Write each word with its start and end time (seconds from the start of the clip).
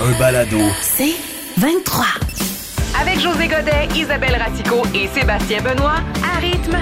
Un 0.00 0.18
balado. 0.18 0.58
C'est 0.82 1.14
23. 1.58 2.04
Avec 3.00 3.20
José 3.20 3.48
Godet, 3.48 3.88
Isabelle 3.96 4.36
Ratico 4.36 4.82
et 4.94 5.08
Sébastien 5.08 5.62
Benoît, 5.62 5.96
à 6.22 6.38
rythme. 6.38 6.76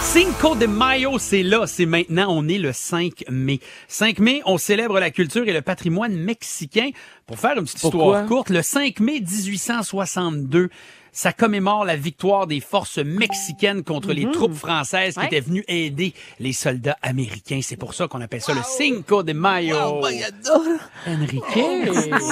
Cinco 0.00 0.54
de 0.54 0.66
Mayo, 0.66 1.18
c'est 1.18 1.42
là, 1.42 1.66
c'est 1.66 1.84
maintenant, 1.86 2.26
on 2.30 2.48
est 2.48 2.58
le 2.58 2.72
5 2.72 3.24
mai. 3.30 3.60
5 3.88 4.18
mai, 4.18 4.40
on 4.46 4.56
célèbre 4.56 4.98
la 4.98 5.10
culture 5.10 5.46
et 5.46 5.52
le 5.52 5.62
patrimoine 5.62 6.14
mexicain. 6.16 6.90
Pour 7.26 7.38
faire 7.38 7.58
une 7.58 7.64
petite 7.64 7.80
Pourquoi? 7.80 8.00
histoire 8.06 8.26
courte, 8.26 8.50
le 8.50 8.62
5 8.62 9.00
mai 9.00 9.20
1862, 9.20 10.70
ça 11.18 11.32
commémore 11.32 11.86
la 11.86 11.96
victoire 11.96 12.46
des 12.46 12.60
forces 12.60 12.98
mexicaines 12.98 13.82
contre 13.82 14.12
les 14.12 14.30
troupes 14.30 14.52
françaises 14.54 15.14
qui 15.14 15.20
Ouais. 15.20 15.26
étaient 15.28 15.40
venues 15.40 15.64
aider 15.66 16.12
les 16.40 16.52
soldats 16.52 16.98
américains. 17.00 17.60
C'est 17.62 17.76
pour 17.76 17.94
ça 17.94 18.06
qu'on 18.06 18.20
appelle 18.20 18.42
ça 18.42 18.52
le 18.52 18.60
Cinco 18.62 19.22
de 19.22 19.32
Mayo. 19.32 19.76
Oh, 20.02 20.06
j'adore. 20.10 20.78
Enrique! 21.08 21.42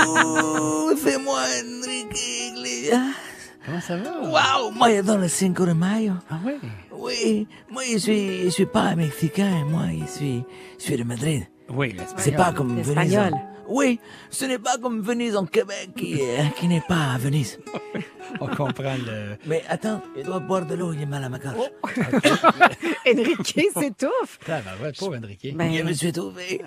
Oh, 0.06 0.92
fais-moi 1.02 1.40
Enrique 1.40 2.18
Iglesias. 2.52 3.00
Comment 3.64 3.80
ça 3.80 3.96
va? 3.96 4.10
Wow, 4.20 4.70
moi 4.72 4.90
j'adore 4.90 5.16
le 5.16 5.28
Cinco 5.28 5.64
de 5.64 5.72
Mayo. 5.72 6.12
Ah 6.30 6.34
ouais? 6.44 6.58
Oui, 6.92 7.46
moi 7.70 7.82
je 7.90 7.96
suis, 7.96 8.42
je 8.44 8.48
suis 8.50 8.66
pas 8.66 8.94
mexicain, 8.94 9.64
moi 9.66 9.84
je 9.98 10.06
suis, 10.12 10.42
je 10.78 10.84
suis 10.84 10.96
de 10.98 11.04
Madrid. 11.04 11.46
Oui, 11.70 11.88
l'espagnol. 11.92 12.18
C'est 12.18 12.32
pas 12.32 12.52
comme. 12.52 12.76
L'espagnol. 12.76 13.32
Oui, 13.68 13.98
ce 14.30 14.44
n'est 14.44 14.58
pas 14.58 14.76
comme 14.78 15.00
Venise 15.00 15.36
en 15.36 15.46
Québec 15.46 15.90
qui, 15.96 16.20
euh, 16.20 16.44
qui 16.58 16.68
n'est 16.68 16.82
pas 16.86 17.12
à 17.14 17.18
Venise. 17.18 17.58
On 18.40 18.46
comprend 18.46 18.94
le... 19.06 19.36
Mais 19.46 19.62
attends, 19.68 20.02
je 20.16 20.22
dois 20.22 20.40
boire 20.40 20.66
de 20.66 20.74
l'eau, 20.74 20.92
il 20.92 21.02
est 21.02 21.06
mal 21.06 21.24
à 21.24 21.28
ma 21.28 21.38
gorge. 21.38 21.70
Enrique 23.06 23.60
s'étouffe. 23.74 24.38
Ah, 24.48 24.60
ben 24.80 24.92
pauvre 24.98 25.16
Enrique. 25.16 25.54
Ben, 25.56 25.72
Je 25.72 25.82
me 25.82 25.92
suis 25.92 26.12
trouvé. 26.12 26.62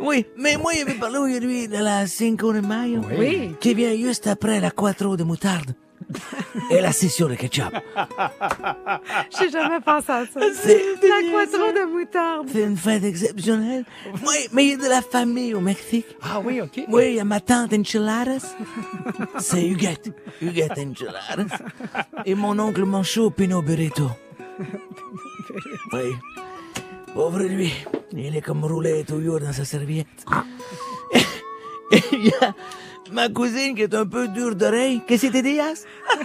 Oui, 0.00 0.26
mais 0.38 0.56
moi, 0.56 0.72
je 0.78 0.84
vais 0.86 0.94
parler 0.94 1.18
aujourd'hui 1.18 1.68
de 1.68 1.78
la 1.78 2.06
Cinco 2.06 2.52
de 2.52 2.60
Mayo. 2.60 3.02
Oui. 3.18 3.52
Qui 3.60 3.74
vient 3.74 3.94
juste 3.96 4.26
après 4.26 4.60
la 4.60 4.70
Quattro 4.70 5.16
de 5.16 5.24
moutarde. 5.24 5.74
Et 6.70 6.80
la 6.80 6.92
session 6.92 7.28
de 7.28 7.34
ketchup. 7.34 7.72
j'ai 9.38 9.50
jamais 9.50 9.80
pensé 9.80 10.10
à 10.10 10.24
ça. 10.26 10.40
C'est 10.54 10.82
La 11.02 11.30
quattro 11.32 11.72
de 11.72 11.92
moutarde. 11.92 12.48
c'est 12.52 12.62
une 12.62 12.76
fête 12.76 13.04
exceptionnelle. 13.04 13.84
Oui, 14.26 14.48
mais 14.52 14.64
il 14.64 14.70
y 14.70 14.74
a 14.74 14.76
de 14.76 14.88
la 14.88 15.02
famille 15.02 15.54
au 15.54 15.60
Mexique. 15.60 16.06
Ah 16.22 16.40
oui, 16.44 16.60
OK. 16.60 16.84
Oui, 16.88 17.10
il 17.10 17.14
y 17.16 17.20
a 17.20 17.24
ma 17.24 17.40
tante 17.40 17.72
Enchiladas. 17.72 18.54
C'est 19.38 19.66
Huguette. 19.66 20.10
Huguette 20.42 20.78
Enchiladas. 20.78 21.58
Et 22.24 22.34
mon 22.34 22.58
oncle 22.58 22.84
Manchot 22.84 23.30
Pino 23.30 23.62
Burrito. 23.62 24.10
Oui. 25.92 26.10
Pauvre 27.14 27.40
lui. 27.42 27.72
Il 28.12 28.36
est 28.36 28.40
comme 28.40 28.64
roulé 28.64 29.04
toujours 29.04 29.40
dans 29.40 29.52
sa 29.52 29.64
serviette. 29.64 30.06
Et 31.92 32.00
il 32.12 32.26
y 32.26 32.32
a 32.44 32.54
ma 33.12 33.28
cousine 33.28 33.74
qui 33.74 33.82
est 33.82 33.94
un 33.94 34.06
peu 34.06 34.28
dure 34.28 34.54
d'oreille. 34.54 35.00
Qu'est-ce 35.06 35.26
que 35.26 35.40
dis, 35.42 35.60
As? 35.60 35.84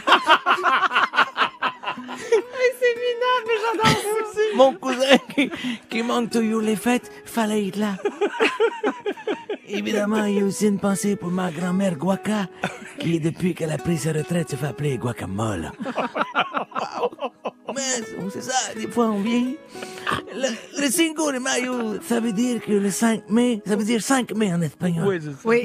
C'est 2.80 2.96
minable, 2.96 3.46
mais 3.48 3.58
j'adore 3.62 4.02
ça 4.02 4.10
aussi. 4.24 4.46
Mon 4.56 4.74
cousin 4.74 5.18
qui, 5.34 5.52
qui 5.90 6.04
manque 6.04 6.30
toujours 6.30 6.62
les 6.62 6.76
fêtes, 6.76 7.12
fallait 7.26 7.68
être 7.68 7.78
là. 7.78 7.96
Évidemment, 9.68 10.26
il 10.26 10.38
y 10.38 10.42
a 10.42 10.46
aussi 10.46 10.68
une 10.68 10.80
pensée 10.80 11.16
pour 11.16 11.32
ma 11.32 11.52
grand-mère 11.52 11.96
Guaca, 11.96 12.48
qui, 13.00 13.20
depuis 13.20 13.56
qu'elle 13.56 13.72
a 13.72 13.78
pris 13.78 13.98
sa 13.98 14.14
retraite, 14.14 14.50
se 14.50 14.56
fait 14.56 14.68
appeler 14.68 14.98
Guacamole. 14.98 15.72
C'est 18.32 18.42
ça, 18.44 18.74
des 18.76 18.88
fois 18.88 19.08
on 19.08 19.22
vieillit. 19.22 19.58
Le, 20.34 20.82
le 20.82 20.90
Cinco 20.90 21.32
de 21.32 21.40
Mayo, 21.40 22.00
ça 22.02 22.20
veut 22.20 22.32
dire 22.34 22.62
que 22.62 22.72
le 22.72 22.90
5 22.92 23.30
mai, 23.30 23.62
ça 23.66 23.76
veut 23.76 23.84
dire 23.84 24.02
5 24.02 24.34
mai 24.36 24.54
en 24.54 24.62
espagnol. 24.62 25.08
Oui, 25.08 25.20
c'est 25.22 25.32
ça. 25.32 25.38
Oui. 25.46 25.64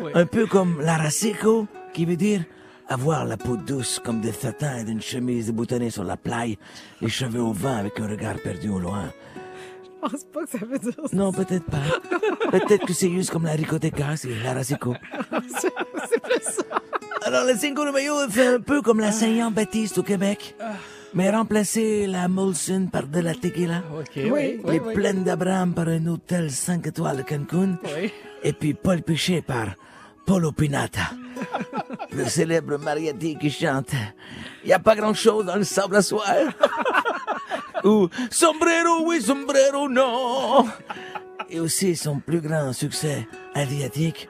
Oui. 0.00 0.10
Un 0.14 0.26
peu 0.26 0.46
comme 0.46 0.80
la 0.80 0.96
racico, 0.96 1.66
qui 1.92 2.04
veut 2.04 2.16
dire 2.16 2.42
avoir 2.88 3.24
la 3.24 3.36
peau 3.36 3.56
douce 3.56 4.00
comme 4.04 4.20
des 4.20 4.32
satins 4.32 4.84
d'une 4.84 5.00
chemise 5.02 5.50
boutonnée 5.52 5.90
sur 5.90 6.04
la 6.04 6.16
plaie, 6.16 6.58
les 7.00 7.08
cheveux 7.08 7.40
au 7.42 7.52
vent 7.52 7.76
avec 7.76 7.98
un 8.00 8.08
regard 8.08 8.36
perdu 8.42 8.68
au 8.68 8.78
loin. 8.78 9.12
Je 10.04 10.08
pense 10.10 10.24
pas 10.24 10.44
que 10.44 10.50
ça 10.50 10.58
veut 10.64 10.78
dire 10.78 10.92
ça. 10.94 11.16
Non, 11.16 11.32
peut-être 11.32 11.64
pas. 11.64 11.78
peut-être 12.50 12.86
que 12.86 12.92
c'est 12.92 13.10
juste 13.10 13.30
comme 13.30 13.44
la 13.44 13.52
ricoteca, 13.52 14.16
c'est 14.16 14.28
la 14.44 14.54
racico. 14.54 14.94
C'est 15.58 16.22
plus 16.22 16.42
ça. 16.42 16.62
Alors, 17.24 17.44
le 17.44 17.56
Cinco 17.56 17.84
de 17.84 17.90
Mayo 17.90 18.14
fait 18.30 18.46
un 18.46 18.60
peu 18.60 18.82
comme 18.82 19.00
la 19.00 19.10
Saint-Jean-Baptiste 19.10 19.98
au 19.98 20.04
Québec, 20.04 20.54
mais 21.16 21.30
remplacer 21.30 22.06
la 22.06 22.28
Molson 22.28 22.88
par 22.92 23.06
de 23.08 23.20
la 23.20 23.34
tequila. 23.34 23.82
OK, 23.98 24.10
Oui, 24.16 24.60
oui, 24.62 24.72
les 24.72 24.80
plaines 24.94 25.24
d'Abraham 25.24 25.74
par 25.74 25.88
un 25.88 26.06
hôtel 26.06 26.50
5 26.50 26.86
étoiles 26.86 27.16
de 27.18 27.22
Cancun. 27.22 27.78
oui. 27.84 28.12
Et 28.44 28.52
puis 28.52 28.74
Paul 28.74 29.02
Piché 29.02 29.42
par 29.42 29.74
Polo 30.26 30.52
Pinata. 30.52 31.10
le 32.12 32.24
célèbre 32.26 32.78
mariachi 32.78 33.36
qui 33.38 33.50
chante 33.50 33.92
Il 34.62 34.68
n'y 34.68 34.72
a 34.72 34.78
pas 34.78 34.94
grand-chose 34.94 35.44
dans 35.46 35.56
le 35.56 35.64
sable 35.64 35.96
à 35.96 36.02
soir. 36.02 36.26
Ou 37.84 38.08
Sombrero, 38.30 39.04
oui, 39.06 39.20
sombrero, 39.20 39.88
non. 39.88 40.66
Et 41.50 41.60
aussi 41.60 41.94
son 41.96 42.18
plus 42.20 42.40
grand 42.40 42.72
succès 42.72 43.26
asiatique, 43.54 44.28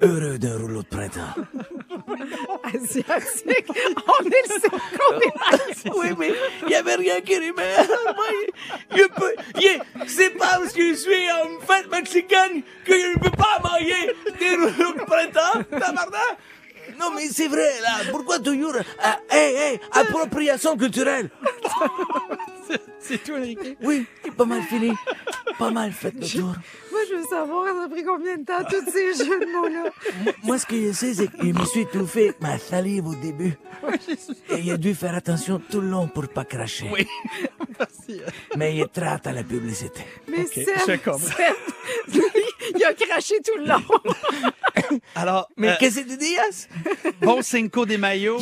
Heureux 0.00 0.38
d'un 0.38 0.58
rouleau 0.58 0.82
de 0.82 0.88
printemps. 0.88 1.34
Asiatique. 2.64 3.66
On 4.06 4.24
est 4.24 4.48
le 4.48 4.70
Mayo. 4.70 5.96
Oui, 5.96 6.06
mais 6.18 6.32
il 6.62 6.68
n'y 6.68 6.74
avait 6.74 6.94
rien 6.96 7.20
qui 7.20 7.36
rimait. 7.38 7.76
Moi, 7.78 8.26
je 8.94 9.02
peux, 9.08 9.34
je- 9.56 10.06
c'est 10.06 10.30
pas 10.30 10.58
parce 10.58 10.72
que 10.72 10.88
je 10.90 10.94
suis 10.94 11.30
en 11.32 11.60
fête 11.66 11.90
mexicaine 11.90 12.62
que 12.84 12.92
je 12.98 13.08
ne 13.08 13.14
peux 13.22 13.30
pas 13.30 13.60
manger 13.62 14.14
des 14.38 14.54
rouleaux 14.56 14.92
de 14.92 15.04
printemps, 15.04 15.62
tabarnak. 15.70 16.38
Non, 16.98 17.10
mais 17.14 17.28
c'est 17.28 17.48
vrai, 17.48 17.80
là. 17.80 18.10
Pourquoi 18.10 18.38
toujours, 18.38 18.74
ah, 19.02 19.18
hey, 19.30 19.54
hey, 19.54 19.80
appropriation 19.92 20.76
culturelle? 20.76 21.30
C'est 23.00 23.18
tout, 23.22 23.32
Enrique. 23.32 23.76
Oui, 23.82 24.06
pas 24.36 24.44
mal 24.44 24.62
fini. 24.62 24.92
Pas 25.58 25.70
mal 25.70 25.92
fait 25.92 26.14
le 26.14 26.20
tour. 26.26 26.54
Moi, 26.90 27.00
je 27.10 27.16
veux 27.16 27.24
savoir, 27.24 27.66
ça 27.74 27.84
a 27.84 27.88
pris 27.88 28.04
combien 28.04 28.36
de 28.38 28.44
temps, 28.44 28.62
tous 28.68 28.90
ces 28.90 29.24
jeux 29.24 29.40
de 29.40 29.52
mots-là? 29.52 29.90
Moi, 30.44 30.58
ce 30.58 30.66
que 30.66 30.76
je 30.76 30.92
sais, 30.92 31.14
c'est 31.14 31.26
que 31.26 31.46
je 31.46 31.52
me 31.52 31.64
suis 31.64 31.80
étouffé 31.80 32.28
avec 32.28 32.40
ma 32.40 32.58
salive 32.58 33.08
au 33.08 33.14
début. 33.16 33.54
Et 34.50 34.60
il 34.60 34.70
a 34.70 34.76
dû 34.76 34.94
faire 34.94 35.14
attention 35.16 35.60
tout 35.68 35.80
le 35.80 35.88
long 35.88 36.06
pour 36.06 36.28
pas 36.28 36.44
cracher. 36.44 36.88
Oui. 36.92 37.06
Merci. 37.78 38.20
Mais 38.56 38.76
il 38.76 38.80
est 38.82 38.92
très 38.92 39.06
à 39.06 39.32
la 39.32 39.42
publicité. 39.42 40.00
Mais 40.28 40.42
Ok, 40.44 40.52
Seb, 40.54 40.66
je 40.86 40.94
comprends. 40.96 41.18
Seb, 41.18 42.14
lui, 42.14 42.22
il 42.78 42.84
a 42.84 42.94
craché 42.94 43.34
tout 43.44 43.58
le 43.58 43.66
long. 43.66 43.82
Alors, 45.14 45.48
Mais 45.56 45.68
euh, 45.70 45.74
qu'est-ce 45.78 46.00
que 46.00 46.08
tu 46.08 46.16
dis, 46.16 46.36
As? 46.38 46.68
bon 47.20 47.42
Cinco 47.42 47.86
de 47.86 47.96
Mayo. 47.96 48.38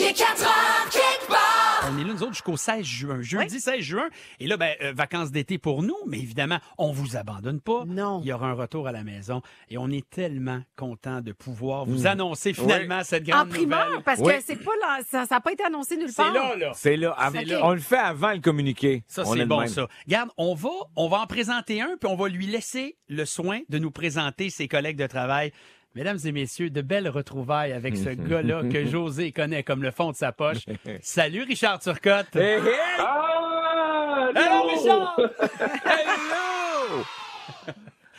On 1.90 1.98
est 1.98 2.04
là, 2.04 2.12
nous 2.12 2.22
autres, 2.22 2.32
jusqu'au 2.32 2.56
16 2.56 2.84
juin. 2.84 3.20
Jeudi 3.20 3.58
16 3.60 3.80
juin. 3.80 4.08
Et 4.38 4.46
là, 4.46 4.56
ben, 4.56 4.74
euh, 4.82 4.92
vacances 4.94 5.30
d'été 5.30 5.58
pour 5.58 5.82
nous, 5.82 5.96
mais 6.06 6.18
évidemment, 6.18 6.58
on 6.78 6.92
vous 6.92 7.16
abandonne 7.16 7.60
pas. 7.60 7.84
Non. 7.86 8.20
Il 8.22 8.28
y 8.28 8.32
aura 8.32 8.48
un 8.48 8.52
retour 8.54 8.86
à 8.86 8.92
la 8.92 9.02
maison. 9.02 9.42
Et 9.68 9.78
on 9.78 9.88
est 9.90 10.08
tellement 10.08 10.60
content 10.76 11.20
de 11.20 11.32
pouvoir 11.32 11.84
vous 11.84 12.06
annoncer 12.06 12.52
finalement 12.52 13.02
cette 13.02 13.24
En 13.28 13.32
grande 13.32 13.48
primeur, 13.50 13.86
nouvelle. 13.88 14.02
parce 14.04 14.20
Oui. 14.20 14.34
que 14.34 14.42
c'est 14.46 14.62
pas 14.62 14.70
là, 14.80 15.00
ça 15.08 15.24
n'a 15.30 15.40
pas 15.40 15.52
été 15.52 15.64
annoncé 15.64 15.96
nulle 15.96 16.08
C'est 16.08 16.16
part. 16.22 16.32
là, 16.32 16.56
là. 16.56 16.72
C'est 16.74 16.96
là. 16.96 17.14
av- 17.18 17.32
C'est 17.34 17.44
là. 17.44 17.60
On 17.66 17.72
le 17.72 17.80
fait 17.80 17.96
avant 17.98 18.32
le 18.32 18.40
communiqué. 18.40 19.02
Ça, 19.08 19.22
On 19.26 19.34
est 19.34 19.38
c'est 19.40 19.46
bon, 19.46 19.66
ça. 19.66 19.88
Regarde, 20.06 20.30
on 20.36 20.54
va, 20.54 20.70
on 20.96 21.08
va 21.08 21.18
en 21.20 21.26
présenter 21.26 21.80
un, 21.80 21.96
puis 22.00 22.10
on 22.10 22.16
va 22.16 22.28
lui 22.28 22.46
laisser 22.46 22.96
le 23.08 23.24
soin 23.24 23.60
de 23.68 23.78
nous 23.78 23.90
présenter 23.90 24.50
ses 24.50 24.68
collègues 24.68 24.96
de 24.98 25.06
travail. 25.06 25.52
Mesdames 25.96 26.18
et 26.24 26.30
messieurs, 26.30 26.70
de 26.70 26.82
belles 26.82 27.08
retrouvailles 27.08 27.72
avec 27.72 27.96
ce 27.96 28.10
gars-là 28.28 28.62
que 28.70 28.86
José 28.86 29.32
connaît 29.32 29.64
comme 29.64 29.82
le 29.82 29.90
fond 29.90 30.12
de 30.12 30.16
sa 30.16 30.30
poche. 30.30 30.64
Salut, 31.00 31.42
Richard 31.42 31.80
Turcotte. 31.80 32.36
Hey, 32.36 32.60
hey! 32.60 32.78
Ah! 32.98 34.30
Allô, 34.34 34.68
Richard! 34.68 35.16
Hello! 35.84 37.04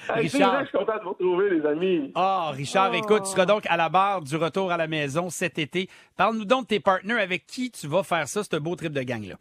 Richard. 0.10 0.52
vrai, 0.54 0.64
je 0.64 0.70
suis 0.70 0.78
content 0.78 0.98
de 0.98 1.04
vous 1.04 1.10
retrouver, 1.12 1.50
les 1.52 1.66
amis. 1.66 2.12
Ah, 2.16 2.52
Richard, 2.54 2.94
écoute, 2.96 3.24
tu 3.24 3.32
seras 3.32 3.46
donc 3.46 3.64
à 3.70 3.78
la 3.78 3.88
barre 3.88 4.22
du 4.22 4.36
retour 4.36 4.72
à 4.72 4.76
la 4.78 4.88
maison 4.88 5.30
cet 5.30 5.58
été. 5.58 5.90
Parle-nous 6.18 6.44
donc 6.44 6.64
de 6.64 6.68
tes 6.68 6.80
partenaires 6.82 7.20
avec 7.20 7.46
qui 7.46 7.72
tu 7.72 7.88
vas 7.88 8.04
faire 8.04 8.28
ça, 8.28 8.44
ce 8.44 8.56
beau 8.58 8.76
trip 8.76 8.92
de 8.92 9.04
gang-là. 9.04 9.36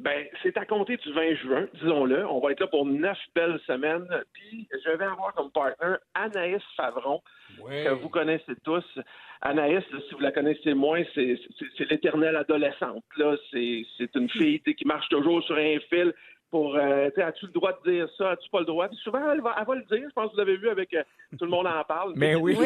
Ben, 0.00 0.26
c'est 0.42 0.56
à 0.56 0.64
compter 0.64 0.96
du 0.96 1.12
20 1.12 1.34
juin, 1.34 1.68
disons-le. 1.74 2.26
On 2.26 2.40
va 2.40 2.52
être 2.52 2.60
là 2.60 2.66
pour 2.68 2.86
neuf 2.86 3.18
belles 3.34 3.60
semaines. 3.66 4.08
Puis, 4.32 4.66
je 4.72 4.96
vais 4.96 5.04
avoir 5.04 5.34
comme 5.34 5.50
partner 5.50 5.96
Anne 6.14 6.32
Anaïs 6.34 6.62
Favron, 6.74 7.20
que 7.58 7.90
vous 7.90 8.08
connaissez 8.08 8.54
tous. 8.64 8.84
Anaïs, 9.42 9.84
là, 9.92 9.98
si 10.08 10.14
vous 10.14 10.20
la 10.20 10.32
connaissez 10.32 10.72
moins, 10.72 11.02
c'est 11.14 11.38
l'éternelle 11.90 12.36
adolescente. 12.36 13.04
là. 13.18 13.36
C'est 13.52 14.14
une 14.14 14.30
fille 14.30 14.60
qui 14.60 14.86
marche 14.86 15.08
toujours 15.10 15.42
sur 15.44 15.56
un 15.56 15.78
fil 15.90 16.14
pour 16.50 16.76
euh, 16.76 17.10
as-tu 17.16 17.46
le 17.46 17.52
droit 17.52 17.72
de 17.84 17.90
dire 17.90 18.08
ça, 18.16 18.30
as-tu 18.30 18.48
pas 18.50 18.60
le 18.60 18.66
droit? 18.66 18.88
Puis 18.88 18.98
souvent, 18.98 19.30
elle 19.30 19.40
va, 19.40 19.54
elle 19.58 19.66
va 19.66 19.74
le 19.74 19.84
dire. 19.84 20.08
Je 20.08 20.14
pense 20.14 20.30
que 20.30 20.34
vous 20.34 20.40
avez 20.40 20.56
vu 20.56 20.68
avec 20.68 20.92
euh, 20.94 21.02
tout 21.38 21.44
le 21.44 21.50
monde 21.50 21.66
en 21.66 21.84
parle. 21.84 22.14
Mais 22.16 22.34
oui. 22.34 22.56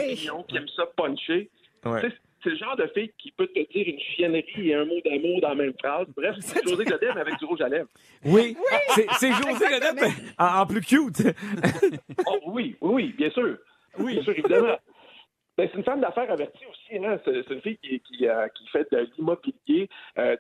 qui 0.49 0.57
aiment 0.57 0.69
ça 0.69 0.87
puncher. 0.97 1.51
Ouais. 1.85 2.01
C'est 2.45 2.51
le 2.51 2.57
genre 2.57 2.77
de 2.77 2.87
fille 2.95 3.11
qui 3.19 3.33
peut 3.33 3.47
te 3.49 3.59
dire 3.73 3.89
une 3.89 3.99
chiennerie 3.99 4.69
et 4.71 4.75
un 4.75 4.85
mot 4.85 5.01
d'amour 5.05 5.41
dans 5.41 5.49
la 5.49 5.55
même 5.57 5.73
phrase. 5.83 6.07
Bref, 6.17 6.37
c'est 6.41 6.63
José 6.69 6.85
Godet, 6.85 7.09
mais 7.15 7.21
avec 7.23 7.39
du 7.39 7.45
rouge 7.47 7.61
à 7.63 7.69
lèvres. 7.69 7.89
Oui, 8.25 8.57
c'est 8.95 9.07
c'est 9.19 9.33
José 9.33 9.65
Godet, 9.67 9.93
mais 9.95 10.09
en, 10.39 10.61
en 10.61 10.67
plus 10.67 10.83
cute. 10.83 11.23
Oh 12.27 12.39
oui, 12.47 12.77
oui, 12.81 12.93
oui, 12.93 13.15
bien 13.17 13.31
sûr. 13.31 13.57
Oui, 13.99 14.15
bien 14.15 14.23
sûr, 14.23 14.33
évidemment. 14.39 14.77
Ben, 15.57 15.69
c'est 15.73 15.79
une 15.79 15.85
femme 15.85 16.01
d'affaires 16.01 16.31
avertie 16.31 16.65
aussi. 16.67 17.05
Hein? 17.05 17.19
C'est 17.25 17.49
une 17.55 17.61
fille 17.61 17.79
qui, 17.79 18.01
qui, 18.01 18.27
euh, 18.29 18.49
qui 18.49 18.67
fait 18.69 18.87
de 18.93 19.09
l'immobilier, 19.17 19.89
euh, 20.19 20.37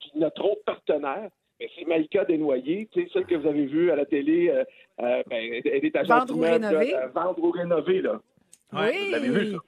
qui 0.00 0.18
n'a 0.18 0.30
trop 0.30 0.54
de 0.56 0.62
partenaires. 0.64 1.28
Ben, 1.60 1.68
c'est 1.78 1.84
Maïka 1.86 2.24
Desnoyers, 2.24 2.88
tu 2.92 3.02
sais, 3.02 3.08
celle 3.12 3.26
que 3.26 3.34
vous 3.36 3.46
avez 3.46 3.66
vue 3.66 3.90
à 3.90 3.96
la 3.96 4.06
télé. 4.06 4.48
euh, 4.48 4.64
euh, 5.00 5.22
ben, 5.28 5.60
elle 5.64 5.84
est 5.84 5.96
agente 5.96 6.30
Vendre 6.30 6.36
ou 6.38 6.40
rénover. 6.40 6.90
là, 6.92 7.04
euh, 7.04 7.08
vendre 7.08 7.44
ou 7.44 7.50
rénover, 7.50 8.00
là. 8.02 8.20
oui. 8.72 9.04
Vous 9.06 9.12
l'avez 9.12 9.28
vu, 9.28 9.52
ça? 9.52 9.58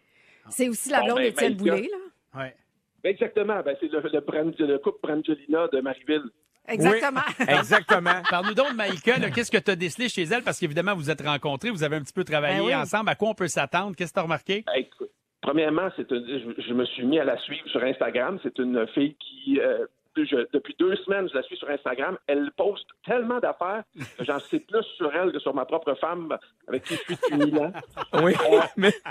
C'est 0.51 0.69
aussi 0.69 0.91
la 0.91 1.01
Bon, 1.01 1.07
blonde 1.07 1.19
ben, 1.19 1.25
d'Étienne 1.25 1.57
Maïka. 1.57 1.75
Boulay, 1.77 1.89
là. 1.91 2.41
Ouais. 2.41 2.57
Ben, 3.03 3.11
exactement. 3.11 3.61
Ben, 3.65 3.77
c'est 3.81 3.91
le, 3.93 4.01
le, 4.01 4.21
Brand- 4.21 4.55
le 4.59 4.79
couple 4.79 4.99
Brangelina 5.03 5.69
de 5.73 5.81
Marieville. 5.81 6.25
Exactement. 6.69 7.21
Exactement. 7.49 8.23
Parle-nous 8.29 8.55
donc 8.55 8.71
de 8.73 8.75
Maïka, 8.77 9.21
qu'est-ce 9.31 9.53
que 9.53 9.59
tu 9.59 9.71
as 9.71 9.77
décelé 9.77 10.09
chez 10.09 10.25
elle? 10.25 10.43
Parce 10.43 10.59
qu'évidemment, 10.59 10.97
vous 10.97 11.09
êtes 11.11 11.21
rencontrés, 11.23 11.71
vous 11.71 11.85
avez 11.85 11.95
un 11.97 12.03
petit 12.03 12.13
peu 12.13 12.25
travaillé 12.25 12.59
Ben 12.59 12.65
oui. 12.67 12.75
ensemble. 12.75 13.09
À 13.09 13.15
quoi 13.15 13.29
on 13.29 13.35
peut 13.35 13.47
s'attendre? 13.47 13.95
Qu'est-ce 13.95 14.11
que 14.11 14.15
tu 14.15 14.21
as 14.21 14.25
remarqué? 14.25 14.65
Ben, 14.67 14.73
écoute, 14.79 15.11
premièrement, 15.43 15.89
c'est 15.97 16.11
une- 16.11 16.27
je, 16.57 16.63
je 16.63 16.73
me 16.75 16.85
suis 16.87 17.07
mis 17.07 17.21
à 17.21 17.25
la 17.25 17.39
suivre 17.39 17.69
sur 17.69 17.83
Instagram. 17.85 18.41
C'est 18.43 18.59
une 18.59 18.85
fille 18.89 19.15
qui, 19.15 19.61
euh, 19.61 19.87
je- 20.25 20.47
depuis 20.53 20.75
deux 20.79 20.97
semaines, 20.97 21.29
je 21.29 21.35
la 21.35 21.43
suis 21.43 21.57
sur 21.57 21.69
Instagram. 21.69 22.17
Elle 22.27 22.51
poste 22.57 22.87
tellement 23.05 23.39
d'affaires 23.41 23.83
que 24.19 24.25
j'en 24.25 24.39
sais 24.39 24.61
plus 24.61 24.83
sur 24.97 25.15
elle 25.15 25.33
que 25.33 25.39
sur 25.39 25.55
ma 25.55 25.65
propre 25.65 25.95
femme 25.95 26.37
avec 26.69 26.85
qui 26.85 26.95
je 26.95 27.01
suis 27.01 27.15
depuis 27.17 27.37
mille 27.37 27.59
ans. 27.59 27.73
Oui, 28.23 28.35
mais 28.77 28.91
C'est 28.91 29.03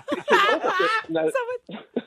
parce 0.61 0.77
que 0.79 1.73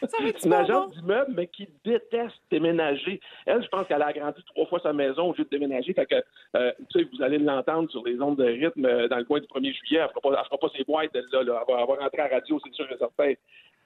Ça 0.00 0.16
va 0.22 0.28
être 0.28 0.38
c'est 0.40 0.46
une 0.48 0.66
bon. 0.66 0.86
d'immeuble, 0.86 1.32
mais 1.36 1.46
qui 1.48 1.68
déteste 1.84 2.40
déménager. 2.50 3.20
Elle, 3.44 3.62
je 3.62 3.68
pense 3.68 3.86
qu'elle 3.86 4.00
a 4.00 4.06
agrandi 4.06 4.40
trois 4.46 4.64
fois 4.66 4.80
sa 4.80 4.92
maison 4.92 5.30
au 5.30 5.34
lieu 5.34 5.44
de 5.44 5.48
déménager. 5.50 5.92
Fait 5.92 6.06
que, 6.06 6.14
euh, 6.56 6.72
tu 6.90 7.00
sais, 7.00 7.08
vous 7.12 7.22
allez 7.22 7.38
l'entendre 7.38 7.90
sur 7.90 8.02
les 8.06 8.18
ondes 8.22 8.36
de 8.38 8.44
rythme 8.44 8.86
euh, 8.86 9.08
dans 9.08 9.18
le 9.18 9.24
coin 9.24 9.40
du 9.40 9.46
1er 9.46 9.74
juillet. 9.74 10.00
Elle 10.00 10.08
fera 10.22 10.38
elle 10.38 10.44
fera 10.46 10.58
pas 10.58 10.68
ses 10.74 10.84
boîtes, 10.84 11.10
elle, 11.12 11.26
là, 11.32 11.42
là. 11.42 11.64
Elle, 11.68 11.74
va, 11.74 11.80
elle 11.82 11.86
va 11.88 12.02
rentrer 12.04 12.22
à 12.22 12.28
la 12.28 12.34
radio, 12.36 12.60
c'est 12.64 12.72
sûr 12.72 12.86
et 12.90 12.96
certain. 12.96 13.32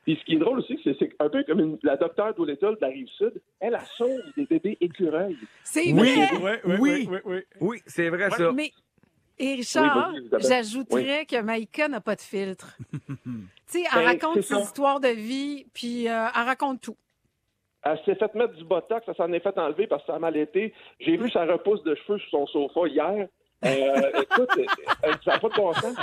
Puis 0.05 0.17
ce 0.21 0.25
qui 0.25 0.35
est 0.35 0.39
drôle 0.39 0.59
aussi, 0.59 0.79
c'est 0.85 0.97
c'est 0.99 1.11
un 1.19 1.29
peu 1.29 1.43
comme 1.45 1.61
une- 1.61 1.79
la 1.83 1.97
docteure 1.97 2.35
Doolittle 2.35 2.75
de 2.77 2.79
la 2.83 2.89
Rive-Sud. 2.89 3.41
Elle, 3.61 3.75
elle 3.75 3.87
sauve 3.97 4.21
des 4.37 4.45
bébés 4.45 4.77
écureuils. 4.81 5.37
C'est 5.63 5.93
oui, 5.93 6.15
vrai. 6.41 6.61
oui, 6.65 7.09
oui, 7.61 7.81
c'est 7.87 8.09
vrai 8.11 8.31
ça. 8.31 8.53
Mais, 8.53 8.71
et 9.39 9.55
Richard, 9.55 10.13
Oui, 10.15 10.29
j'ajouterais 10.41 11.27
que 11.27 11.41
Maïka 11.41 11.89
n'a 11.89 12.01
pas 12.01 12.15
de 12.17 12.21
filtre. 12.21 12.77
tu 12.93 13.01
sais, 13.67 13.83
elle 13.93 14.01
Ben, 14.01 14.05
raconte 14.07 14.43
ses 14.43 14.55
histoires 14.57 15.01
de 15.01 15.09
vie, 15.09 15.67
puis 15.75 16.07
euh, 16.09 16.27
elle 16.37 16.45
raconte 16.45 16.83
tout. 16.83 16.97
Elle 17.83 17.99
s'est 18.05 18.15
fait 18.15 18.35
mettre 18.35 18.55
du 18.55 18.65
botox, 18.65 19.05
ça 19.05 19.13
s'en 19.15 19.31
est 19.33 19.41
fait 19.41 19.59
enlever 19.59 19.87
parce 19.87 20.03
que 20.03 20.07
ça 20.09 20.17
a 20.17 20.19
mal 20.19 20.37
été. 20.37 20.73
J'ai 21.01 21.17
vu 21.17 21.31
sa 21.31 21.45
repousse 21.45 21.83
de 21.83 21.95
cheveux 21.95 22.19
sur 22.19 22.31
son 22.31 22.47
sofa 22.47 22.87
hier. 22.89 23.29
Euh, 23.65 24.23
écoute, 24.23 24.51
euh, 24.59 25.13
ça 25.25 25.33
n'a 25.33 25.39
pas 25.39 25.49
de 25.49 25.55
bon 25.55 25.73
sens. 25.75 25.97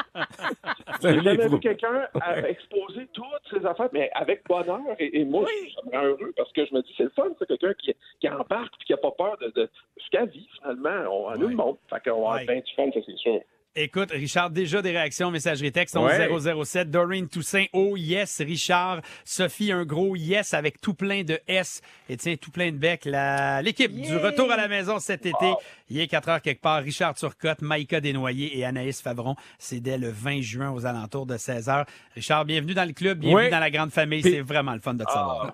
J'ai 1.01 1.21
jamais 1.21 1.47
vu 1.47 1.59
quelqu'un 1.59 2.07
euh, 2.15 2.43
exposer 2.45 3.07
toutes 3.13 3.25
ses 3.51 3.65
affaires, 3.65 3.89
mais 3.93 4.09
avec 4.13 4.43
bonheur. 4.47 4.79
Et, 4.99 5.21
et 5.21 5.25
moi, 5.25 5.45
me 5.85 5.91
rend 5.95 6.03
heureux 6.05 6.33
parce 6.35 6.51
que 6.53 6.65
je 6.65 6.73
me 6.73 6.81
dis, 6.81 6.93
c'est 6.97 7.03
le 7.03 7.09
fun, 7.11 7.29
c'est 7.37 7.47
quelqu'un 7.47 7.73
qui, 7.75 7.93
qui 8.19 8.29
embarque 8.29 8.73
et 8.81 8.85
qui 8.85 8.93
n'a 8.93 8.97
pas 8.97 9.11
peur 9.11 9.37
de, 9.39 9.49
de 9.49 9.69
ce 9.97 10.09
qu'elle 10.09 10.29
vit, 10.29 10.47
finalement. 10.59 11.27
On, 11.27 11.37
nous 11.37 11.49
le 11.49 11.55
montre. 11.55 11.79
Fait 11.89 12.09
qu'on 12.09 12.21
va 12.21 12.35
avoir 12.35 12.45
bien 12.45 12.61
du 12.61 12.73
fun, 12.75 12.89
ça, 12.93 12.99
c'est 13.05 13.17
sûr. 13.17 13.41
Écoute, 13.73 14.11
Richard, 14.11 14.49
déjà 14.49 14.81
des 14.81 14.91
réactions, 14.91 15.31
messagerie 15.31 15.71
texte 15.71 15.95
Ouais. 15.95 16.17
11007. 16.27 16.91
Doreen 16.91 17.29
Toussaint, 17.29 17.65
oh 17.71 17.95
yes, 17.95 18.41
Richard. 18.41 18.99
Sophie, 19.23 19.71
un 19.71 19.85
gros 19.85 20.17
yes 20.17 20.53
avec 20.53 20.81
tout 20.81 20.93
plein 20.93 21.23
de 21.23 21.39
S. 21.47 21.81
Et 22.09 22.17
tiens, 22.17 22.35
tout 22.35 22.51
plein 22.51 22.71
de 22.73 22.77
bec. 22.77 23.05
La- 23.05 23.61
L'équipe 23.61 23.93
du 23.93 24.17
retour 24.17 24.51
à 24.51 24.57
la 24.57 24.67
maison 24.67 24.99
cet 24.99 25.25
été. 25.25 25.53
Il 25.89 26.01
est 26.01 26.07
4 26.09 26.27
heures 26.27 26.41
quelque 26.41 26.59
part. 26.59 26.83
Richard 26.83 27.13
Turcotte, 27.15 27.61
Maïka 27.61 28.01
Desnoyers 28.01 28.57
et 28.59 28.65
Anaïs 28.65 29.01
Favron. 29.01 29.35
C'est 29.57 29.79
dès 29.79 29.97
le 29.97 30.09
20 30.09 30.41
juin 30.41 30.71
aux 30.71 30.85
alentours 30.85 31.25
de 31.25 31.37
16 31.37 31.69
heures. 31.69 31.85
Richard, 32.13 32.43
bienvenue 32.43 32.73
dans 32.73 32.85
le 32.85 32.93
club, 32.93 33.19
bienvenue 33.19 33.49
dans 33.51 33.59
la 33.59 33.71
grande 33.71 33.91
famille. 33.91 34.21
C'est 34.21 34.41
vraiment 34.41 34.73
le 34.73 34.81
fun 34.81 34.95
de 34.95 35.05
te 35.05 35.09
savoir. 35.11 35.53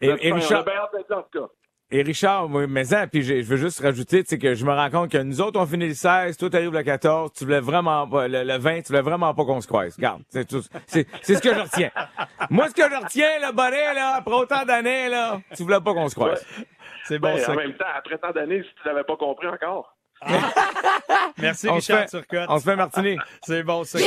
Et, 0.00 0.06
et 0.06 0.30
a 0.32 0.34
Richard, 0.34 0.64
et 1.90 2.02
Richard, 2.02 2.48
moi, 2.48 2.66
mais 2.66 2.84
ça, 2.84 3.06
puis 3.06 3.22
je 3.22 3.34
veux 3.42 3.56
juste 3.56 3.80
rajouter, 3.80 4.22
tu 4.22 4.30
sais, 4.30 4.38
que 4.38 4.54
je 4.54 4.64
me 4.64 4.72
rends 4.72 4.90
compte 4.90 5.10
que 5.10 5.18
nous 5.18 5.40
autres, 5.40 5.58
on 5.58 5.66
finit 5.66 5.88
le 5.88 5.94
16, 5.94 6.36
toi, 6.36 6.50
t'arrives 6.50 6.72
le 6.72 6.82
14, 6.82 7.32
tu 7.32 7.44
voulais 7.44 7.60
vraiment 7.60 8.06
pas, 8.06 8.28
le, 8.28 8.42
le 8.44 8.58
20, 8.58 8.82
tu 8.82 8.88
voulais 8.88 9.00
vraiment 9.02 9.32
pas 9.34 9.44
qu'on 9.44 9.60
se 9.60 9.66
croise. 9.66 9.94
Regarde, 9.96 10.22
c'est 10.28 10.46
tout, 10.46 10.62
c'est, 10.86 11.06
c'est 11.22 11.34
ce 11.36 11.40
que 11.42 11.54
je 11.54 11.60
retiens. 11.60 11.90
Moi, 12.50 12.68
ce 12.68 12.74
que 12.74 12.82
je 12.82 12.96
retiens, 13.04 13.38
le 13.40 13.52
bonnet, 13.52 13.94
là, 13.94 14.16
après 14.16 14.34
autant 14.34 14.64
d'années, 14.64 15.08
là, 15.08 15.40
tu 15.56 15.62
voulais 15.62 15.80
pas 15.80 15.94
qu'on 15.94 16.08
se 16.08 16.14
croise. 16.14 16.44
C'est 17.06 17.18
bon, 17.18 17.34
Ben, 17.34 17.40
ça. 17.42 17.52
en 17.52 17.56
même 17.56 17.72
temps, 17.74 17.86
après 17.96 18.18
tant 18.18 18.32
d'années, 18.32 18.62
si 18.62 18.68
tu 18.82 18.86
l'avais 18.88 19.04
pas 19.04 19.16
compris 19.16 19.46
encore. 19.48 19.94
Merci, 21.38 21.68
On 21.68 21.80
se 21.80 21.92
Richard 21.92 22.00
fait, 22.10 22.18
Turcotte. 22.18 22.46
on 22.50 22.58
se 22.58 22.64
fait 22.64 22.76
martini. 22.76 23.16
C'est 23.46 23.62
bon, 23.62 23.84
ça. 23.84 23.98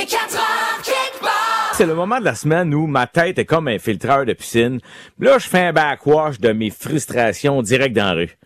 C'est 1.74 1.86
le 1.86 1.96
moment 1.96 2.20
de 2.20 2.26
la 2.26 2.36
semaine 2.36 2.74
où 2.74 2.86
ma 2.86 3.08
tête 3.08 3.40
est 3.40 3.46
comme 3.46 3.68
un 3.68 3.80
filtreur 3.80 4.26
de 4.26 4.34
piscine. 4.34 4.80
Là, 5.20 5.38
je 5.38 5.48
fais 5.48 5.68
un 5.68 5.74
backwash 5.74 6.40
de 6.40 6.52
mes 6.52 6.70
frustrations 6.70 7.62
direct 7.62 7.96
dans 7.96 8.06
la 8.06 8.14
rue. 8.14 8.38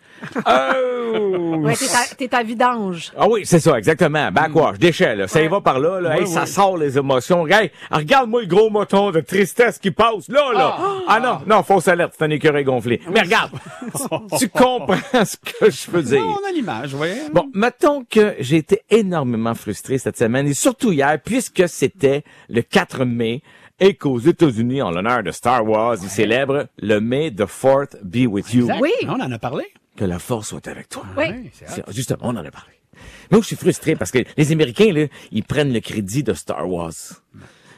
Oh! 0.46 0.92
Ouais, 1.18 1.74
t'es 1.74 1.84
à, 1.86 2.14
t'es 2.16 2.34
à 2.34 2.42
vidange. 2.42 3.12
Ah 3.16 3.28
oui, 3.28 3.42
c'est 3.44 3.60
ça, 3.60 3.76
exactement. 3.78 4.30
Backwash, 4.32 4.78
déchet, 4.78 5.16
là. 5.16 5.28
Ça 5.28 5.42
y 5.42 5.48
va 5.48 5.60
par 5.60 5.78
là, 5.78 6.00
là. 6.00 6.10
Ouais, 6.16 6.20
Hey, 6.22 6.26
Ça 6.26 6.46
sort 6.46 6.76
les 6.76 6.96
émotions. 6.98 7.46
Hey, 7.46 7.70
regarde-moi 7.90 8.42
le 8.42 8.46
gros 8.46 8.70
moton 8.70 9.10
de 9.10 9.20
tristesse 9.20 9.78
qui 9.78 9.90
passe, 9.90 10.28
là, 10.28 10.52
là. 10.52 10.76
Ah, 11.08 11.20
non, 11.20 11.38
non, 11.46 11.62
fausse 11.62 11.88
alerte, 11.88 12.14
c'est 12.18 12.24
un 12.24 12.30
écureuil 12.30 12.64
gonflé. 12.64 13.00
Mais 13.12 13.20
regarde, 13.22 13.52
tu 14.38 14.48
comprends 14.48 14.96
ce 15.24 15.36
que 15.36 15.70
je 15.70 15.90
veux 15.90 16.02
dire. 16.02 16.20
Non, 16.20 16.36
on 16.42 16.48
a 16.48 16.52
l'image, 16.52 16.94
oui. 16.94 17.08
Bon, 17.32 17.48
mettons 17.54 18.04
que 18.08 18.34
j'ai 18.40 18.56
été 18.56 18.82
énormément 18.90 19.54
frustré 19.54 19.98
cette 19.98 20.18
semaine, 20.18 20.46
et 20.46 20.54
surtout 20.54 20.92
hier, 20.92 21.18
puisque 21.24 21.68
c'était 21.68 22.22
le 22.48 22.62
4 22.62 23.04
mai, 23.04 23.42
et 23.78 23.94
qu'aux 23.94 24.18
États-Unis, 24.18 24.80
en 24.80 24.90
l'honneur 24.90 25.22
de 25.22 25.30
Star 25.30 25.62
Wars, 25.68 25.96
ils 26.02 26.08
célèbrent 26.08 26.66
le 26.78 26.98
May 26.98 27.30
the 27.30 27.44
Fourth 27.44 27.94
be 28.02 28.26
with 28.26 28.54
you. 28.54 28.62
Exact. 28.62 28.80
Oui. 28.80 28.92
On 29.06 29.20
en 29.20 29.30
a 29.30 29.38
parlé. 29.38 29.64
Que 29.96 30.04
la 30.04 30.18
force 30.18 30.48
soit 30.48 30.66
avec 30.68 30.88
toi. 30.88 31.04
Oui. 31.16 31.50
Justement, 31.88 32.20
on 32.22 32.36
en 32.36 32.44
a 32.44 32.50
parlé. 32.50 32.72
Mais 33.30 33.36
moi, 33.36 33.40
je 33.40 33.46
suis 33.46 33.56
frustré 33.56 33.96
parce 33.96 34.10
que 34.10 34.18
les 34.36 34.52
Américains, 34.52 34.92
là, 34.92 35.06
ils 35.32 35.44
prennent 35.44 35.72
le 35.72 35.80
crédit 35.80 36.22
de 36.22 36.32
Star 36.32 36.68
Wars. 36.70 36.92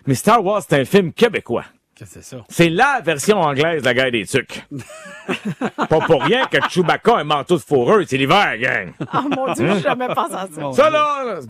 Mais 0.07 0.15
Star 0.15 0.45
Wars, 0.45 0.63
c'est 0.69 0.81
un 0.81 0.85
film 0.85 1.13
québécois. 1.13 1.65
Qu'est-ce 1.99 2.15
que 2.15 2.21
c'est 2.23 2.37
ça? 2.37 2.45
C'est 2.49 2.71
la 2.71 3.01
version 3.05 3.41
anglaise 3.41 3.83
de 3.83 3.87
la 3.87 3.93
guerre 3.95 4.13
des 4.13 4.25
tucs. 4.25 4.65
Pas 5.77 6.01
pour 6.07 6.23
rien 6.23 6.47
que 6.47 6.59
Chewbacca 6.69 7.17
a 7.17 7.21
un 7.21 7.25
manteau 7.25 7.57
de 7.57 7.61
fourreur, 7.61 8.05
c'est 8.07 8.17
l'hiver, 8.17 8.57
gang. 8.61 8.93
Oh 9.01 9.29
mon 9.37 9.53
Dieu, 9.53 9.69
j'ai 9.75 9.81
jamais 9.81 10.07
pensé 10.07 10.35
à 10.35 10.47
ça. 10.47 10.73
Ça, 10.73 10.91
là, 10.91 11.41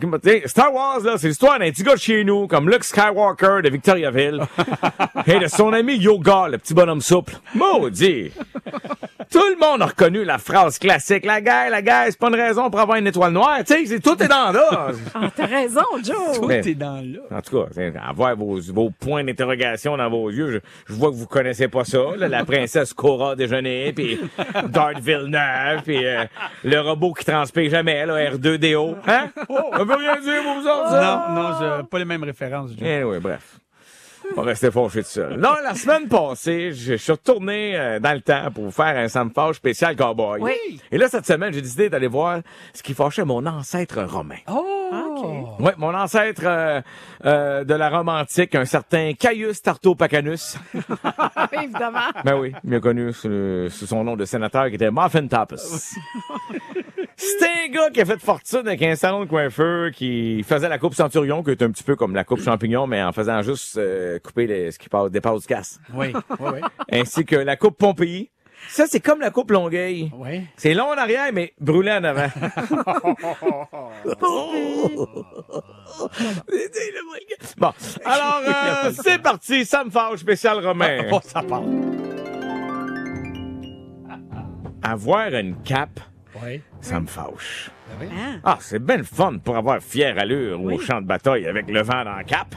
Star 0.47 0.73
Wars, 0.73 1.01
là, 1.01 1.19
c'est 1.19 1.27
l'histoire 1.27 1.59
d'un 1.59 1.69
petit 1.69 1.83
gars 1.83 1.93
de 1.93 1.99
chez 1.99 2.23
nous, 2.23 2.47
comme 2.47 2.67
Luke 2.67 2.83
Skywalker 2.83 3.59
de 3.63 3.69
Victoriaville, 3.69 4.41
et 5.27 5.37
de 5.37 5.47
son 5.47 5.71
ami 5.71 5.97
Yoga, 5.97 6.47
le 6.47 6.57
petit 6.57 6.73
bonhomme 6.73 7.01
souple. 7.01 7.37
Maudit! 7.53 8.31
Tout 9.39 9.47
le 9.47 9.57
monde 9.57 9.81
a 9.81 9.85
reconnu 9.85 10.25
la 10.25 10.37
phrase 10.37 10.77
classique, 10.77 11.25
la 11.25 11.39
guerre, 11.39 11.69
la 11.69 11.81
guerre, 11.81 12.05
c'est 12.07 12.19
pas 12.19 12.27
une 12.27 12.35
raison 12.35 12.69
pour 12.69 12.79
avoir 12.81 12.97
une 12.97 13.07
étoile 13.07 13.31
noire, 13.31 13.59
tu 13.59 13.73
sais, 13.73 13.85
c'est- 13.85 13.99
tout 14.01 14.21
est 14.21 14.27
dans 14.27 14.51
là. 14.51 14.89
Ah, 15.15 15.29
t'as 15.35 15.45
raison, 15.45 15.81
Joe. 16.03 16.39
Tout 16.39 16.45
Mais- 16.47 16.59
est 16.59 16.75
dans 16.75 17.01
là. 17.01 17.19
En 17.37 17.41
tout 17.41 17.61
cas, 17.63 17.69
avoir 18.05 18.35
vos, 18.35 18.59
vos 18.73 18.89
points 18.91 19.23
d'interrogation 19.23 19.95
dans 19.95 20.09
vos 20.09 20.29
yeux, 20.29 20.51
je, 20.87 20.93
je 20.93 20.99
vois 20.99 21.09
que 21.11 21.15
vous 21.15 21.25
connaissez 21.27 21.67
pas 21.69 21.85
ça. 21.85 21.99
là, 22.17 22.27
la 22.27 22.43
princesse 22.43 22.93
Cora 22.93 23.35
déjeuner, 23.37 23.93
puis 23.93 24.19
Darth 24.67 24.99
Villeneuve, 24.99 25.83
puis 25.83 26.05
euh, 26.05 26.25
le 26.65 26.79
robot 26.81 27.13
qui 27.13 27.23
transpire 27.23 27.69
jamais, 27.71 28.05
là, 28.05 28.31
R2DO. 28.31 28.95
Hein? 29.07 29.29
Ça 29.37 29.83
veut 29.83 29.95
rien 29.95 30.19
dire, 30.19 30.43
vous 30.43 30.67
autres, 30.67 30.89
ça? 30.89 31.25
Non, 31.29 31.41
non, 31.41 31.49
je, 31.59 31.81
pas 31.83 31.99
les 31.99 32.05
mêmes 32.05 32.23
références. 32.23 32.71
Joe. 32.71 32.79
Eh 32.87 33.03
oui, 33.03 33.19
bref. 33.19 33.59
On 34.37 34.41
rester 34.41 34.71
fâché 34.71 35.03
tout 35.03 35.09
seul. 35.09 35.39
Non, 35.39 35.53
la 35.63 35.75
semaine 35.75 36.07
passée, 36.07 36.71
je, 36.71 36.95
suis 36.95 37.11
retourné 37.11 37.77
euh, 37.77 37.99
dans 37.99 38.13
le 38.13 38.21
temps 38.21 38.51
pour 38.53 38.65
vous 38.65 38.71
faire 38.71 38.97
un 38.97 39.07
Sam 39.07 39.31
Fâche 39.31 39.57
spécial 39.57 39.95
cowboy. 39.95 40.39
Oui. 40.41 40.79
Et 40.91 40.97
là, 40.97 41.07
cette 41.09 41.25
semaine, 41.25 41.53
j'ai 41.53 41.61
décidé 41.61 41.89
d'aller 41.89 42.07
voir 42.07 42.41
ce 42.73 42.83
qui 42.83 42.93
fâchait 42.93 43.25
mon 43.25 43.45
ancêtre 43.45 44.01
romain. 44.03 44.37
Oh! 44.47 44.79
Ouais, 45.59 45.73
mon 45.77 45.93
ancêtre 45.93 46.41
euh, 46.45 46.81
euh, 47.25 47.63
de 47.63 47.73
la 47.73 47.89
Rome 47.89 48.09
antique, 48.09 48.55
un 48.55 48.65
certain 48.65 49.13
Caius 49.13 49.61
Tartopacanus. 49.61 50.57
Évidemment. 51.51 51.99
ben 52.23 52.37
oui, 52.37 52.53
mieux 52.63 52.79
connu 52.79 53.13
sous 53.13 53.69
son 53.69 54.03
nom 54.03 54.15
de 54.15 54.25
sénateur 54.25 54.67
qui 54.69 54.75
était 54.75 54.91
Muffin 54.91 55.27
Tapas. 55.27 55.57
C'est 57.19 57.45
un 57.45 57.67
gars 57.69 57.89
qui 57.89 57.99
a 57.99 58.05
fait 58.05 58.19
fortune 58.19 58.65
avec 58.65 58.81
un 58.81 58.95
salon 58.95 59.25
de 59.25 59.25
coiffeur 59.29 59.91
qui 59.91 60.41
faisait 60.43 60.69
la 60.69 60.77
coupe 60.77 60.93
Centurion, 60.93 61.43
qui 61.43 61.51
est 61.51 61.61
un 61.61 61.69
petit 61.69 61.83
peu 61.83 61.97
comme 61.97 62.15
la 62.15 62.23
coupe 62.23 62.41
Champignon, 62.41 62.87
mais 62.87 63.03
en 63.03 63.11
faisant 63.11 63.41
juste 63.41 63.75
euh, 63.77 64.19
couper 64.19 64.47
les, 64.47 64.71
ce 64.71 64.79
qui 64.79 64.87
passe, 64.87 65.11
dépasse 65.11 65.41
du 65.41 65.47
casse. 65.47 65.81
Oui, 65.93 66.13
oui, 66.39 66.49
oui. 66.53 66.61
Ainsi 66.91 67.25
que 67.25 67.35
la 67.35 67.57
coupe 67.57 67.77
Pompéi. 67.77 68.31
Ça, 68.69 68.85
c'est 68.87 68.99
comme 68.99 69.19
la 69.19 69.31
coupe 69.31 69.51
Longueuil. 69.51 70.11
Oui. 70.15 70.45
C'est 70.55 70.73
long 70.73 70.87
en 70.87 70.97
arrière, 70.97 71.31
mais 71.33 71.53
brûlé 71.59 71.91
en 71.91 72.03
avant. 72.03 72.27
bon, 77.57 77.73
alors, 78.05 78.41
euh, 78.45 78.91
c'est 79.03 79.21
parti, 79.21 79.65
ça 79.65 79.83
me 79.83 79.89
fâche, 79.89 80.19
spécial 80.19 80.65
romain. 80.65 81.03
Oh, 81.11 81.19
ça 81.23 81.41
part. 81.41 81.63
Avoir 84.83 85.33
une 85.33 85.61
cape, 85.63 85.99
Oui. 86.45 86.61
ça 86.81 86.99
me 86.99 87.07
fâche. 87.07 87.69
Hein? 88.01 88.39
Ah, 88.43 88.57
c'est 88.61 88.79
bien 88.83 88.97
le 88.97 89.03
fun 89.03 89.37
pour 89.43 89.57
avoir 89.57 89.81
fière 89.81 90.17
allure 90.17 90.61
au 90.63 90.79
champ 90.79 91.01
de 91.01 91.07
bataille 91.07 91.45
avec 91.47 91.67
le 91.69 91.81
vent 91.81 92.03
dans 92.03 92.15
la 92.15 92.23
cape. 92.23 92.55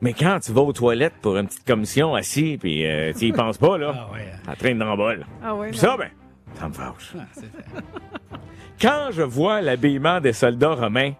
Mais 0.00 0.12
quand 0.12 0.38
tu 0.40 0.52
vas 0.52 0.60
aux 0.60 0.72
toilettes 0.72 1.14
pour 1.22 1.36
une 1.38 1.46
petite 1.46 1.66
commission 1.66 2.14
assis, 2.14 2.58
puis 2.60 2.86
euh, 2.86 3.12
tu 3.16 3.26
y 3.26 3.32
penses 3.32 3.56
pas, 3.58 3.78
là, 3.78 3.94
Ah 4.08 4.12
ouais. 4.12 4.32
à 4.46 4.54
train 4.56 4.74
de 4.74 4.96
bol. 4.96 5.24
Ah 5.42 5.54
ça, 5.72 5.96
ben, 5.96 6.10
ça 6.54 6.68
me 6.68 6.74
fâche. 6.74 7.14
Ah. 7.18 7.80
Quand 8.80 9.08
je 9.12 9.22
vois 9.22 9.62
l'habillement 9.62 10.20
des 10.20 10.32
soldats 10.32 10.74
romains, 10.74 11.12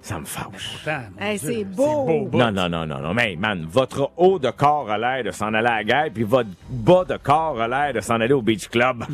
ça 0.00 0.18
me 0.18 0.24
fâche. 0.24 0.86
Hey, 1.18 1.38
c'est 1.38 1.64
beau. 1.64 2.28
Non, 2.32 2.50
non, 2.50 2.68
non, 2.68 2.86
non, 2.86 2.98
non, 2.98 3.14
mais 3.14 3.36
man, 3.36 3.66
votre 3.68 4.10
haut 4.16 4.38
de 4.38 4.50
corps 4.50 4.90
a 4.90 4.96
l'air 4.96 5.24
de 5.24 5.30
s'en 5.30 5.52
aller 5.52 5.68
à 5.68 5.76
la 5.76 5.84
guerre, 5.84 6.08
puis 6.14 6.22
votre 6.24 6.48
bas 6.70 7.04
de 7.04 7.16
corps 7.16 7.60
a 7.60 7.68
l'air 7.68 7.92
de 7.92 8.00
s'en 8.00 8.20
aller 8.20 8.32
au 8.32 8.42
beach 8.42 8.68
club. 8.68 9.04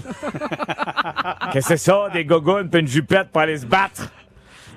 Qu'est-ce 1.53 1.53
que 1.53 1.61
c'est 1.61 1.77
ça, 1.77 2.09
des 2.13 2.25
gogoons 2.25 2.69
puis 2.69 2.81
une 2.81 2.87
jupette 2.87 3.31
pour 3.31 3.41
aller 3.41 3.59
se 3.59 3.67
battre? 3.67 4.09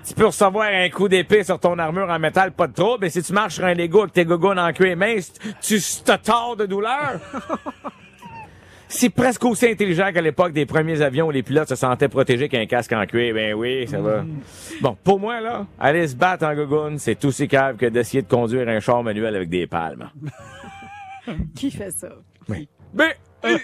Tu 0.08 0.14
peux 0.14 0.28
recevoir 0.28 0.70
un 0.72 0.90
coup 0.90 1.10
d'épée 1.10 1.44
sur 1.44 1.60
ton 1.60 1.78
armure 1.78 2.10
en 2.10 2.18
métal, 2.18 2.54
pas 2.54 2.68
de 2.68 2.74
trouble, 2.74 3.00
mais 3.02 3.10
si 3.10 3.22
tu 3.22 3.34
marches 3.34 3.56
sur 3.56 3.66
un 3.66 3.74
Lego 3.74 4.04
avec 4.04 4.14
tes 4.14 4.24
gogoons 4.24 4.58
en 4.58 4.72
cuir 4.72 4.96
mince, 4.96 5.34
tu 5.62 5.80
te 5.82 6.16
tords 6.16 6.56
de 6.56 6.66
douleur. 6.66 7.20
C'est 8.90 9.10
presque 9.10 9.44
aussi 9.46 9.68
intelligent 9.68 10.12
qu'à 10.14 10.22
l'époque 10.22 10.54
des 10.54 10.66
premiers 10.66 11.02
avions 11.02 11.28
où 11.28 11.32
les 11.32 11.44
pilotes 11.44 11.68
se 11.68 11.76
sentaient 11.76 12.08
protégés 12.08 12.48
qu'un 12.48 12.66
casque 12.66 12.94
en 12.94 13.06
cuir. 13.06 13.34
Ben 13.34 13.54
oui, 13.54 13.88
ça 13.88 14.00
va. 14.00 14.24
Bon, 14.82 14.98
pour 15.04 15.20
moi, 15.20 15.42
là, 15.42 15.66
aller 15.80 16.08
se 16.08 16.16
battre 16.16 16.46
en 16.46 16.56
gogoon, 16.56 16.98
c'est 16.98 17.24
aussi 17.26 17.48
cave 17.48 17.76
que 17.76 17.86
d'essayer 17.86 18.22
de 18.22 18.28
conduire 18.28 18.68
un 18.70 18.80
char 18.80 19.04
manuel 19.04 19.36
avec 19.36 19.50
des 19.50 19.68
palmes. 19.68 20.10
Qui 21.56 21.72
fait 21.72 21.92
ça? 21.92 22.10
Ben, 22.48 23.12
euh, 23.46 23.58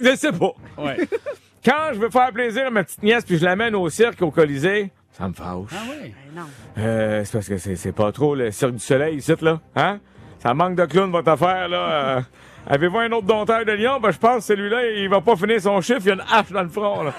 je 0.00 0.16
sais 0.16 0.32
pas. 0.32 0.52
Ouais. 0.76 0.96
Quand 1.64 1.92
je 1.92 1.98
veux 1.98 2.10
faire 2.10 2.32
plaisir 2.32 2.66
à 2.66 2.70
ma 2.70 2.84
petite 2.84 3.02
nièce 3.02 3.24
puis 3.24 3.38
je 3.38 3.44
l'amène 3.44 3.74
au 3.74 3.88
cirque, 3.88 4.22
au 4.22 4.30
Colisée, 4.30 4.90
ça 5.12 5.28
me 5.28 5.32
fâche. 5.32 5.70
Ah 5.72 5.82
oui. 5.90 6.12
Ben 6.34 6.40
non. 6.40 6.48
Euh, 6.78 7.24
c'est 7.24 7.32
parce 7.32 7.48
que 7.48 7.58
c'est, 7.58 7.76
c'est 7.76 7.92
pas 7.92 8.12
trop 8.12 8.34
le 8.34 8.50
cirque 8.50 8.72
du 8.72 8.78
soleil 8.80 9.16
ici, 9.16 9.32
là. 9.40 9.60
Hein? 9.74 9.98
Ça 10.38 10.54
manque 10.54 10.76
de 10.76 10.84
clown, 10.84 11.10
votre 11.10 11.30
affaire, 11.30 11.68
là. 11.68 12.22
Avez-vous 12.68 12.98
un 12.98 13.12
autre 13.12 13.26
dompteur 13.26 13.64
de 13.64 13.72
lion? 13.72 14.00
Ben, 14.00 14.10
je 14.10 14.18
pense 14.18 14.38
que 14.38 14.54
celui-là, 14.54 14.90
il 14.90 15.08
va 15.08 15.20
pas 15.20 15.36
finir 15.36 15.60
son 15.60 15.80
chiffre, 15.80 16.00
il 16.02 16.08
y 16.08 16.10
a 16.10 16.14
une 16.14 16.24
hache 16.28 16.50
dans 16.50 16.62
le 16.62 16.68
front, 16.68 17.02
là. 17.04 17.12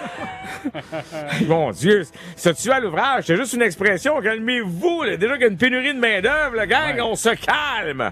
Mon 1.47 1.71
Dieu, 1.71 2.03
se 2.35 2.49
tuer 2.49 2.71
à 2.73 2.79
l'ouvrage, 2.79 3.25
c'est 3.27 3.37
juste 3.37 3.53
une 3.53 3.61
expression. 3.61 4.19
Calmez-vous, 4.21 5.03
là. 5.03 5.15
Déjà 5.17 5.33
qu'il 5.33 5.41
y 5.43 5.45
a 5.45 5.49
une 5.49 5.57
pénurie 5.57 5.93
de 5.93 5.99
main-d'œuvre, 5.99 6.55
le 6.59 6.65
gang, 6.65 6.95
Ouais. 6.95 7.01
on 7.01 7.15
se 7.15 7.29
calme. 7.29 8.11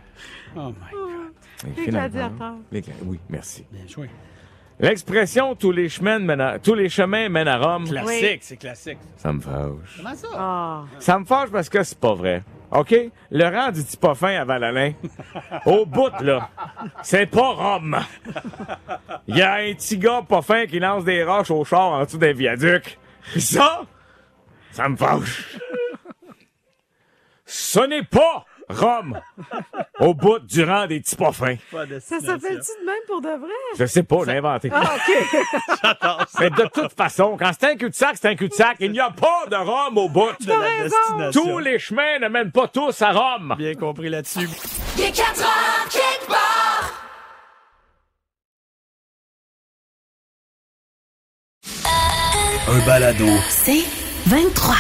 Oh 0.56 0.70
my 0.70 0.74
God. 0.92 1.12
Et 1.66 1.68
Les 1.80 1.84
finalement, 1.86 2.10
gladiateurs. 2.10 2.56
les 2.72 2.82
gla- 2.82 2.94
Oui, 3.06 3.20
merci. 3.30 3.66
Bien 3.72 3.88
joué. 3.88 4.10
L'expression 4.80 5.56
tous 5.56 5.72
les 5.72 5.88
chemins 5.88 6.20
mènent 6.20 6.42
à, 6.42 6.60
tous 6.60 6.74
les 6.74 6.90
chemins 6.90 7.30
mènent 7.30 7.48
à 7.48 7.58
Rome, 7.58 7.88
Classique, 7.88 8.40
c'est 8.42 8.58
classique. 8.58 8.98
ça 9.16 9.32
me 9.32 9.40
fâche. 9.40 9.98
Comment 9.98 10.16
ça? 10.16 10.28
Ah. 10.34 10.84
Ça 11.00 11.18
me 11.20 11.26
fâche 11.26 11.50
parce 11.50 11.70
que 11.70 11.82
c'est 11.84 11.98
pas 11.98 12.14
vrai. 12.14 12.44
OK? 12.72 12.94
Le 13.32 13.44
rang 13.46 13.72
du 13.72 13.82
petit 13.84 13.96
pas 13.96 14.16
fin 14.16 14.36
à 14.36 14.44
Val-Alain, 14.44 14.94
au 15.66 15.86
bout, 15.86 16.12
là, 16.20 16.50
c'est 17.04 17.26
pas 17.26 17.52
Rome. 17.52 18.00
Il 19.28 19.38
y 19.38 19.42
a 19.42 19.54
un 19.56 19.74
petit 19.74 19.98
gars 19.98 20.24
pas 20.28 20.42
fin 20.42 20.66
qui 20.66 20.80
lance 20.80 21.06
des 21.06 21.24
roches 21.24 21.52
au 21.52 21.64
char 21.64 21.92
en 21.92 22.04
dessous 22.04 22.18
d'un 22.18 22.34
viaduc. 22.34 22.98
Pis 23.34 23.42
ça, 23.42 23.84
ça 24.72 24.90
me 24.90 24.98
fâche. 24.98 25.58
Ce 27.46 27.80
n'est 27.80 28.04
pas 28.04 28.46
Rome, 28.70 29.20
au 30.00 30.14
bout 30.14 30.40
du 30.40 30.64
rang 30.64 30.88
des 30.88 31.00
petits 31.00 31.16
pas 31.16 31.32
fins. 31.32 31.56
Ça 31.72 32.20
s'appelle-tu 32.20 32.72
de 32.82 32.86
même 32.86 32.96
pour 33.08 33.22
de 33.22 33.30
vrai? 33.30 33.54
Je 33.78 33.86
sais 33.86 34.04
pas, 34.04 34.18
j'ai 34.26 34.38
inventé. 34.38 34.70
Ah, 34.74 34.96
OK. 34.96 36.28
Mais 36.40 36.50
de 36.50 36.68
toute 36.74 36.94
façon, 36.94 37.38
quand 37.38 37.52
c'est 37.60 37.72
un 37.72 37.76
cul-de-sac, 37.76 38.18
c'est 38.20 38.30
un 38.30 38.36
cul-de-sac. 38.36 38.78
Il 38.80 38.92
n'y 38.92 39.00
a 39.00 39.12
pas 39.12 39.46
de 39.50 39.56
Rome 39.56 39.98
au 39.98 40.10
bout. 40.10 40.32
De 40.40 40.50
la 40.50 40.84
destination. 40.84 41.44
Tous 41.44 41.60
les 41.60 41.78
chemins 41.78 42.20
ne 42.20 42.28
mènent 42.28 42.52
pas 42.52 42.68
tous 42.68 43.02
à 43.02 43.12
Rome. 43.12 43.56
Bien 43.58 43.76
compris 43.76 44.10
là-dessus. 44.10 44.50
Il 44.98 45.04
est 45.04 45.12
4 45.12 45.42
heures, 45.42 45.90
quelque 45.90 46.28
part. 46.28 46.92
Un 52.68 52.86
balado. 52.86 53.28
C'est 53.50 53.86
23. 54.26 54.76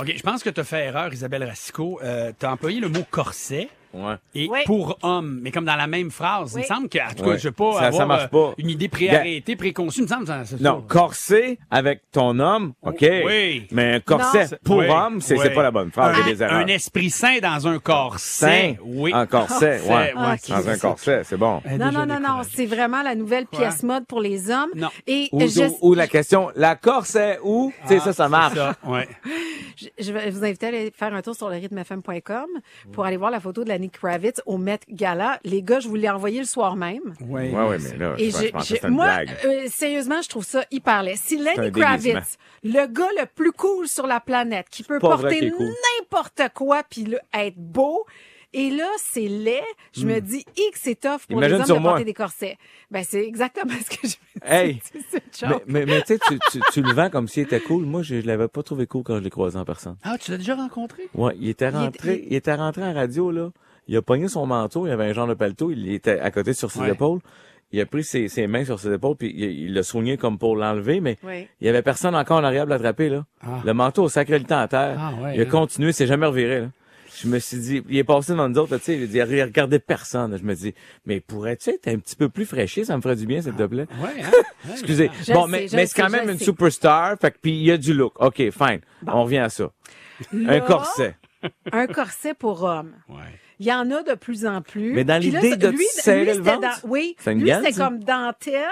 OK, 0.00 0.12
je 0.16 0.22
pense 0.22 0.44
que 0.44 0.50
tu 0.50 0.60
as 0.60 0.64
fait 0.64 0.86
erreur, 0.86 1.12
Isabelle 1.12 1.42
Racicot. 1.42 1.98
Euh, 2.04 2.32
tu 2.38 2.46
employé 2.46 2.78
le 2.78 2.88
mot 2.88 3.04
corset. 3.10 3.68
Ouais. 3.94 4.14
Et 4.34 4.48
Oui. 4.50 4.60
pour 4.66 4.98
homme, 5.02 5.40
mais 5.42 5.50
comme 5.50 5.64
dans 5.64 5.76
la 5.76 5.86
même 5.86 6.10
phrase. 6.10 6.52
Il 6.52 6.58
me 6.58 6.62
Oui. 6.62 6.66
semble 6.68 6.88
que, 6.88 6.98
en 6.98 7.08
tout 7.14 7.22
cas, 7.24 7.30
Ouais. 7.30 7.38
je 7.38 7.48
veux 7.48 7.52
pas 7.52 7.72
Ça- 7.72 7.78
ça 7.80 7.86
avoir 7.86 8.06
marche 8.06 8.24
euh, 8.24 8.28
pas. 8.28 8.54
une 8.58 8.70
idée 8.70 8.88
préarrêtée, 8.88 9.56
préconçue. 9.56 10.00
Il 10.00 10.02
me 10.04 10.08
semble 10.08 10.26
que 10.26 10.32
c'est 10.44 10.60
Non, 10.60 10.80
ça. 10.80 10.84
corset 10.94 11.58
avec 11.70 12.02
ton 12.12 12.38
homme, 12.38 12.72
OK. 12.82 12.98
Oui. 13.00 13.66
Mais 13.72 13.94
un 13.94 14.00
corset 14.00 14.44
Non. 14.52 14.56
pour 14.64 14.76
Oui. 14.78 14.88
homme, 14.88 15.20
c'est 15.20 15.38
Oui. 15.38 15.54
pas 15.54 15.62
la 15.62 15.70
bonne 15.70 15.90
phrase. 15.90 16.16
Des. 16.24 16.42
Un 16.42 16.66
esprit 16.66 17.10
sain 17.10 17.38
dans 17.42 17.66
un 17.66 17.78
corset. 17.78 18.18
Sain, 18.18 18.74
Oui. 18.84 19.12
En 19.14 19.26
corset, 19.26 19.78
Corset, 19.78 19.80
ouais. 19.88 20.12
Ah, 20.16 20.36
Dans 20.48 20.62
ça. 20.62 20.70
un 20.70 20.78
corset, 20.78 21.22
c'est 21.24 21.36
bon. 21.36 21.60
Est 21.64 21.78
Non, 21.78 21.90
non, 21.92 22.06
non, 22.06 22.20
non. 22.20 22.42
C'est 22.50 22.66
vraiment 22.66 23.02
la 23.02 23.14
nouvelle 23.14 23.46
pièce 23.46 23.82
mode 23.82 24.06
pour 24.06 24.20
les 24.20 24.50
hommes. 24.50 24.70
Non. 24.74 24.88
Et 25.06 25.28
Ou, 25.32 25.40
je, 25.40 25.62
ou- 25.68 25.78
ou 25.90 25.94
la 25.94 26.06
question, 26.06 26.50
la 26.56 26.76
corset 26.76 27.38
où? 27.42 27.72
tu 27.82 27.88
sais, 27.88 28.00
ça, 28.00 28.12
ça 28.12 28.28
marche. 28.28 28.54
Ça, 28.56 28.74
ouais. 28.86 29.08
je, 29.76 29.86
je 29.98 30.12
vais 30.12 30.30
vous 30.30 30.44
inviter 30.44 30.66
à 30.66 30.68
aller 30.70 30.92
faire 30.96 31.14
un 31.14 31.22
tour 31.22 31.34
sur 31.34 31.48
le 31.48 31.56
rythmefm.com 31.56 32.46
pour 32.92 33.04
aller 33.04 33.16
voir 33.16 33.30
la 33.30 33.40
photo 33.40 33.64
de 33.64 33.68
Lenny 33.78 33.90
Kravitz 33.90 34.42
au 34.44 34.58
Met 34.58 34.80
Gala. 34.90 35.38
Les 35.44 35.62
gars, 35.62 35.78
je 35.78 35.88
vous 35.88 35.94
l'ai 35.94 36.08
envoyé 36.10 36.40
le 36.40 36.46
soir 36.46 36.74
même. 36.74 37.14
Ouais. 37.20 37.50
Ouais, 37.52 37.68
ouais, 37.68 37.78
mais 37.78 37.96
là, 37.96 38.14
Et 38.18 38.30
je, 38.30 38.48
que 38.50 38.86
une 38.86 38.94
moi, 38.94 39.06
blague. 39.06 39.30
euh, 39.44 39.66
sérieusement, 39.68 40.20
je 40.20 40.28
trouve 40.28 40.44
ça 40.44 40.64
hyper 40.70 41.02
laid. 41.04 41.16
Si 41.16 41.38
Lenny. 41.38 41.70
Kravitz, 41.70 42.36
le 42.64 42.86
gars 42.86 43.08
le 43.20 43.26
plus 43.26 43.52
cool 43.52 43.86
sur 43.86 44.06
la 44.06 44.18
planète, 44.20 44.66
qui 44.68 44.82
peut 44.82 44.98
porter 44.98 45.50
cool. 45.50 45.66
n'importe 46.00 46.42
quoi 46.54 46.82
puis 46.88 47.04
là, 47.04 47.18
être 47.34 47.56
beau, 47.56 48.04
et 48.54 48.70
là, 48.70 48.88
c'est 48.96 49.28
laid, 49.28 49.60
je 49.92 50.06
me 50.06 50.20
dis, 50.20 50.42
X, 50.56 50.80
c'est 50.82 50.98
tough 50.98 51.20
pour 51.28 51.36
Hmm. 51.36 51.44
Imagine 51.44 51.54
les 51.56 51.60
hommes 51.60 51.66
sur 51.66 51.74
de 51.76 51.80
moi. 51.80 51.90
porter 51.92 52.04
des 52.06 52.14
corsets. 52.14 52.56
Ben, 52.90 53.04
c'est 53.06 53.22
exactement 53.22 53.74
ce 53.84 53.90
que 53.90 54.08
je 54.08 54.16
me 54.34 54.40
dis. 54.40 54.42
Hey, 54.42 54.80
Mais, 55.42 55.48
joke. 55.50 55.62
mais, 55.66 55.84
mais 55.86 56.00
tu 56.02 56.14
sais, 56.16 56.38
tu, 56.50 56.60
tu, 56.72 56.80
le 56.82 56.92
vends 56.94 57.10
comme 57.10 57.28
s'il 57.28 57.42
était 57.42 57.60
cool. 57.60 57.84
Moi, 57.84 58.02
je, 58.02 58.22
je 58.22 58.26
l'avais 58.26 58.48
pas 58.48 58.62
trouvé 58.62 58.86
cool 58.86 59.02
quand 59.02 59.16
je 59.18 59.22
l'ai 59.22 59.28
croisé 59.30 59.58
en 59.58 59.66
personne. 59.66 59.96
Ah, 60.02 60.16
tu 60.18 60.30
l'as 60.30 60.38
déjà 60.38 60.54
rencontré? 60.56 61.08
Ouais, 61.14 61.34
il 61.38 61.48
était 61.50 61.68
rentré, 61.68 62.24
il, 62.26 62.34
était 62.34 62.54
rentré 62.54 62.82
en 62.82 62.94
radio, 62.94 63.30
là. 63.30 63.50
Il 63.88 63.96
a 63.96 64.02
pogné 64.02 64.28
son 64.28 64.46
manteau, 64.46 64.86
il 64.86 64.90
avait 64.92 65.06
un 65.06 65.12
genre 65.12 65.26
de 65.26 65.34
paletot, 65.34 65.70
il 65.70 65.90
était 65.92 66.20
à 66.20 66.30
côté 66.30 66.52
sur 66.52 66.70
ses 66.70 66.80
Ouais. 66.80 66.90
épaules. 66.92 67.20
Il 67.70 67.80
a 67.82 67.86
pris 67.86 68.02
ses, 68.02 68.28
ses 68.28 68.46
mains 68.46 68.64
sur 68.64 68.80
ses 68.80 68.92
épaules, 68.94 69.16
puis 69.16 69.30
il 69.36 69.74
l'a 69.74 69.82
soigné 69.82 70.16
comme 70.16 70.38
pour 70.38 70.56
l'enlever, 70.56 71.00
mais 71.00 71.18
il 71.60 71.66
y 71.66 71.68
avait 71.68 71.82
personne 71.82 72.14
encore 72.14 72.38
en 72.38 72.44
arrière 72.44 72.62
pour 72.64 72.70
l'attraper, 72.70 73.10
là. 73.10 73.26
Ah. 73.42 73.60
Le 73.64 73.74
manteau 73.74 74.06
a 74.06 74.08
sacré 74.10 74.38
le 74.38 74.46
temps 74.46 74.60
à 74.60 74.68
terre. 74.68 74.96
Ah, 74.98 75.12
ouais, 75.22 75.34
il 75.36 75.40
a 75.40 75.44
hein. 75.44 75.48
continué, 75.50 75.88
il 75.88 75.94
s'est 75.94 76.06
jamais 76.06 76.24
reviré, 76.26 76.60
là. 76.60 76.66
Je 77.20 77.26
me 77.28 77.38
suis 77.40 77.58
dit, 77.58 77.82
il 77.88 77.96
est 77.98 78.04
passé 78.04 78.32
devant 78.32 78.48
nous 78.48 78.58
autres, 78.58 78.72
là, 78.72 78.78
tu 78.78 78.84
sais, 78.86 78.94
il 78.96 79.08
dit, 79.08 79.16
il 79.18 79.42
regardait 79.42 79.80
personne. 79.80 80.36
Je 80.38 80.44
me 80.44 80.54
dis, 80.54 80.72
mais 81.04 81.20
pourrais-tu 81.20 81.70
être 81.70 81.88
un 81.88 81.98
petit 81.98 82.14
peu 82.16 82.28
plus 82.28 82.46
fraîché? 82.46 82.84
Ça 82.84 82.96
me 82.96 83.02
ferait 83.02 83.16
du 83.16 83.26
bien, 83.26 83.42
s'il 83.42 83.54
te 83.54 83.64
plaît. 83.64 83.86
Ouais, 84.00 84.22
hein? 84.22 84.30
Excusez. 84.70 85.10
Je 85.26 85.32
bon, 85.32 85.46
mais, 85.48 85.66
c'est 85.68 85.88
quand 85.94 86.10
même 86.10 86.30
une 86.30 86.38
sais. 86.38 86.44
superstar, 86.44 87.16
fait 87.20 87.32
que 87.32 87.38
puis 87.42 87.52
il 87.52 87.64
y 87.64 87.72
a 87.72 87.76
du 87.76 87.92
look. 87.92 88.14
OK, 88.20 88.36
fine. 88.50 88.80
On 89.06 89.24
revient 89.24 89.38
à 89.38 89.48
ça. 89.48 89.70
Un 90.32 90.38
Là, 90.46 90.60
corset. 90.60 91.16
Un 91.72 91.86
corset 91.86 92.34
pour 92.34 92.62
homme. 92.62 92.92
Ouais. 93.08 93.16
Il 93.60 93.66
y 93.66 93.72
en 93.72 93.90
a 93.90 94.02
de 94.02 94.14
plus 94.14 94.46
en 94.46 94.62
plus. 94.62 94.92
Mais 94.92 95.04
dans 95.04 95.20
l'idée 95.20 95.56
de 95.56 95.68
lui, 95.68 95.84
serrer 95.92 96.20
lui, 96.20 96.26
le 96.26 96.34
c'était 96.34 96.50
ventre? 96.50 96.60
dans- 96.82 96.88
oui, 96.88 97.16
C'est 97.18 97.32
une 97.32 97.38
lui, 97.40 97.46
gaine, 97.46 97.60
c'était 97.64 97.74
ça? 97.74 97.84
comme 97.84 97.98
dentelle 98.04 98.62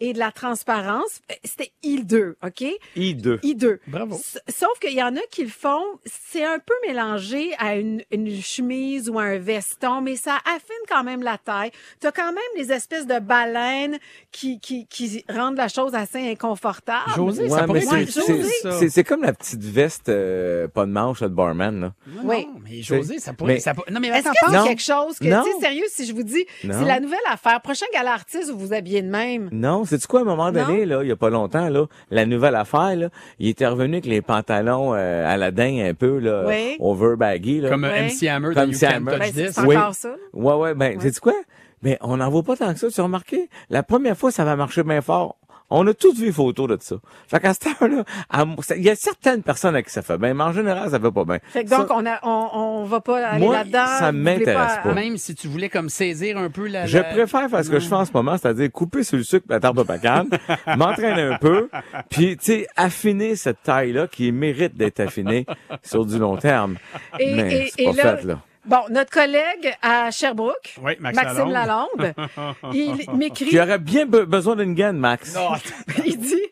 et 0.00 0.12
de 0.12 0.18
la 0.18 0.30
transparence. 0.30 1.20
C'était 1.44 1.72
I2, 1.84 2.34
OK? 2.44 2.64
I2. 2.96 3.40
I2. 3.40 3.78
Bravo. 3.88 4.14
S- 4.14 4.38
Sauf 4.48 4.78
qu'il 4.80 4.94
y 4.94 5.02
en 5.02 5.16
a 5.16 5.20
qui 5.30 5.42
le 5.44 5.48
font, 5.50 5.82
c'est 6.04 6.44
un 6.44 6.58
peu 6.58 6.74
mélangé 6.86 7.50
à 7.58 7.76
une, 7.76 8.02
une 8.10 8.40
chemise 8.40 9.08
ou 9.10 9.18
à 9.18 9.24
un 9.24 9.38
veston, 9.38 10.00
mais 10.02 10.16
ça 10.16 10.36
affine 10.46 10.84
quand 10.88 11.02
même 11.04 11.22
la 11.22 11.38
taille. 11.38 11.70
T'as 12.00 12.12
quand 12.12 12.32
même 12.32 12.38
des 12.64 12.72
espèces 12.72 13.06
de 13.06 13.18
baleines 13.18 13.98
qui, 14.30 14.60
qui, 14.60 14.86
qui 14.86 15.24
rendent 15.28 15.56
la 15.56 15.68
chose 15.68 15.94
assez 15.94 16.18
inconfortable. 16.30 17.10
José, 17.16 17.48
ça 17.48 17.64
pourrait 17.64 17.80
c'est, 17.80 18.06
José. 18.06 18.42
c'est, 18.42 18.62
ça. 18.62 18.72
c'est, 18.78 18.88
c'est 18.88 19.04
comme 19.04 19.22
la 19.22 19.32
petite 19.32 19.62
veste, 19.64 20.08
euh, 20.08 20.68
pas 20.68 20.86
de 20.86 20.92
manche, 20.92 21.20
là, 21.20 21.28
de 21.28 21.34
barman, 21.34 21.80
là. 21.80 21.94
Non, 22.06 22.22
Oui. 22.24 22.46
non, 22.46 22.60
mais 22.62 22.82
José, 22.82 23.18
ça 23.18 23.32
pourrait. 23.32 23.54
Mais- 23.54 23.60
ça 23.60 23.74
Non, 23.90 24.00
mais 24.00 24.10
Est-ce 24.30 24.46
que 24.46 24.52
Non. 24.56 24.62
c'est 24.62 24.68
quelque 24.68 24.82
chose 24.82 25.18
que, 25.18 25.24
tu 25.24 25.50
sais, 25.52 25.60
sérieux, 25.60 25.84
si 25.88 26.06
je 26.06 26.12
vous 26.14 26.22
dis, 26.22 26.44
Non. 26.64 26.74
c'est 26.78 26.84
la 26.86 27.00
nouvelle 27.00 27.18
affaire. 27.30 27.60
Prochain 27.60 27.86
gala 27.92 28.12
artiste, 28.12 28.50
vous 28.50 28.58
vous 28.58 28.72
habillez 28.72 29.02
de 29.02 29.08
même. 29.10 29.48
Non, 29.52 29.84
c'est 29.84 30.04
quoi 30.06 30.20
à 30.20 30.22
un 30.22 30.26
moment 30.26 30.50
donné 30.52 30.84
là, 30.86 31.02
il 31.02 31.08
y 31.08 31.12
a 31.12 31.16
pas 31.16 31.30
longtemps 31.30 31.68
là, 31.68 31.86
la 32.10 32.26
nouvelle 32.26 32.54
affaire 32.54 32.96
là, 32.96 33.08
il 33.38 33.48
était 33.48 33.66
revenu 33.66 33.94
avec 33.94 34.06
les 34.06 34.22
pantalons 34.22 34.94
euh, 34.94 35.26
à 35.26 35.36
la 35.36 35.50
dingue 35.50 35.80
un 35.80 35.94
peu 35.94 36.18
là, 36.18 36.44
Oui. 36.46 36.76
over 36.80 37.16
baggy 37.16 37.60
là. 37.60 37.70
Comme 37.70 37.84
euh, 37.84 37.88
Ouais. 37.90 38.06
MC 38.08 38.28
Hammer 38.28 38.54
Comme 38.54 38.70
MC 38.70 38.82
Hammer. 38.84 39.18
Ben, 39.18 39.30
c'est 39.34 39.52
c'est 39.52 39.60
Oui. 39.62 39.76
encore 39.76 39.94
ça. 39.94 40.10
Ouais 40.32 40.54
ouais, 40.54 40.74
ben 40.74 40.96
Ouais. 40.96 41.02
sais-tu 41.02 41.20
quoi? 41.20 41.34
Ben 41.82 41.96
on 42.00 42.16
n'en 42.16 42.28
voit 42.30 42.42
pas 42.42 42.56
tant 42.56 42.72
que 42.72 42.78
ça, 42.78 42.88
tu 42.90 43.00
as 43.00 43.04
remarqué? 43.04 43.48
La 43.70 43.82
première 43.82 44.16
fois 44.16 44.30
ça 44.30 44.44
va 44.44 44.56
marcher 44.56 44.82
bien 44.82 45.00
fort. 45.00 45.36
On 45.70 45.86
a 45.86 45.92
tous 45.92 46.14
vu 46.18 46.26
les 46.26 46.32
photos 46.32 46.66
de 46.68 46.78
ça. 46.80 46.96
Fait 47.26 47.40
qu'à 47.40 47.52
cette 47.52 47.66
heure-là, 47.82 48.04
à 48.30 48.44
mo- 48.46 48.62
ça- 48.62 48.74
il 48.76 48.82
y 48.82 48.88
a 48.90 48.94
certaines 48.96 49.42
personnes 49.42 49.76
à 49.76 49.82
qui 49.82 49.90
ça 49.90 50.00
fait 50.02 50.16
bien, 50.16 50.32
mais 50.32 50.44
en 50.44 50.52
général, 50.52 50.90
ça 50.90 50.98
fait 50.98 51.10
pas 51.10 51.24
bien. 51.24 51.38
Fait 51.52 51.64
que 51.64 51.68
donc, 51.70 51.88
Ça- 51.88 51.94
on, 51.94 52.06
a, 52.06 52.18
on, 52.22 52.48
on 52.54 52.84
va 52.84 53.00
pas 53.00 53.26
aller 53.26 53.44
Moi, 53.44 53.54
là-dedans. 53.54 53.86
ça 53.98 54.10
m'intéresse 54.12 54.78
pas. 54.82 54.94
Même 54.94 55.16
si 55.18 55.34
tu 55.34 55.46
voulais 55.48 55.68
comme 55.68 55.90
saisir 55.90 56.38
un 56.38 56.48
peu 56.48 56.66
la... 56.68 56.86
Je 56.86 56.96
la- 56.98 57.04
préfère 57.04 57.50
faire 57.50 57.64
ce 57.64 57.68
que 57.70 57.80
je 57.80 57.86
fais 57.86 57.94
en 57.94 58.04
ce 58.06 58.12
moment, 58.14 58.36
c'est-à-dire 58.38 58.70
couper 58.72 59.02
sur 59.02 59.18
le 59.18 59.24
sucre 59.24 59.46
de 59.46 59.52
la 59.54 59.60
tarte 59.60 59.76
de 59.76 59.82
pacane, 59.82 60.28
m'entraîner 60.76 61.22
un 61.22 61.36
peu, 61.38 61.68
puis 62.08 62.36
tu 62.38 62.44
sais 62.44 62.66
affiner 62.76 63.36
cette 63.36 63.62
taille-là 63.62 64.06
qui 64.08 64.32
mérite 64.32 64.76
d'être 64.76 65.00
affinée 65.00 65.44
sur 65.82 66.06
du 66.06 66.18
long 66.18 66.36
terme. 66.36 66.76
Et- 67.18 67.34
Mais 67.34 67.54
et- 67.66 67.72
c'est 67.76 67.84
pas 67.84 67.90
et 67.90 67.94
là- 67.94 68.16
fait 68.16 68.24
là. 68.24 68.38
Bon, 68.68 68.80
notre 68.90 69.10
collègue 69.10 69.74
à 69.82 70.10
Sherbrooke, 70.10 70.76
Oui, 70.82 70.92
Max 71.00 71.16
Maxime 71.16 71.50
Lalonde. 71.50 71.88
Lalonde, 71.98 72.54
il 72.74 73.10
m'écrit, 73.16 73.46
Qui 73.46 73.58
aurait 73.58 73.78
bien 73.78 74.04
be- 74.04 74.24
besoin 74.24 74.56
d'une 74.56 74.74
gaine, 74.74 74.98
Max. 74.98 75.34
Non, 75.34 75.52
il 76.04 76.18
dit, 76.18 76.42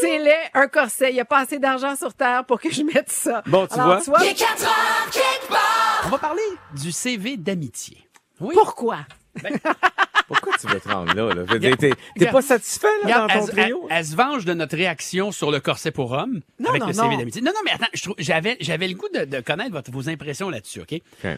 c'est 0.00 0.18
laid, 0.18 0.36
un 0.54 0.68
corset, 0.68 1.10
il 1.10 1.14
n'y 1.14 1.20
a 1.20 1.24
pas 1.24 1.38
assez 1.40 1.58
d'argent 1.58 1.96
sur 1.96 2.14
Terre 2.14 2.44
pour 2.44 2.60
que 2.60 2.70
je 2.70 2.82
mette 2.82 3.10
ça. 3.10 3.42
Bon, 3.46 3.66
tu 3.66 3.74
Alors, 3.74 3.98
vois. 4.02 4.18
Il 4.24 4.28
est 4.30 4.34
4 4.34 4.62
heures 4.64 5.10
quelque 5.10 5.48
part. 5.48 6.02
on 6.06 6.08
va 6.10 6.18
parler 6.18 6.42
du 6.80 6.92
CV 6.92 7.36
d'amitié. 7.36 7.98
Oui. 8.40 8.54
pourquoi? 8.54 8.98
Pourquoi 10.28 10.52
tu 10.60 10.66
veux 10.68 10.78
te 10.78 10.88
rendre 10.88 11.14
là? 11.14 11.34
là? 11.34 11.76
T'es, 12.16 12.26
pas 12.26 12.42
satisfait 12.42 12.86
là, 13.04 13.26
dans 13.26 13.40
ton 13.40 13.46
elle- 13.46 13.62
trio? 13.64 13.86
elle 13.90 14.04
se 14.04 14.14
venge 14.14 14.44
de 14.44 14.54
notre 14.54 14.76
réaction 14.76 15.32
sur 15.32 15.50
le 15.50 15.58
corset 15.58 15.90
pour 15.90 16.12
homme 16.12 16.40
Non, 16.60 16.68
avec 16.70 16.82
non, 16.82 16.86
le 16.88 16.92
CV 16.92 17.16
d'amitié. 17.16 17.40
Non, 17.42 17.50
non, 17.54 17.60
mais 17.64 17.72
attends, 17.72 18.14
j'avais, 18.18 18.56
le 18.60 18.94
goût 18.94 19.08
de, 19.12 19.24
de 19.24 19.40
connaître 19.40 19.72
votre, 19.72 19.90
vos 19.90 20.08
impressions 20.08 20.50
là-dessus, 20.50 20.82
OK? 20.82 21.00
OK. 21.24 21.30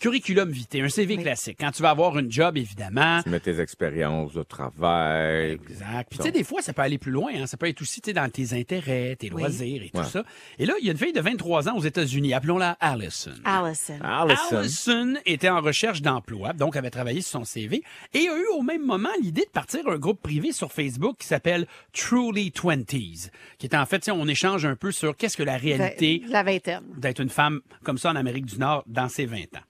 Curriculum 0.00 0.50
vitae, 0.50 0.80
un 0.82 0.88
CV 0.88 1.16
classique. 1.16 1.56
Quand 1.58 1.70
tu 1.70 1.80
vas 1.82 1.90
avoir 1.90 2.18
une 2.18 2.30
job, 2.30 2.56
évidemment. 2.58 3.22
Tu 3.22 3.30
mets 3.30 3.40
tes 3.40 3.58
expériences 3.60 4.34
de 4.34 4.42
travail. 4.42 5.52
Exact. 5.52 6.08
Puis 6.10 6.18
tu 6.18 6.24
sais, 6.24 6.30
des 6.32 6.44
fois, 6.44 6.60
ça 6.62 6.72
peut 6.72 6.82
aller 6.82 6.98
plus 6.98 7.12
loin. 7.12 7.30
Hein. 7.34 7.46
Ça 7.46 7.56
peut 7.56 7.68
être 7.68 7.80
aussi 7.80 8.00
tu 8.00 8.10
sais, 8.10 8.12
dans 8.14 8.28
tes 8.30 8.52
intérêts, 8.58 9.16
tes 9.16 9.30
Oui. 9.32 9.40
loisirs 9.42 9.82
et 9.82 9.90
tout 9.90 10.04
ça. 10.04 10.24
Et 10.58 10.66
là, 10.66 10.74
il 10.80 10.86
y 10.86 10.88
a 10.88 10.92
une 10.92 10.98
fille 10.98 11.12
de 11.12 11.20
23 11.20 11.68
ans 11.68 11.76
aux 11.76 11.82
États-Unis. 11.82 12.34
Appelons-la 12.34 12.72
Allison. 12.80 13.32
Allison. 13.44 13.98
Allison. 14.02 14.56
Allison 14.58 15.14
était 15.26 15.48
en 15.48 15.60
recherche 15.60 16.02
d'emploi, 16.02 16.52
donc 16.52 16.76
avait 16.76 16.90
travaillé 16.90 17.22
sur 17.22 17.40
son 17.40 17.44
CV 17.44 17.82
et 18.12 18.28
a 18.28 18.36
eu 18.36 18.46
au 18.56 18.62
même 18.62 18.84
moment 18.84 19.08
l'idée 19.22 19.44
de 19.44 19.50
partir 19.50 19.88
un 19.88 19.96
groupe 19.96 20.20
privé 20.20 20.52
sur 20.52 20.72
Facebook 20.72 21.16
qui 21.20 21.26
s'appelle 21.26 21.66
Truly 21.92 22.52
Twenties, 22.52 23.30
qui 23.58 23.66
est 23.66 23.74
en 23.76 23.86
fait, 23.86 24.00
tu 24.00 24.04
sais, 24.06 24.10
on 24.10 24.26
échange 24.28 24.64
un 24.66 24.76
peu 24.76 24.92
sur 24.92 25.16
qu'est-ce 25.16 25.36
que 25.36 25.42
la 25.42 25.56
réalité 25.56 26.20
De 26.26 26.32
la 26.32 26.42
vingtaine. 26.42 26.82
d'être 26.98 27.20
une 27.20 27.28
femme 27.30 27.60
comme 27.84 27.98
ça 27.98 28.10
en 28.10 28.16
Amérique 28.16 28.46
du 28.46 28.58
Nord 28.58 28.84
dans 28.86 29.08
ses 29.08 29.26
20 29.26 29.38
ans. 29.56 29.62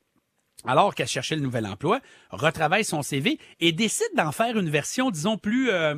Alors 0.64 0.94
qu'elle 0.94 1.09
cherchait 1.09 1.37
le 1.37 1.42
nouvel 1.42 1.66
emploi, 1.66 2.00
retravaille 2.30 2.85
son 2.85 3.02
CV 3.02 3.38
et 3.61 3.73
décide 3.73 4.14
d'en 4.16 4.33
faire 4.33 4.59
une 4.59 4.71
version, 4.71 5.11
disons, 5.11 5.37
plus 5.37 5.71
euh, 5.71 5.97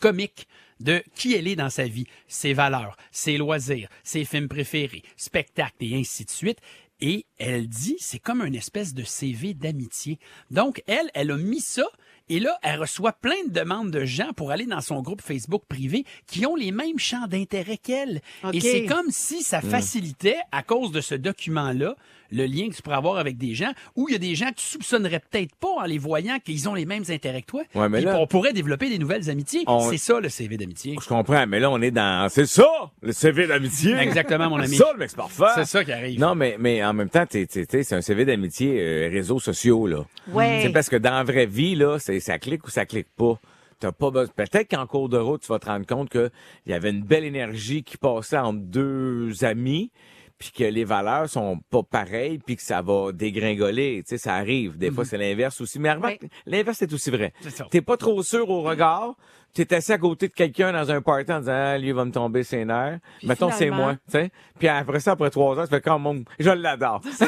comique 0.00 0.48
de 0.80 1.02
qui 1.14 1.34
elle 1.34 1.48
est 1.48 1.56
dans 1.56 1.70
sa 1.70 1.86
vie, 1.86 2.06
ses 2.26 2.52
valeurs, 2.52 2.96
ses 3.12 3.36
loisirs, 3.36 3.88
ses 4.02 4.24
films 4.24 4.48
préférés, 4.48 5.02
spectacles 5.16 5.76
et 5.80 5.96
ainsi 5.96 6.24
de 6.24 6.30
suite. 6.30 6.58
Et 7.00 7.26
elle 7.38 7.68
dit, 7.68 7.96
c'est 7.98 8.18
comme 8.18 8.42
une 8.42 8.54
espèce 8.54 8.94
de 8.94 9.02
CV 9.02 9.54
d'amitié. 9.54 10.18
Donc, 10.50 10.82
elle, 10.86 11.10
elle 11.14 11.30
a 11.32 11.36
mis 11.36 11.60
ça 11.60 11.84
et 12.30 12.40
là, 12.40 12.58
elle 12.62 12.80
reçoit 12.80 13.12
plein 13.12 13.44
de 13.46 13.52
demandes 13.52 13.90
de 13.90 14.04
gens 14.06 14.32
pour 14.32 14.50
aller 14.50 14.64
dans 14.64 14.80
son 14.80 15.02
groupe 15.02 15.20
Facebook 15.20 15.64
privé 15.68 16.06
qui 16.26 16.46
ont 16.46 16.56
les 16.56 16.72
mêmes 16.72 16.98
champs 16.98 17.26
d'intérêt 17.26 17.76
qu'elle. 17.76 18.22
OK. 18.42 18.54
Et 18.54 18.60
c'est 18.60 18.86
comme 18.86 19.10
si 19.10 19.42
ça 19.42 19.60
facilitait, 19.60 20.38
à 20.50 20.62
cause 20.62 20.90
de 20.90 21.02
ce 21.02 21.14
document-là, 21.14 21.96
le 22.30 22.46
lien 22.46 22.68
que 22.68 22.74
tu 22.74 22.82
pourrais 22.82 22.96
avoir 22.96 23.18
avec 23.18 23.36
des 23.36 23.54
gens 23.54 23.72
où 23.96 24.08
il 24.08 24.12
y 24.12 24.14
a 24.14 24.18
des 24.18 24.34
gens 24.34 24.50
que 24.50 24.56
tu 24.56 24.64
soupçonnerais 24.66 25.20
peut-être 25.30 25.54
pas 25.56 25.68
en 25.78 25.84
les 25.84 25.98
voyant 25.98 26.38
qu'ils 26.38 26.68
ont 26.68 26.74
les 26.74 26.84
mêmes 26.86 27.04
intérêts 27.08 27.42
que 27.42 27.46
toi. 27.46 27.62
Ouais, 27.74 27.88
mais 27.88 27.98
Puis 27.98 28.06
là- 28.06 28.18
on 28.18 28.26
pourrait 28.26 28.52
développer 28.52 28.88
des 28.90 28.98
nouvelles 28.98 29.28
amitiés. 29.30 29.64
On- 29.66 29.90
C'est 29.90 29.98
ça, 29.98 30.20
le 30.20 30.28
CV 30.28 30.56
d'amitié. 30.56 30.96
Je 31.00 31.06
comprends, 31.08 31.46
mais 31.46 31.60
là, 31.60 31.70
on 31.70 31.80
est 31.82 31.90
dans... 31.90 32.28
C'est 32.28 32.46
ça, 32.46 32.66
le 33.02 33.12
CV 33.12 33.46
d'amitié. 33.46 33.94
Exactement, 33.96 34.48
mon 34.50 34.56
ami. 34.58 34.68
C'est 34.68 34.82
ça, 34.82 34.92
le 34.92 34.98
mec 34.98 35.14
parfait. 35.14 35.44
C'est 35.56 35.64
ça 35.66 35.84
qui 35.84 35.92
arrive. 35.92 36.18
Non, 36.20 36.34
mais, 36.34 36.56
mais 36.58 36.84
en 36.84 36.92
même 36.92 37.08
temps, 37.10 37.24
c'est 37.30 37.92
un 37.92 38.00
CV 38.00 38.24
d'amitié 38.24 38.80
euh, 38.80 39.08
réseaux 39.10 39.38
sociaux, 39.40 39.86
là. 39.86 40.04
Ouais. 40.32 40.60
C'est 40.62 40.70
parce 40.72 40.88
que 40.88 40.96
dans 40.96 41.10
la 41.14 41.22
vraie 41.24 41.46
vie, 41.46 41.74
là, 41.74 41.98
c'est, 41.98 42.20
ça 42.20 42.38
clique 42.38 42.66
ou 42.66 42.70
ça 42.70 42.86
clique 42.86 43.08
pas. 43.16 43.38
T'as 43.80 43.92
pas 43.92 44.10
besoin- 44.10 44.32
Peut-être 44.34 44.70
qu'en 44.70 44.86
cours 44.86 45.08
de 45.08 45.18
route, 45.18 45.42
tu 45.42 45.48
vas 45.48 45.58
te 45.58 45.66
rendre 45.66 45.84
compte 45.86 46.08
que 46.08 46.30
il 46.64 46.70
y 46.72 46.74
avait 46.74 46.90
une 46.90 47.02
belle 47.02 47.24
énergie 47.24 47.82
qui 47.82 47.96
passait 47.98 48.38
entre 48.38 48.60
deux 48.60 49.44
amis, 49.44 49.90
puis 50.38 50.50
que 50.50 50.64
les 50.64 50.84
valeurs 50.84 51.28
sont 51.28 51.58
pas 51.70 51.82
pareilles, 51.82 52.38
puis 52.38 52.56
que 52.56 52.62
ça 52.62 52.82
va 52.82 53.12
dégringoler. 53.12 54.02
Tu 54.02 54.10
sais, 54.10 54.18
ça 54.18 54.34
arrive. 54.34 54.76
Des 54.76 54.90
fois, 54.90 55.04
c'est 55.04 55.18
l'inverse 55.18 55.60
aussi. 55.60 55.78
Mais 55.78 55.92
remarque, 55.92 56.18
Oui. 56.22 56.28
l'inverse, 56.46 56.78
c'est 56.78 56.92
aussi 56.92 57.10
vrai. 57.10 57.32
T'es 57.70 57.80
pas 57.82 57.96
trop 57.96 58.22
sûr 58.22 58.48
au 58.50 58.62
regard. 58.62 59.14
T'es 59.54 59.72
assis 59.74 59.92
à 59.92 59.98
côté 59.98 60.26
de 60.28 60.32
quelqu'un 60.32 60.72
dans 60.72 60.90
un 60.90 61.00
party 61.00 61.32
en 61.32 61.38
disant, 61.38 61.52
ah, 61.54 61.78
lui, 61.78 61.88
il 61.88 61.94
va 61.94 62.04
me 62.04 62.10
tomber 62.10 62.42
ses 62.42 62.64
nerfs. 62.64 62.98
Puis 63.20 63.28
Mettons, 63.28 63.50
c'est 63.52 63.70
moi, 63.70 63.94
tu 63.94 64.00
sais. 64.18 64.30
Puis 64.58 64.66
après 64.68 64.98
ça, 65.00 65.12
après 65.12 65.30
trois 65.30 65.56
ans, 65.58 65.62
tu 65.62 65.68
fais 65.70 65.80
comme 65.80 66.02
mon, 66.02 66.24
je 66.38 66.50
l'adore. 66.50 67.00
C'est 67.04 67.26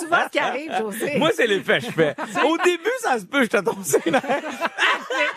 souvent 0.00 0.24
ce 0.26 0.30
qui 0.30 0.38
arrive, 0.38 0.72
José. 0.78 1.18
moi, 1.18 1.30
c'est 1.34 1.46
l'effet 1.46 1.78
que 1.80 1.86
je 1.86 1.90
fais. 1.90 2.14
Au 2.44 2.56
début, 2.58 2.90
ça 3.00 3.18
se 3.18 3.24
peut, 3.24 3.42
je 3.44 3.48
te 3.48 3.56
tombe 3.58 3.82
ses 3.82 4.10
nerfs. 4.10 4.22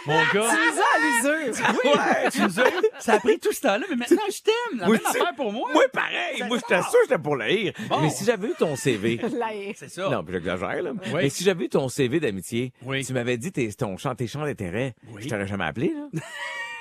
Mon 0.05 0.15
gars. 0.19 0.25
tu 0.33 0.39
nous 0.39 0.45
as 0.47 1.29
à 1.29 1.37
l'usure. 1.39 1.65
Oui, 1.83 1.91
tu 2.31 2.41
nous 2.41 2.59
as. 2.59 2.63
Ça 2.99 3.13
a 3.13 3.19
pris 3.19 3.39
tout 3.39 3.51
ce 3.51 3.61
temps-là, 3.61 3.85
mais 3.89 3.95
maintenant, 3.95 4.17
je 4.29 4.41
t'aime. 4.41 4.79
La 4.79 4.87
Moi, 4.87 4.95
même 4.97 5.01
tu- 5.11 5.17
affaire 5.21 5.35
pour 5.35 5.51
moi. 5.51 5.69
Moi, 5.73 5.83
pareil. 5.93 6.43
Moi, 6.47 6.57
j'étais 6.57 6.81
sûr 6.81 6.99
j'étais 7.03 7.17
pour 7.21 7.37
rire. 7.37 7.73
Bon. 7.89 8.01
Mais 8.01 8.09
si 8.09 8.23
j'avais 8.25 8.47
eu 8.47 8.53
ton 8.57 8.75
CV. 8.75 9.17
Là, 9.17 9.47
C'est 9.75 9.89
ça. 9.89 10.09
Non, 10.09 10.23
puis 10.23 10.33
j'exagère, 10.33 10.81
là. 10.83 10.91
Oui. 11.05 11.09
Mais 11.13 11.29
si 11.29 11.43
j'avais 11.43 11.65
eu 11.65 11.69
ton 11.69 11.87
CV 11.89 12.19
d'amitié, 12.19 12.73
Oui. 12.85 13.05
tu 13.05 13.13
m'avais 13.13 13.37
dit 13.37 13.51
tes, 13.51 13.71
ton 13.73 13.97
chant, 13.97 14.15
tes 14.15 14.27
chants 14.27 14.43
d'intérêt, 14.43 14.93
Oui. 15.13 15.21
je 15.23 15.29
t'aurais 15.29 15.47
jamais 15.47 15.60
appelé, 15.65 15.93
là. 15.95 16.19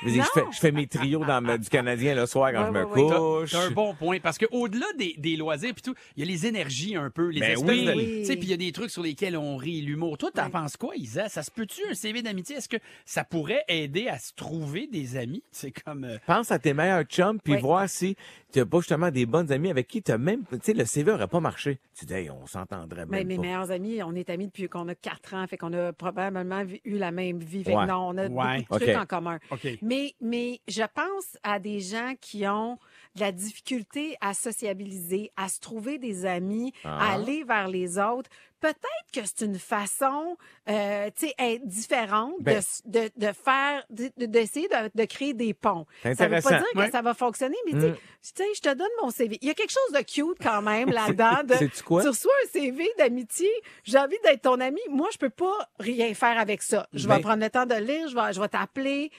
Je 0.03 0.09
dire, 0.13 0.27
fais, 0.33 0.41
je 0.51 0.59
fais 0.59 0.73
mes 0.73 0.87
trios 0.87 1.23
dans 1.27 1.43
ma- 1.43 1.59
du 1.59 1.69
Canadien 1.69 2.15
le 2.15 2.25
soir 2.25 2.53
quand 2.55 2.61
Ouais, 2.61 2.67
je 2.69 2.71
me 2.73 2.85
ouais, 2.87 3.03
ouais. 3.03 3.11
T'as- 3.11 3.17
couche. 3.19 3.51
T'as 3.51 3.67
un 3.67 3.71
bon 3.71 3.95
point. 3.95 4.19
Parce 4.19 4.39
que 4.39 4.47
au-delà 4.51 4.87
des, 4.97 5.15
des 5.19 5.37
loisirs 5.37 5.75
puis 5.75 5.83
tout, 5.83 5.95
il 6.17 6.25
y 6.25 6.27
a 6.27 6.33
les 6.33 6.47
énergies 6.47 6.97
un 6.97 7.11
peu, 7.11 7.29
les 7.29 7.41
Ben 7.41 7.51
espèces 7.51 7.69
oui. 7.69 7.85
de. 7.85 7.93
Oui. 7.93 8.17
Tu 8.21 8.25
sais, 8.25 8.37
puis 8.37 8.47
il 8.47 8.51
y 8.51 8.55
a 8.55 8.57
des 8.57 8.73
trucs 8.73 8.89
sur 8.89 9.03
lesquels 9.03 9.37
on 9.37 9.59
rit, 9.59 9.83
l'humour. 9.83 10.17
Toi, 10.17 10.31
t'en 10.35 10.45
Ouais. 10.45 10.51
penses 10.53 10.79
quoi, 10.79 10.97
Isa? 10.97 11.29
Ça 11.29 11.43
se 11.43 11.51
peut-tu, 11.51 11.83
un 11.91 11.93
CV 11.93 12.23
d'amitié? 12.23 12.57
Est-ce 12.57 12.71
que 12.71 12.79
ça 13.05 13.25
pourrait 13.25 13.63
aider 13.69 14.09
à 14.09 14.19
se 14.19 14.33
trouver 14.33 14.87
des 14.87 15.19
amis? 15.19 15.43
C'est 15.53 15.71
comme. 15.73 16.05
euh, 16.05 16.17
Pense 16.27 16.51
à 16.51 16.59
tes 16.59 16.73
meilleurs 16.73 17.05
chums 17.05 17.39
puis 17.39 17.59
voir 17.59 17.87
si 17.87 18.17
tu 18.53 18.61
as 18.61 18.67
pas 18.67 18.79
justement 18.79 19.11
des 19.11 19.27
bonnes 19.27 19.51
amies 19.53 19.71
avec 19.71 19.87
qui 19.89 20.03
tu 20.03 20.11
as 20.13 20.19
même, 20.19 20.45
tu 20.51 20.59
sais, 20.63 20.73
le 20.73 20.85
CV 20.85 21.13
aurait 21.13 21.29
pas 21.29 21.41
marché. 21.41 21.79
Tu 21.99 22.05
dis, 22.05 22.15
hey, 22.15 22.31
on 22.31 22.47
s'entendrait 22.47 23.07
Mais 23.07 23.19
même 23.19 23.27
mes 23.29 23.37
pas. 23.37 23.43
meilleurs 23.43 23.71
amis, 23.71 24.03
on 24.03 24.15
est 24.15 24.29
amis 24.31 24.47
depuis 24.47 24.69
qu'on 24.69 24.89
a 24.89 24.95
quatre 24.95 25.35
ans, 25.35 25.47
fait 25.47 25.57
qu'on 25.57 25.73
a 25.73 25.93
probablement 25.93 26.63
eu 26.85 26.99
la 26.99 27.11
même 27.11 27.39
vie. 27.39 27.65
Fait 27.65 27.75
Ouais. 27.75 27.87
non, 27.87 28.09
on 28.11 28.19
a 28.19 28.27
Ouais. 28.29 28.59
beaucoup 28.69 28.79
de 28.79 28.85
trucs 28.85 28.97
OK. 28.97 29.03
en 29.03 29.07
commun. 29.07 29.39
OK. 29.51 29.69
Mais, 29.83 30.15
mais 30.21 30.61
je 30.69 30.83
pense 30.95 31.37
à 31.43 31.59
des 31.59 31.81
gens 31.81 32.15
qui 32.21 32.47
ont 32.47 32.79
de 33.17 33.21
la 33.21 33.33
difficulté 33.33 34.17
à 34.21 34.35
sociabiliser, 34.35 35.31
à 35.37 35.49
se 35.49 35.61
trouver 35.61 35.99
des 35.99 36.27
amis, 36.27 36.73
à 36.85 37.11
Ah. 37.11 37.15
aller 37.15 37.45
vers 37.45 37.69
les 37.69 37.99
autres. 37.99 38.31
Peut-être 38.61 39.07
que 39.13 39.21
c'est 39.25 39.45
une 39.47 39.59
façon, 39.59 40.37
euh, 40.69 41.09
tu 41.17 41.27
sais, 41.29 41.35
être 41.39 41.67
différente 41.67 42.35
de 42.41 42.45
Ben- 42.45 42.63
de, 42.85 43.11
de, 43.17 43.33
faire, 43.33 43.85
de- 43.91 44.11
de- 44.19 44.27
d'essayer 44.27 44.69
de, 44.69 44.91
de 44.95 45.05
créer 45.07 45.33
des 45.35 45.55
ponts. 45.55 45.87
Ça 46.03 46.29
veut 46.29 46.41
pas 46.43 46.51
dire 46.59 46.65
que 46.75 46.79
Ouais. 46.79 46.91
ça 46.91 47.01
va 47.03 47.15
fonctionner, 47.15 47.57
mais 47.67 47.73
tu 47.73 47.81
sais, 47.81 47.89
Mm. 47.89 47.95
tu 47.95 48.31
sais, 48.37 48.45
je 48.57 48.61
te 48.61 48.75
donne 48.75 48.89
mon 49.03 49.11
CV. 49.11 49.39
Il 49.41 49.49
y 49.49 49.51
a 49.51 49.55
quelque 49.55 49.73
chose 49.73 49.93
de 49.93 50.03
cute 50.05 50.39
quand 50.43 50.63
même 50.63 50.91
là-dedans. 51.17 51.43
de- 51.45 51.55
Sais-tu 51.55 51.83
quoi? 51.83 52.03
Tu 52.03 52.09
reçois 52.09 52.33
un 52.45 52.49
CV 52.51 52.89
d'amitié, 52.99 53.51
j'ai 53.85 53.99
envie 53.99 54.19
d'être 54.25 54.43
ton 54.43 54.61
ami. 54.61 54.81
Moi, 54.91 55.09
je 55.13 55.19
peux 55.19 55.31
pas 55.31 55.69
rien 55.79 56.13
faire 56.15 56.39
avec 56.39 56.63
ça. 56.63 56.87
Je 56.93 57.09
vais 57.09 57.17
Ben- 57.17 57.23
prendre 57.23 57.43
le 57.43 57.51
temps 57.51 57.67
de 57.67 57.75
lire, 57.75 58.09
je 58.09 58.15
vais, 58.15 58.33
je 58.33 58.41
vais 58.41 58.49
t'appeler. 58.49 59.11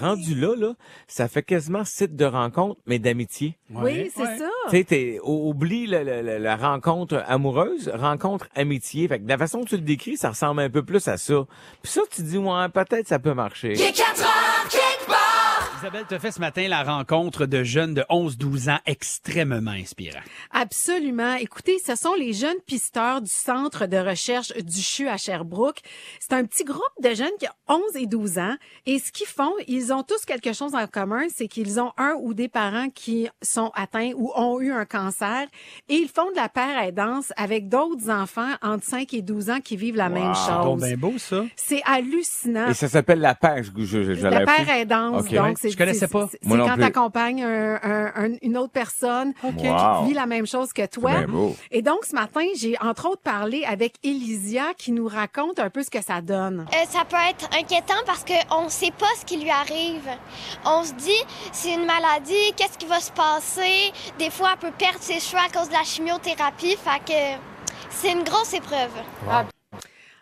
Rendu 0.00 0.34
là, 0.34 0.54
là, 0.56 0.74
ça 1.06 1.28
fait 1.28 1.42
quasiment 1.42 1.84
site 1.84 2.16
de 2.16 2.24
rencontre, 2.24 2.80
mais 2.86 2.98
d'amitié. 2.98 3.58
Oui, 3.70 4.10
c'est 4.14 4.22
ouais. 4.22 4.38
ça. 4.38 4.48
Tu 4.70 4.84
sais, 4.88 5.18
oublie 5.22 5.86
la 5.86 6.56
rencontre 6.56 7.22
amoureuse, 7.26 7.90
rencontre 7.94 8.48
amitié. 8.54 9.08
Fait 9.08 9.18
que 9.18 9.24
de 9.24 9.28
la 9.28 9.38
façon 9.38 9.62
que 9.62 9.68
tu 9.68 9.76
le 9.76 9.82
décris, 9.82 10.16
ça 10.16 10.30
ressemble 10.30 10.60
un 10.60 10.70
peu 10.70 10.82
plus 10.82 11.06
à 11.08 11.16
ça. 11.16 11.46
Puis 11.82 11.92
ça, 11.92 12.02
tu 12.10 12.22
dis, 12.22 12.38
ouais, 12.38 12.68
peut-être 12.72 13.08
ça 13.08 13.18
peut 13.18 13.34
marcher. 13.34 13.72
Il 13.74 13.80
est 13.80 13.92
4 13.92 14.22
heures 14.22 14.68
quelque 14.68 14.76
part. 14.78 14.83
Isabelle, 15.84 16.06
tu 16.08 16.14
as 16.14 16.18
fait 16.18 16.32
ce 16.32 16.40
matin 16.40 16.66
la 16.66 16.82
rencontre 16.82 17.44
de 17.44 17.62
jeunes 17.62 17.92
de 17.92 18.00
11-12 18.08 18.70
ans 18.70 18.78
extrêmement 18.86 19.72
inspirants. 19.72 20.22
Absolument. 20.50 21.34
Écoutez, 21.34 21.76
ce 21.86 21.94
sont 21.94 22.14
les 22.14 22.32
jeunes 22.32 22.56
pisteurs 22.66 23.20
du 23.20 23.28
centre 23.30 23.84
de 23.84 23.98
recherche 23.98 24.50
du 24.56 24.80
CHU 24.80 25.08
à 25.08 25.18
Sherbrooke. 25.18 25.80
C'est 26.20 26.32
un 26.32 26.46
petit 26.46 26.64
groupe 26.64 26.80
de 27.02 27.10
jeunes 27.14 27.28
qui 27.38 27.46
ont 27.68 27.82
11 27.92 27.96
et 27.96 28.06
12 28.06 28.38
ans. 28.38 28.54
Et 28.86 28.98
ce 28.98 29.12
qu'ils 29.12 29.26
font, 29.26 29.52
ils 29.68 29.92
ont 29.92 30.02
tous 30.02 30.24
quelque 30.24 30.54
chose 30.54 30.74
en 30.74 30.86
commun, 30.86 31.24
c'est 31.28 31.48
qu'ils 31.48 31.78
ont 31.78 31.92
un 31.98 32.14
ou 32.18 32.32
des 32.32 32.48
parents 32.48 32.88
qui 32.88 33.28
sont 33.42 33.70
atteints 33.74 34.12
ou 34.16 34.32
ont 34.34 34.62
eu 34.62 34.72
un 34.72 34.86
cancer. 34.86 35.46
Et 35.90 35.96
ils 35.96 36.08
font 36.08 36.30
de 36.30 36.36
la 36.36 36.48
paire 36.48 36.82
aidance 36.82 37.30
avec 37.36 37.68
d'autres 37.68 38.08
enfants 38.08 38.52
entre 38.62 38.84
5 38.86 39.12
et 39.12 39.20
12 39.20 39.50
ans 39.50 39.60
qui 39.62 39.76
vivent 39.76 39.96
la 39.96 40.08
même 40.08 40.32
chose. 40.34 40.82
bien 40.82 40.96
beau, 40.96 41.12
ça. 41.18 41.44
C'est 41.56 41.82
hallucinant. 41.84 42.68
Et 42.70 42.74
ça 42.74 42.88
s'appelle 42.88 43.20
la 43.20 43.34
page. 43.34 43.70
Je, 43.76 43.84
je, 44.02 44.14
je 44.14 44.26
La 44.26 44.46
paire 44.46 44.70
aidance, 44.70 45.24
Ok. 45.26 45.34
donc 45.34 45.58
c'est 45.58 45.73
Je 45.74 45.78
connaissais 45.78 46.08
pas. 46.08 46.28
c'est- 46.30 46.44
Moi 46.44 46.56
C'est 46.56 46.60
non 46.62 46.66
quand 46.68 46.74
plus. 46.74 46.82
tu 46.82 46.86
accompagnes 46.88 47.44
un- 47.44 47.80
un- 47.82 48.12
un- 48.14 48.36
une 48.42 48.56
autre 48.56 48.72
personne 48.72 49.34
qui 49.58 49.68
Wow. 49.68 50.04
vit 50.06 50.14
la 50.14 50.26
même 50.26 50.46
chose 50.46 50.72
que 50.72 50.86
toi. 50.86 51.12
Et 51.70 51.82
donc 51.82 52.04
ce 52.04 52.14
matin, 52.14 52.44
j'ai 52.56 52.76
entre 52.80 53.08
autres 53.10 53.22
parlé 53.22 53.64
avec 53.64 53.94
Elysia 54.02 54.74
qui 54.78 54.92
nous 54.92 55.08
raconte 55.08 55.58
un 55.58 55.70
peu 55.70 55.82
ce 55.82 55.90
que 55.90 56.02
ça 56.02 56.20
donne. 56.20 56.66
Euh, 56.72 56.76
ça 56.88 57.04
peut 57.04 57.16
être 57.28 57.48
inquiétant 57.58 57.94
parce 58.06 58.24
qu'on 58.24 58.64
ne 58.64 58.68
sait 58.70 58.92
pas 58.98 59.06
ce 59.20 59.24
qui 59.24 59.36
lui 59.38 59.50
arrive. 59.50 60.08
On 60.64 60.84
se 60.84 60.92
dit, 60.94 61.10
c'est 61.52 61.74
une 61.74 61.86
maladie, 61.86 62.52
qu'est-ce 62.56 62.78
qui 62.78 62.86
va 62.86 63.00
se 63.00 63.12
passer? 63.12 63.92
Des 64.18 64.30
fois, 64.30 64.50
elle 64.54 64.70
peut 64.70 64.76
perdre 64.76 64.98
ses 65.00 65.20
cheveux 65.20 65.42
à 65.44 65.48
cause 65.52 65.68
de 65.68 65.74
la 65.74 65.82
chimiothérapie. 65.84 66.76
Fait 66.76 67.00
que 67.04 67.42
c'est 67.90 68.12
une 68.12 68.22
grosse 68.24 68.52
épreuve. 68.54 68.90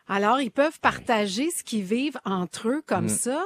Alors, 0.09 0.41
ils 0.41 0.51
peuvent 0.51 0.79
partager 0.81 1.51
ce 1.51 1.63
qu'ils 1.63 1.85
vivent 1.85 2.19
entre 2.25 2.69
eux 2.69 2.83
comme 2.87 3.09
ça. 3.09 3.45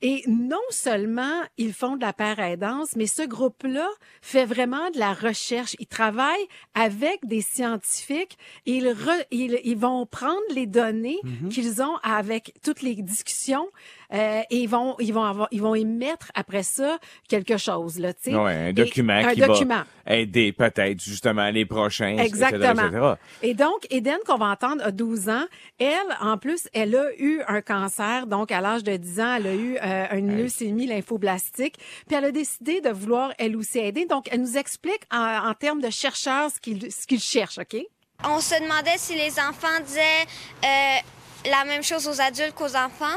Et 0.00 0.22
non 0.28 0.60
seulement 0.70 1.42
ils 1.56 1.72
font 1.72 1.96
de 1.96 2.02
la 2.02 2.12
paire 2.12 2.38
aidance, 2.38 2.94
mais 2.94 3.08
ce 3.08 3.22
groupe-là 3.22 3.88
fait 4.22 4.44
vraiment 4.44 4.90
de 4.90 4.98
la 4.98 5.12
recherche. 5.12 5.74
Ils 5.80 5.86
travaillent 5.88 6.46
avec 6.74 7.18
des 7.24 7.40
scientifiques 7.42 8.38
ils, 8.64 8.86
re- 8.86 9.26
ils, 9.30 9.60
ils 9.64 9.76
vont 9.76 10.06
prendre 10.06 10.40
les 10.54 10.66
données 10.66 11.18
qu'ils 11.50 11.82
ont 11.82 11.96
avec 12.02 12.54
toutes 12.62 12.82
les 12.82 12.94
discussions 12.94 13.68
euh, 14.12 14.40
et 14.50 14.56
ils 14.56 14.68
vont 14.68 14.96
ils 14.98 15.12
vont 15.12 15.24
avoir 15.24 15.48
ils 15.50 15.60
vont 15.60 15.74
émettre 15.74 16.30
après 16.34 16.62
ça 16.62 16.98
quelque 17.28 17.56
chose 17.58 17.98
là, 17.98 18.12
tu 18.14 18.30
sais. 18.30 18.34
Ouais, 18.36 18.52
un 18.54 18.66
Et- 18.68 18.72
document 18.72 19.12
un 19.14 19.34
qui 19.34 19.40
document. 19.40 19.82
va 20.06 20.14
aider 20.16 20.52
peut-être 20.52 21.02
justement 21.02 21.50
les 21.50 21.66
prochains, 21.66 22.12
etc., 22.16 22.24
Exactement. 22.26 22.86
etc. 22.86 23.06
Et 23.42 23.54
donc, 23.54 23.86
Eden, 23.90 24.16
qu'on 24.26 24.38
va 24.38 24.46
entendre, 24.46 24.82
a 24.82 24.90
12 24.90 25.28
ans. 25.28 25.44
Elle, 25.78 25.96
en 26.20 26.38
plus, 26.38 26.66
elle 26.72 26.96
a 26.96 27.04
eu 27.18 27.42
un 27.46 27.60
cancer. 27.60 28.26
Donc, 28.26 28.50
à 28.50 28.62
l'âge 28.62 28.82
de 28.84 28.96
10 28.96 29.20
ans, 29.20 29.34
elle 29.36 29.46
a 29.46 29.54
eu 29.54 29.76
euh, 29.82 30.06
une 30.16 30.34
leucémie 30.38 30.86
lymphoblastique. 30.86 31.76
Puis, 32.06 32.16
elle 32.16 32.24
a 32.24 32.30
décidé 32.30 32.80
de 32.80 32.88
vouloir, 32.88 33.32
elle 33.38 33.54
aussi, 33.56 33.78
aider. 33.78 34.06
Donc, 34.06 34.28
elle 34.30 34.40
nous 34.40 34.56
explique 34.56 35.02
en, 35.12 35.48
en 35.50 35.52
termes 35.54 35.82
de 35.82 35.90
chercheurs 35.90 36.50
ce 36.50 36.58
qu'ils 36.58 36.90
ce 36.90 37.06
qu'ils 37.06 37.20
cherchent, 37.20 37.58
OK? 37.58 37.76
On 38.24 38.40
se 38.40 38.60
demandait 38.62 38.96
si 38.96 39.14
les 39.14 39.38
enfants 39.38 39.78
disaient 39.84 40.00
euh, 40.64 40.68
la 41.48 41.64
même 41.64 41.82
chose 41.82 42.06
aux 42.08 42.20
adultes 42.20 42.54
qu'aux 42.54 42.76
enfants. 42.76 43.16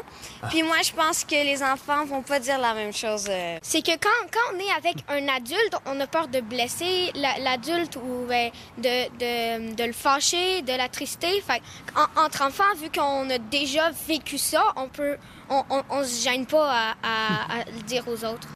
Puis 0.49 0.63
moi, 0.63 0.77
je 0.83 0.91
pense 0.93 1.23
que 1.23 1.35
les 1.35 1.61
enfants 1.63 2.05
vont 2.05 2.21
pas 2.21 2.39
dire 2.39 2.57
la 2.59 2.73
même 2.73 2.93
chose. 2.93 3.25
euh. 3.29 3.57
C'est 3.61 3.81
que 3.81 3.91
quand, 3.91 4.09
quand 4.31 4.55
on 4.55 4.59
est 4.59 4.71
avec 4.77 4.97
un 5.09 5.27
adulte, 5.33 5.75
on 5.85 5.99
a 5.99 6.07
peur 6.07 6.27
de 6.27 6.41
blesser 6.41 7.11
la- 7.15 7.37
l'adulte 7.39 7.95
ou 7.97 8.25
ben, 8.27 8.51
de, 8.77 9.07
de, 9.17 9.75
de 9.75 9.83
le 9.83 9.93
fâcher, 9.93 10.61
de 10.61 10.73
l'attrister. 10.75 11.41
Fait 11.41 11.61
en- 11.95 12.21
entre 12.25 12.41
enfants, 12.43 12.63
vu 12.77 12.89
qu'on 12.89 13.29
a 13.29 13.37
déjà 13.37 13.91
vécu 14.07 14.37
ça, 14.37 14.63
on 14.75 14.87
peut, 14.87 15.17
on, 15.49 15.63
on, 15.69 15.83
on 15.89 16.03
se 16.03 16.23
gêne 16.23 16.45
pas 16.45 16.69
à, 16.71 16.91
à- 17.03 17.59
à 17.61 17.65
le 17.65 17.81
dire 17.83 18.03
aux 18.07 18.23
autres. 18.25 18.47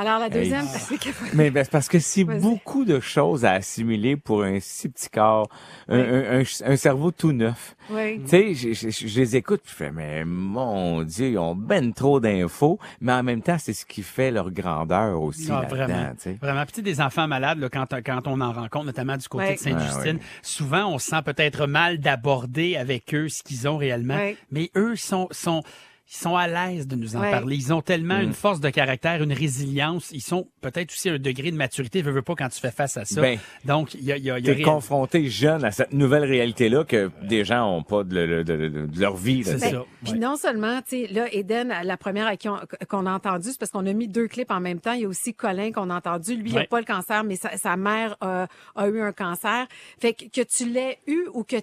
Alors, 0.00 0.18
la 0.18 0.30
deuxième, 0.30 0.62
Hey. 0.64 0.80
c'est 0.80 0.98
que... 0.98 1.10
Mais 1.34 1.50
ben, 1.50 1.62
c'est 1.62 1.70
parce 1.70 1.88
que 1.88 1.98
c'est 1.98 2.24
beaucoup 2.24 2.86
de 2.86 3.00
choses 3.00 3.44
à 3.44 3.52
assimiler 3.52 4.16
pour 4.16 4.42
un 4.44 4.58
si 4.58 4.88
petit 4.88 5.10
corps, 5.10 5.48
un, 5.88 5.98
un- 5.98 6.40
un- 6.40 6.44
un 6.72 6.76
cerveau 6.76 7.10
tout 7.10 7.32
neuf. 7.32 7.76
Oui. 7.90 8.18
Tu 8.22 8.28
sais, 8.28 8.54
je, 8.54 8.72
je- 8.72 9.06
je 9.06 9.20
les 9.20 9.36
écoute 9.36 9.60
je 9.66 9.72
fais, 9.74 9.90
mais 9.90 10.24
mon 10.24 11.02
Dieu, 11.02 11.28
ils 11.32 11.38
ont 11.38 11.54
ben 11.54 11.92
trop 11.92 12.18
d'infos, 12.18 12.78
mais 13.02 13.12
en 13.12 13.22
même 13.22 13.42
temps, 13.42 13.56
c'est 13.58 13.74
ce 13.74 13.84
qui 13.84 14.02
fait 14.02 14.30
leur 14.30 14.50
grandeur 14.50 15.20
aussi 15.20 15.48
Ah, 15.50 15.62
là-dedans, 15.62 15.76
vraiment. 15.76 16.10
tu 16.14 16.20
sais. 16.22 16.38
Vraiment. 16.40 16.64
Puis, 16.64 16.82
des 16.82 17.00
enfants 17.02 17.28
malades, 17.28 17.58
là, 17.58 17.68
quand, 17.68 17.86
quand 18.02 18.26
on 18.26 18.40
en 18.40 18.52
rencontre, 18.52 18.86
notamment 18.86 19.18
du 19.18 19.28
côté 19.28 19.52
de 19.54 19.58
Sainte-Justine, 19.58 20.18
souvent, 20.40 20.86
on 20.86 20.98
se 20.98 21.08
sent 21.10 21.22
peut-être 21.26 21.66
mal 21.66 21.98
d'aborder 21.98 22.76
avec 22.76 23.12
eux 23.14 23.28
ce 23.28 23.42
qu'ils 23.42 23.68
ont 23.68 23.76
réellement. 23.76 24.18
Mais 24.50 24.70
eux 24.76 24.96
sont, 24.96 25.28
sont, 25.30 25.62
ils 26.12 26.16
sont 26.16 26.36
à 26.36 26.48
l'aise 26.48 26.88
de 26.88 26.96
nous 26.96 27.14
en 27.16 27.20
Ouais. 27.20 27.30
parler. 27.30 27.54
Ils 27.56 27.72
ont 27.72 27.82
tellement 27.82 28.18
Mm. 28.18 28.22
une 28.22 28.32
force 28.32 28.58
de 28.60 28.68
caractère, 28.70 29.22
une 29.22 29.32
résilience. 29.32 30.10
Ils 30.12 30.20
sont 30.22 30.48
peut-être 30.60 30.90
aussi 30.90 31.08
un 31.08 31.18
degré 31.18 31.50
de 31.52 31.56
maturité, 31.56 32.02
veux, 32.02 32.10
veux 32.10 32.22
pas, 32.22 32.34
quand 32.34 32.48
tu 32.48 32.58
fais 32.60 32.70
face 32.72 32.96
à 32.96 33.04
ça. 33.04 33.20
Ben, 33.20 33.38
Donc, 33.64 33.94
il 33.94 34.02
y 34.04 34.12
a, 34.12 34.16
il 34.16 34.24
y 34.24 34.30
a, 34.30 34.38
il 34.38 34.44
y 34.46 34.50
a 34.50 34.54
T'es 34.54 34.62
réel- 34.62 34.64
confronté 34.64 35.28
jeune 35.28 35.64
à 35.64 35.70
cette 35.70 35.92
nouvelle 35.92 36.24
réalité-là 36.24 36.84
que 36.84 37.10
des 37.22 37.44
gens 37.44 37.64
ont 37.76 37.82
pas 37.84 38.02
de, 38.04 38.42
de- 38.42 38.42
de- 38.42 38.86
de 38.86 39.00
leur 39.00 39.16
vie. 39.16 39.44
C'est 39.44 39.58
ça. 39.58 39.84
Puis 40.02 40.12
Ouais. 40.12 40.18
non 40.18 40.36
seulement, 40.36 40.80
tu 40.82 41.06
sais, 41.06 41.12
là, 41.12 41.32
Eden, 41.32 41.72
la 41.84 41.96
première 41.96 42.26
à 42.26 42.36
qui 42.36 42.48
on- 42.48 42.58
qu'on 42.88 43.06
a 43.06 43.12
entendu, 43.12 43.50
c'est 43.50 43.58
parce 43.58 43.70
qu'on 43.70 43.86
a 43.86 43.92
mis 43.92 44.08
deux 44.08 44.26
clips 44.26 44.50
en 44.50 44.60
même 44.60 44.80
temps. 44.80 44.92
Il 44.94 45.02
y 45.02 45.04
a 45.04 45.08
aussi 45.08 45.34
Colin 45.34 45.70
qu'on 45.72 45.90
a 45.90 45.96
entendu. 45.96 46.34
Lui, 46.36 46.50
il 46.50 46.54
n'a 46.54 46.60
Ouais. 46.62 46.66
pas 46.66 46.80
le 46.80 46.86
cancer, 46.86 47.22
mais 47.22 47.36
sa, 47.36 47.56
sa 47.56 47.76
mère 47.76 48.16
a, 48.20 48.48
a 48.74 48.88
eu 48.88 49.00
un 49.00 49.12
cancer. 49.12 49.66
Fait 50.00 50.14
que, 50.14 50.24
que 50.24 50.40
tu 50.46 50.68
l'aies 50.68 50.98
eu 51.06 51.26
ou 51.34 51.44
que 51.44 51.56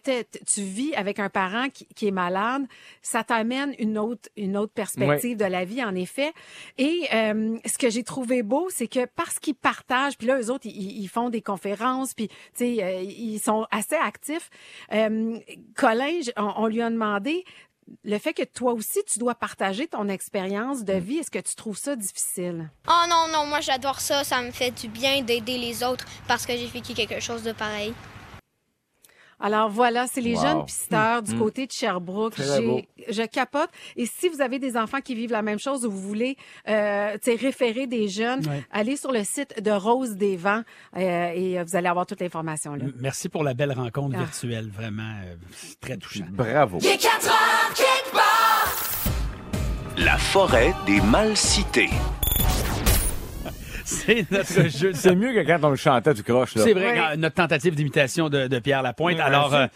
tu 0.45 0.61
vis 0.61 0.93
avec 0.95 1.19
un 1.19 1.29
parent 1.29 1.67
qui, 1.73 1.85
qui 1.95 2.07
est 2.07 2.11
malade, 2.11 2.63
ça 3.01 3.23
t'amène 3.23 3.73
une 3.79 3.97
autre, 3.97 4.29
une 4.37 4.55
autre 4.55 4.73
perspective 4.73 5.37
de 5.37 5.45
la 5.45 5.65
vie, 5.65 5.83
en 5.83 5.95
effet. 5.95 6.31
Et 6.77 7.07
euh, 7.13 7.57
ce 7.65 7.77
que 7.77 7.89
j'ai 7.89 8.03
trouvé 8.03 8.43
beau, 8.43 8.69
c'est 8.69 8.87
que 8.87 9.05
parce 9.05 9.39
qu'ils 9.39 9.55
partagent, 9.55 10.17
puis 10.17 10.27
là, 10.27 10.39
eux 10.39 10.51
autres, 10.51 10.65
ils, 10.65 11.01
ils 11.01 11.07
font 11.07 11.29
des 11.29 11.41
conférences, 11.41 12.13
puis, 12.13 12.27
tu 12.27 12.35
sais, 12.53 12.83
euh, 12.83 13.01
ils 13.01 13.39
sont 13.39 13.65
assez 13.71 13.95
actifs. 13.95 14.49
Euh, 14.93 15.39
Colin, 15.75 16.19
on, 16.37 16.53
on 16.57 16.67
lui 16.67 16.81
a 16.81 16.89
demandé, 16.89 17.43
le 18.03 18.17
fait 18.17 18.33
que 18.33 18.43
toi 18.43 18.73
aussi, 18.73 18.99
tu 19.05 19.19
dois 19.19 19.35
partager 19.35 19.87
ton 19.87 20.09
expérience 20.09 20.83
de 20.83 20.93
vie, 20.93 21.17
est-ce 21.17 21.31
que 21.31 21.39
tu 21.39 21.55
trouves 21.55 21.77
ça 21.77 21.95
difficile? 21.95 22.69
Oh 22.87 23.05
non, 23.09 23.27
non, 23.31 23.45
moi 23.45 23.61
j'adore 23.61 23.99
ça. 23.99 24.23
Ça 24.23 24.41
me 24.41 24.51
fait 24.51 24.71
du 24.71 24.87
bien 24.87 25.21
d'aider 25.21 25.57
les 25.57 25.83
autres 25.83 26.05
parce 26.27 26.45
que 26.45 26.53
j'ai 26.53 26.67
vécu 26.67 26.93
quelque 26.93 27.19
chose 27.19 27.43
de 27.43 27.51
pareil. 27.53 27.93
Alors 29.39 29.69
voilà, 29.69 30.07
c'est 30.07 30.21
les 30.21 30.35
Wow. 30.35 30.41
jeunes 30.41 30.65
pisteurs 30.65 31.21
du 31.21 31.35
Mm. 31.35 31.39
côté 31.39 31.67
de 31.67 31.71
Sherbrooke. 31.71 32.33
Très 32.33 32.61
beau. 32.61 32.81
J'ai- 32.97 33.13
Je 33.13 33.23
capote. 33.23 33.69
Et 33.95 34.05
si 34.05 34.27
vous 34.29 34.41
avez 34.41 34.57
des 34.59 34.75
enfants 34.75 34.99
qui 34.99 35.13
vivent 35.15 35.31
la 35.31 35.41
même 35.43 35.59
chose 35.59 35.85
ou 35.85 35.91
vous 35.91 36.01
voulez 36.01 36.35
euh, 36.67 37.13
tu 37.23 37.31
sais, 37.31 37.35
référer 37.35 37.85
des 37.87 38.07
jeunes, 38.07 38.45
Ouais. 38.47 38.63
allez 38.71 38.97
sur 38.97 39.11
le 39.11 39.23
site 39.23 39.61
de 39.61 39.71
Rose 39.71 40.15
des 40.15 40.35
Vents 40.37 40.63
euh, 40.97 41.31
et 41.35 41.59
euh, 41.59 41.63
vous 41.63 41.75
allez 41.75 41.87
avoir 41.87 42.05
toute 42.05 42.19
l'information 42.21 42.73
là. 42.75 42.85
Merci 42.99 43.29
pour 43.29 43.43
la 43.43 43.53
belle 43.53 43.71
rencontre 43.73 44.15
Ah. 44.17 44.23
virtuelle. 44.23 44.69
Vraiment, 44.69 45.13
euh, 45.23 45.35
c'est 45.51 45.79
très 45.79 45.97
touchant. 45.97 46.25
Bravo. 46.31 46.79
Il 46.81 46.87
est 46.87 46.97
4 46.97 47.27
heures, 47.27 47.73
quelque 47.75 48.11
part. 48.13 48.73
La 49.97 50.17
forêt 50.17 50.73
des 50.85 50.99
mal 51.01 51.37
cités. 51.37 51.89
C'est 53.87 54.29
notre 54.31 54.67
jeu. 54.69 54.91
C'est 54.93 55.15
mieux 55.15 55.33
que 55.33 55.47
quand 55.47 55.59
on 55.65 55.69
le 55.69 55.75
chantait 55.77 56.13
du 56.13 56.21
croche, 56.23 56.55
là. 56.55 56.63
C'est 56.63 56.73
vrai, 56.73 56.99
euh, 56.99 57.15
notre 57.15 57.35
tentative 57.35 57.73
d'imitation 57.75 58.27
de, 58.29 58.47
de 58.47 58.59
Pierre 58.59 58.81
Lapointe. 58.83 59.19
Alors, 59.19 59.53
euh, 59.53 59.67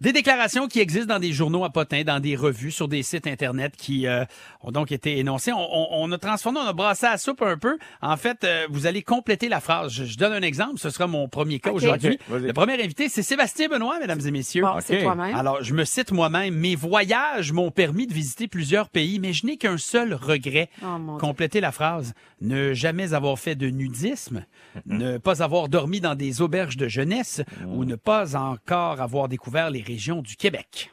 des 0.00 0.12
déclarations 0.12 0.68
qui 0.68 0.78
existent 0.80 1.12
dans 1.14 1.18
des 1.20 1.32
journaux 1.32 1.64
à 1.64 1.70
potins, 1.70 2.02
dans 2.04 2.20
des 2.20 2.36
revues, 2.36 2.70
sur 2.70 2.86
des 2.88 3.02
sites 3.02 3.26
Internet 3.26 3.74
qui 3.76 4.06
euh, 4.06 4.24
ont 4.62 4.70
donc 4.70 4.92
été 4.92 5.18
énoncées. 5.18 5.52
On, 5.52 5.58
on- 5.58 5.88
on 6.04 6.12
a 6.12 6.18
transformé, 6.18 6.60
on 6.62 6.66
a 6.68 6.72
brassé 6.72 7.06
la 7.06 7.18
soupe 7.18 7.42
un 7.42 7.58
peu. 7.58 7.78
En 8.00 8.16
fait, 8.16 8.44
euh, 8.44 8.66
vous 8.70 8.86
allez 8.86 9.02
compléter 9.02 9.48
la 9.48 9.60
phrase. 9.60 9.92
Je, 9.92 10.04
je 10.04 10.16
donne 10.18 10.32
un 10.32 10.42
exemple, 10.42 10.78
ce 10.78 10.90
sera 10.90 11.06
mon 11.06 11.28
premier 11.28 11.58
cas 11.58 11.72
aujourd'hui. 11.72 12.18
Le 12.30 12.52
premier 12.52 12.74
invité, 12.82 13.08
c'est 13.08 13.22
Sébastien 13.22 13.68
Benoît, 13.68 13.98
mesdames 13.98 14.20
et 14.24 14.30
messieurs. 14.30 14.62
Bon, 14.62 14.76
c'est 14.80 14.98
OK. 14.98 15.02
toi-même. 15.02 15.34
Alors, 15.34 15.62
je 15.64 15.74
me 15.74 15.84
cite 15.84 16.12
moi-même. 16.12 16.54
Mes 16.54 16.76
voyages 16.76 17.52
m'ont 17.52 17.70
permis 17.70 18.06
de 18.06 18.14
visiter 18.14 18.46
plusieurs 18.46 18.88
pays, 18.88 19.18
mais 19.18 19.32
je 19.32 19.46
n'ai 19.46 19.56
qu'un 19.56 19.78
seul 19.78 20.14
regret. 20.14 20.68
Oh. 20.84 21.16
Complétez 21.18 21.60
la 21.60 21.72
phrase. 21.72 22.14
Ne 22.40 22.72
jamais 22.74 23.14
avoir 23.14 23.31
fait 23.36 23.54
de 23.54 23.68
nudisme, 23.68 24.44
ne 24.86 25.18
pas 25.18 25.42
avoir 25.42 25.68
dormi 25.68 26.00
dans 26.00 26.14
des 26.14 26.40
auberges 26.42 26.76
de 26.76 26.88
jeunesse 26.88 27.42
ou 27.66 27.84
ne 27.84 27.96
pas 27.96 28.36
encore 28.36 29.00
avoir 29.00 29.28
découvert 29.28 29.70
les 29.70 29.82
régions 29.82 30.22
du 30.22 30.36
Québec. 30.36 30.92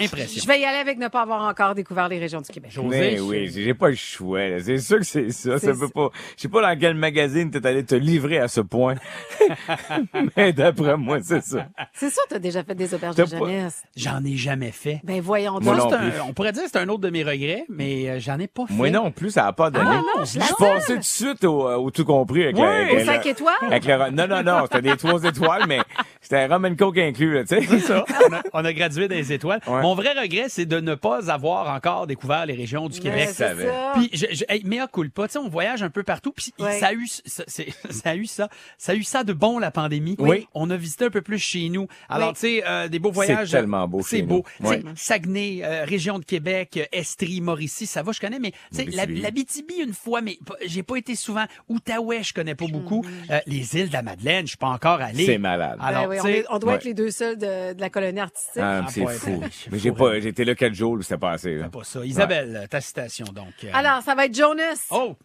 Impression. 0.00 0.40
Je 0.42 0.48
vais 0.48 0.60
y 0.60 0.64
aller 0.64 0.78
avec 0.78 0.98
ne 0.98 1.08
pas 1.08 1.22
avoir 1.22 1.42
encore 1.48 1.74
découvert 1.74 2.08
les 2.08 2.18
régions 2.18 2.40
du 2.40 2.50
Québec. 2.50 2.70
José, 2.72 2.88
Mais 2.88 3.20
oui, 3.20 3.50
j'ai 3.54 3.74
pas 3.74 3.88
le 3.90 3.94
choix. 3.94 4.48
là. 4.48 4.58
C'est 4.60 4.78
sûr 4.78 4.98
que 4.98 5.04
c'est 5.04 5.30
ça. 5.30 5.58
Ça 5.58 5.72
peut 5.72 5.88
pas. 5.88 6.08
Je 6.36 6.42
sais 6.42 6.48
pas 6.48 6.62
dans 6.62 6.78
quel 6.78 6.94
magazine 6.94 7.50
t'es 7.50 7.64
allé 7.66 7.84
te 7.84 7.94
livrer 7.94 8.38
à 8.38 8.48
ce 8.48 8.60
point. 8.60 8.94
Mais 10.36 10.52
d'après 10.52 10.96
moi, 10.96 11.18
c'est 11.22 11.42
ça. 11.42 11.66
C'est 11.92 12.10
sûr, 12.10 12.22
tu 12.28 12.34
as 12.34 12.38
déjà 12.38 12.62
fait 12.64 12.74
des 12.74 12.94
auberges 12.94 13.16
de 13.16 13.24
T'as 13.24 13.30
pas- 13.38 13.46
jeunesse. 13.46 13.82
J'en 13.96 14.24
ai 14.24 14.36
jamais 14.36 14.70
fait. 14.72 15.00
Ben 15.04 15.20
voyons 15.20 15.58
Moi 15.60 15.76
donc. 15.76 15.90
Ça, 15.90 15.96
non 15.98 16.02
c'est 16.04 16.10
plus. 16.10 16.20
un- 16.20 16.24
on 16.28 16.32
pourrait 16.32 16.52
dire 16.52 16.62
que 16.64 16.70
c'est 16.72 16.78
un 16.78 16.88
autre 16.88 17.00
de 17.02 17.10
mes 17.10 17.22
regrets, 17.22 17.64
mais 17.68 18.08
euh, 18.08 18.18
j'en 18.20 18.38
ai 18.38 18.46
pas 18.48 18.66
fait. 18.66 18.74
Moi 18.74 18.90
non 18.90 19.10
plus, 19.10 19.30
ça 19.30 19.46
a 19.46 19.52
pas 19.52 19.70
donné. 19.70 19.90
Ah 19.90 20.00
non, 20.18 20.24
je 20.24 20.32
je 20.34 20.38
la 20.38 20.44
suis 20.46 20.54
sens. 20.54 20.68
passé 20.68 20.92
tout 20.94 20.98
de 20.98 21.04
suite 21.04 21.44
au, 21.44 21.68
euh, 21.68 21.76
au 21.76 21.90
tout 21.90 22.04
compris 22.04 22.44
avec 22.44 22.56
Oui. 22.56 22.62
la, 22.62 22.70
avec 22.72 22.92
Aux 22.92 22.96
la- 22.96 23.04
cinq 23.04 23.26
étoiles? 23.26 23.54
Avec 23.62 23.84
le, 23.84 24.10
non, 24.10 24.26
non, 24.26 24.42
non, 24.42 24.64
c'était 24.64 24.82
des 24.82 24.96
trois 24.96 25.22
étoiles, 25.24 25.64
mais 25.68 25.80
C'était 26.22 26.46
rum 26.46 26.64
and 26.64 26.76
coke 26.76 26.98
inclus, 26.98 27.34
là, 27.34 27.44
tu 27.44 27.48
sais. 27.56 27.62
C'est 27.68 27.80
ça. 27.80 28.04
On 28.30 28.32
a, 28.32 28.42
on 28.52 28.64
a 28.64 28.72
gradué 28.72 29.08
des 29.08 29.32
étoiles. 29.32 29.60
Mon 29.66 29.94
vrai 29.94 30.12
regret, 30.18 30.46
c'est 30.48 30.64
de 30.66 30.78
ne 30.80 30.94
pas 30.94 31.30
avoir 31.30 31.74
encore 31.74 32.06
découvert 32.06 32.46
les 32.46 32.54
régions 32.54 32.88
du 32.88 33.00
Québec. 33.00 33.28
c'est 33.32 33.54
ça. 33.56 33.92
Puis, 33.94 34.08
je, 34.12 34.26
je, 34.30 34.44
hey, 34.48 34.62
mea 34.64 34.86
culpa, 34.86 35.26
tu 35.26 35.32
sais, 35.32 35.38
on 35.38 35.48
voyage 35.48 35.82
un 35.82 35.90
peu 35.90 36.02
partout, 36.04 36.32
puis 36.32 36.54
Ouais. 36.58 36.78
ça 36.78 36.88
a 36.88 36.92
eu, 36.92 37.06
ça, 37.08 37.42
c'est- 37.46 37.68
ça 37.90 38.10
a 38.10 38.14
eu 38.14 38.26
ça, 38.26 38.48
ça 38.78 38.92
a 38.92 38.94
eu 38.94 39.02
ça 39.02 39.24
de 39.24 39.32
bon 39.32 39.58
la 39.58 39.70
pandémie. 39.70 40.14
Oui. 40.18 40.46
On 40.54 40.70
a 40.70 40.76
visité 40.76 41.06
un 41.06 41.10
peu 41.10 41.22
plus 41.22 41.38
chez 41.38 41.68
nous. 41.68 41.88
Alors, 42.08 42.28
Oui. 42.28 42.34
tu 42.34 42.40
sais, 42.40 42.64
euh, 42.66 42.88
des 42.88 42.98
beaux 43.00 43.10
voyages. 43.10 43.48
C'est 43.50 43.56
tellement 43.56 43.88
beau 43.88 44.02
C'est 44.02 44.18
chez 44.18 44.22
beau. 44.22 44.44
nous. 44.60 44.68
Tu 44.68 44.74
sais, 44.74 44.84
Ouais. 44.84 44.92
Saguenay, 44.94 45.60
euh, 45.64 45.84
région 45.84 46.18
de 46.20 46.24
Québec, 46.24 46.76
euh, 46.76 46.84
Estrie, 46.92 47.40
Mauricie, 47.40 47.86
ça 47.86 48.02
va, 48.02 48.12
je 48.12 48.20
connais, 48.20 48.38
mais 48.38 48.52
tu 48.70 48.76
sais, 48.78 48.84
la, 48.84 49.06
la 49.06 49.30
BTB 49.30 49.72
une 49.84 49.92
fois, 49.94 50.20
mais 50.20 50.38
j'ai 50.66 50.82
pas 50.84 50.96
été 50.96 51.14
souvent. 51.16 51.44
Outaouais, 51.68 52.22
je 52.22 52.32
connais 52.32 52.54
pas 52.54 52.66
beaucoup. 52.68 53.04
Euh, 53.30 53.40
les 53.46 53.76
îles 53.76 53.88
de 53.88 53.92
la 53.92 54.02
Madeleine, 54.02 54.44
je 54.46 54.50
suis 54.50 54.56
pas 54.58 54.68
encore 54.68 55.00
allé. 55.00 55.26
C'est 55.26 55.38
malade. 55.38 55.78
Alors, 55.80 56.11
oui, 56.20 56.44
on, 56.48 56.56
est- 56.56 56.58
doit 56.60 56.70
ouais. 56.72 56.76
être 56.76 56.84
les 56.84 56.94
deux 56.94 57.10
seuls 57.10 57.36
de, 57.36 57.72
de 57.74 57.80
la 57.80 57.90
colonie 57.90 58.20
artistique. 58.20 58.62
Ah, 58.62 58.82
Ah, 58.84 58.88
c'est 58.90 59.06
fou. 59.06 59.42
Mais 59.70 59.78
j'ai 59.78 59.92
pas, 59.92 60.16
été 60.16 60.44
là 60.44 60.54
quatre 60.54 60.74
jours, 60.74 60.98
c'était 61.02 61.18
pas 61.18 61.32
assez, 61.32 61.56
là. 61.56 61.68
pas 61.68 61.84
ça. 61.84 62.04
Isabelle, 62.04 62.66
ta 62.70 62.80
citation, 62.80 63.26
donc. 63.26 63.52
euh, 63.64 63.70
Alors, 63.72 64.02
ça 64.02 64.14
va 64.14 64.26
être 64.26 64.34
Jonas. 64.34 64.86
Oh! 64.90 65.16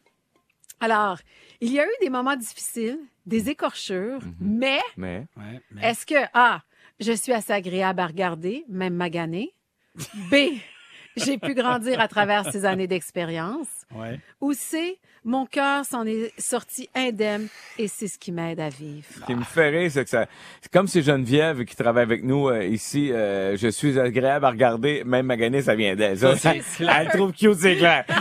Alors, 0.79 1.17
il 1.61 1.71
y 1.71 1.79
a 1.79 1.85
eu 1.85 1.91
des 2.01 2.09
moments 2.09 2.35
difficiles, 2.35 2.99
des 3.25 3.49
écorchures, 3.49 4.19
mais 4.39 4.79
Mais? 4.95 5.25
Ouais, 5.35 5.59
mais- 5.71 5.89
est-ce 5.89 6.05
que 6.05 6.15
A, 6.33 6.61
je 6.99 7.11
suis 7.13 7.33
assez 7.33 7.51
agréable 7.53 7.99
à 7.99 8.07
regarder, 8.07 8.63
même 8.69 8.93
magané? 8.93 9.53
B, 10.31 10.35
j'ai 11.17 11.37
pu 11.37 11.53
grandir 11.53 11.99
à 11.99 12.07
travers 12.07 12.51
ces 12.51 12.65
années 12.65 12.87
d'expérience? 12.87 13.67
ouais. 13.95 14.19
Ou 14.41 14.53
C, 14.53 14.99
mon 15.23 15.45
cœur 15.45 15.83
s'en 15.83 16.05
est 16.05 16.31
sorti 16.39 16.89
indemne 16.95 17.47
et 17.77 17.87
c'est 17.87 18.07
ce 18.07 18.17
qui 18.17 18.31
m'aide 18.31 18.59
à 18.59 18.69
vivre? 18.69 19.05
Ce 19.19 19.25
qui 19.25 19.35
me 19.35 19.43
fait 19.43 19.69
rire, 19.69 19.91
c'est 19.91 20.03
que 20.03 20.09
ça, 20.09 20.25
c'est 20.61 20.71
comme 20.71 20.87
si 20.87 21.01
Geneviève 21.01 21.65
qui 21.65 21.75
travaille 21.75 22.03
avec 22.03 22.23
nous 22.23 22.47
euh, 22.49 22.63
ici, 22.63 23.11
euh, 23.11 23.57
je 23.57 23.67
suis 23.67 23.99
agréable 23.99 24.45
à 24.45 24.49
regarder, 24.51 25.03
même 25.03 25.25
magané, 25.25 25.61
ça 25.61 25.75
vient 25.75 25.95
d'elle. 25.95 26.17
Ça, 26.17 26.35
Ça, 26.37 26.53
c'est 26.61 26.85
elle 26.85 27.09
trouve 27.09 27.33
cute, 27.33 27.55
c'est 27.55 27.75
clair. 27.75 28.05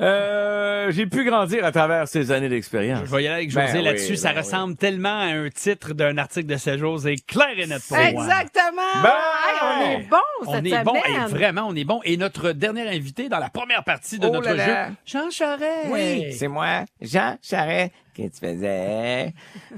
Euh, 0.00 0.67
j'ai 0.90 1.06
pu 1.06 1.24
grandir 1.24 1.64
à 1.64 1.72
travers 1.72 2.06
ces 2.08 2.30
années 2.30 2.48
d'expérience. 2.48 3.02
Je 3.06 3.14
vais 3.14 3.22
y 3.24 3.26
aller 3.26 3.36
avec 3.36 3.52
Ben 3.54 3.66
José 3.66 3.78
oui, 3.78 3.84
là-dessus. 3.84 4.16
ça 4.16 4.32
ben 4.32 4.40
ressemble 4.40 4.76
tellement 4.76 5.20
à 5.20 5.24
un 5.26 5.48
titre 5.50 5.92
d'un 5.94 6.16
article 6.18 6.46
de 6.46 6.56
ce 6.56 6.76
jour. 6.78 7.00
C'est 7.00 7.16
clair 7.26 7.58
et 7.58 7.66
net 7.66 7.82
pour 7.86 7.96
moi. 7.96 8.06
Exactement! 8.08 9.02
Ben! 9.02 9.12
Hey, 9.48 9.58
on 9.62 9.90
est 10.00 10.08
bon 10.08 10.16
On 10.46 10.52
cette 10.54 10.66
est 10.66 10.84
bon, 10.84 10.94
semaine. 11.02 11.22
et 11.26 11.30
vraiment, 11.30 11.62
on 11.68 11.74
est 11.74 11.84
bon. 11.84 12.00
Et 12.04 12.16
notre 12.16 12.52
dernier 12.52 12.88
invité 12.88 13.28
dans 13.28 13.38
la 13.38 13.50
première 13.50 13.84
partie 13.84 14.18
de 14.18 14.26
Oh 14.26 14.32
notre 14.32 14.50
là 14.50 14.54
là. 14.54 14.88
jeu, 14.88 14.94
Jean 15.06 15.30
Charest. 15.30 16.48
moi, 16.48 16.84
Jean 17.00 17.36
Charret. 17.42 17.92
Qu'est-ce 18.14 18.40
que 18.40 18.46
tu 18.46 18.52
faisais? 18.54 19.34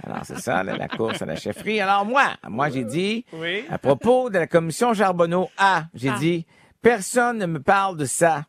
Alors, 0.07 0.21
c'est 0.25 0.39
ça, 0.39 0.63
là, 0.63 0.77
la 0.77 0.89
course 0.89 1.21
à 1.21 1.27
la 1.27 1.37
chefferie. 1.37 1.81
Alors, 1.81 2.07
moi, 2.07 2.25
moi, 2.49 2.71
j'ai 2.71 2.85
dit, 2.85 3.25
Oui. 3.35 3.65
à 3.71 3.77
propos 3.79 4.31
de 4.31 4.39
la 4.39 4.47
commission 4.47 4.95
Charbonneau 4.95 5.51
A, 5.59 5.85
j'ai 5.95 6.09
Ah. 6.09 6.17
dit, 6.19 6.47
personne 6.81 7.37
ne 7.39 7.47
me 7.47 7.61
parle 7.61 7.99
de 7.99 8.07
ça. 8.07 8.45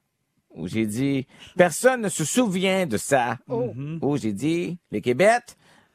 Ou 0.56 0.68
j'ai 0.68 0.86
dit, 0.86 1.28
personne 1.56 2.02
ne 2.02 2.10
se 2.10 2.26
souvient 2.26 2.86
de 2.86 2.98
ça. 2.98 3.38
Ou 3.48 4.18
j'ai 4.18 4.34
dit, 4.34 4.78
le 4.92 5.00
Québec 5.00 5.44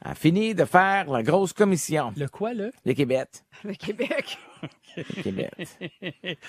a 0.03 0.15
fini 0.15 0.53
de 0.53 0.65
faire 0.65 1.09
la 1.09 1.23
grosse 1.23 1.53
commission. 1.53 2.13
Le 2.15 2.27
quoi, 2.27 2.53
là? 2.53 2.69
Le 2.85 2.93
Québec. 2.93 3.29
Le 3.63 3.73
Québec. 3.73 4.37
Le 4.95 5.21
Québec. 5.23 5.69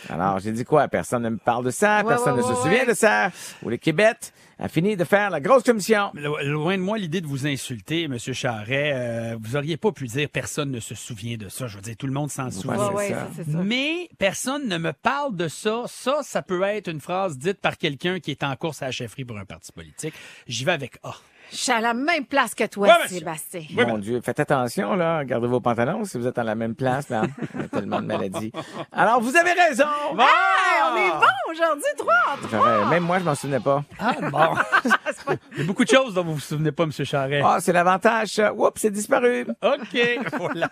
Alors, 0.09 0.39
j'ai 0.39 0.53
dit 0.53 0.65
quoi? 0.65 0.89
Personne 0.89 1.23
ne 1.23 1.31
me 1.31 1.39
parle 1.39 1.65
de 1.65 1.71
ça. 1.71 1.99
Ouais, 1.99 2.09
personne 2.09 2.35
ouais, 2.35 2.43
ne 2.43 2.55
se 2.55 2.55
souvient 2.63 2.87
de 2.87 2.95
ça. 2.95 3.31
Ou 3.63 3.71
le 3.71 3.77
Québec 3.77 4.33
a 4.59 4.69
fini 4.69 4.97
de 4.97 5.05
faire 5.05 5.31
la 5.31 5.41
grosse 5.41 5.63
commission. 5.63 6.11
Lo- 6.15 6.39
Loin 6.43 6.77
de 6.77 6.83
moi 6.83 6.99
l'idée 6.99 7.21
de 7.21 7.27
vous 7.27 7.47
insulter, 7.47 8.05
M. 8.05 8.19
Charret. 8.19 8.93
Euh, 8.95 9.37
vous 9.41 9.55
auriez 9.57 9.77
pas 9.77 9.93
pu 9.93 10.07
dire 10.07 10.29
personne 10.29 10.71
ne 10.71 10.81
se 10.81 10.95
souvient 10.95 11.37
de 11.37 11.49
ça. 11.49 11.67
Je 11.69 11.77
veux 11.77 11.83
dire, 11.83 11.97
tout 11.97 12.07
le 12.07 12.13
monde 12.13 12.31
s'en 12.31 12.51
souvient. 12.51 12.89
Ouais, 12.89 12.95
ouais, 12.95 13.09
ça. 13.11 13.15
ça, 13.15 13.29
c'est 13.37 13.51
ça. 13.53 13.59
Mais 13.65 14.09
personne 14.19 14.67
ne 14.69 14.79
me 14.79 14.93
parle 14.93 15.37
de 15.37 15.49
ça. 15.49 15.85
Ça, 15.87 16.19
ça 16.23 16.43
peut 16.43 16.63
être 16.63 16.89
une 16.89 17.01
phrase 17.01 17.39
dite 17.39 17.61
par 17.61 17.79
quelqu'un 17.79 18.19
qui 18.21 18.31
est 18.33 18.43
en 18.43 18.55
course 18.57 18.83
à 18.83 18.87
la 18.87 18.91
chefferie 18.93 19.25
pour 19.25 19.39
un 19.39 19.45
parti 19.45 19.71
politique. 19.73 20.15
J'y 20.47 20.65
vais 20.65 20.73
avec 20.73 20.99
A. 21.05 21.15
Je 21.51 21.57
suis 21.57 21.73
à 21.73 21.81
la 21.81 21.95
même 21.95 22.27
place 22.27 22.55
que 22.55 22.65
toi, 22.67 22.89
Ouais. 22.89 23.09
Sébastien. 23.09 23.63
Mon 23.87 23.99
Dieu, 23.99 24.21
faites 24.23 24.39
attention, 24.41 24.95
là. 24.95 25.25
Gardez 25.25 25.47
vos 25.49 25.61
pantalons 25.61 26.05
si 26.05 26.19
vous 26.19 26.27
êtes 26.27 26.37
à 26.39 26.45
la 26.45 26.55
même 26.55 26.75
place, 26.75 27.09
là. 27.09 27.23
Il 27.55 27.61
y 27.61 27.65
a 27.65 27.69
tellement 27.69 28.01
de 28.01 28.07
maladies. 28.07 28.53
Alors, 28.93 29.21
vous 29.21 29.35
avez 29.37 29.53
raison. 29.53 29.85
Hey, 30.19 30.83
on 30.93 30.97
est 30.97 31.11
bon 31.11 31.51
aujourd'hui, 31.53 31.83
trois 31.97 32.15
en 32.35 32.37
trois. 32.47 32.51
J'aurais- 32.51 32.85
même 32.91 33.03
moi, 33.05 33.19
je 33.19 33.25
m'en 33.25 33.35
souvenais 33.35 33.61
pas. 33.61 33.83
Ah, 33.99 34.13
bon. 34.31 34.55
Il 35.53 35.59
y 35.59 35.63
a 35.63 35.65
beaucoup 35.65 35.85
de 35.85 35.91
choses 35.91 36.15
dont 36.15 36.25
vous 36.25 36.35
vous 36.35 36.41
souvenez 36.41 36.73
pas, 36.73 36.85
M. 36.85 36.93
Charret. 36.93 37.41
Ah, 37.45 37.59
c'est 37.61 37.73
l'avantage. 37.73 38.29
ça. 38.29 38.53
Oups, 38.53 38.81
c'est 38.81 38.91
disparu. 38.91 39.47
OK, 39.63 39.99
voilà. 40.39 40.69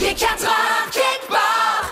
Il 0.00 0.06
est 0.06 0.14
4 0.14 0.44
heures 0.44 0.90
quelque 0.92 1.28
part. 1.30 1.90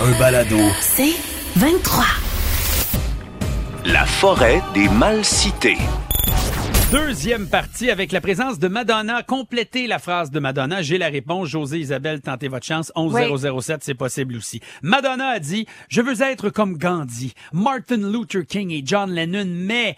Un 0.00 0.18
balado. 0.18 0.56
C'est 0.80 1.14
23. 1.56 2.04
La 3.84 4.06
forêt 4.06 4.62
des 4.72 4.88
mal 4.88 5.22
cités. 5.22 5.76
Deuxième 6.90 7.46
partie 7.46 7.90
avec 7.90 8.10
la 8.10 8.22
présence 8.22 8.58
de 8.58 8.68
Madonna. 8.68 9.22
Complétez 9.22 9.86
la 9.86 9.98
phrase 9.98 10.30
de 10.30 10.40
Madonna. 10.40 10.80
J'ai 10.80 10.96
la 10.96 11.08
réponse. 11.08 11.48
José, 11.48 11.78
Isabelle, 11.78 12.22
tentez 12.22 12.48
votre 12.48 12.64
chance. 12.64 12.90
11007, 12.94 13.84
c'est 13.84 13.94
possible 13.94 14.36
aussi. 14.36 14.62
Madonna 14.82 15.28
a 15.28 15.38
dit, 15.40 15.66
je 15.90 16.00
veux 16.00 16.22
être 16.22 16.48
comme 16.48 16.78
Gandhi, 16.78 17.34
Martin 17.52 18.10
Luther 18.10 18.46
King 18.46 18.70
et 18.70 18.82
John 18.82 19.12
Lennon, 19.12 19.46
mais 19.46 19.96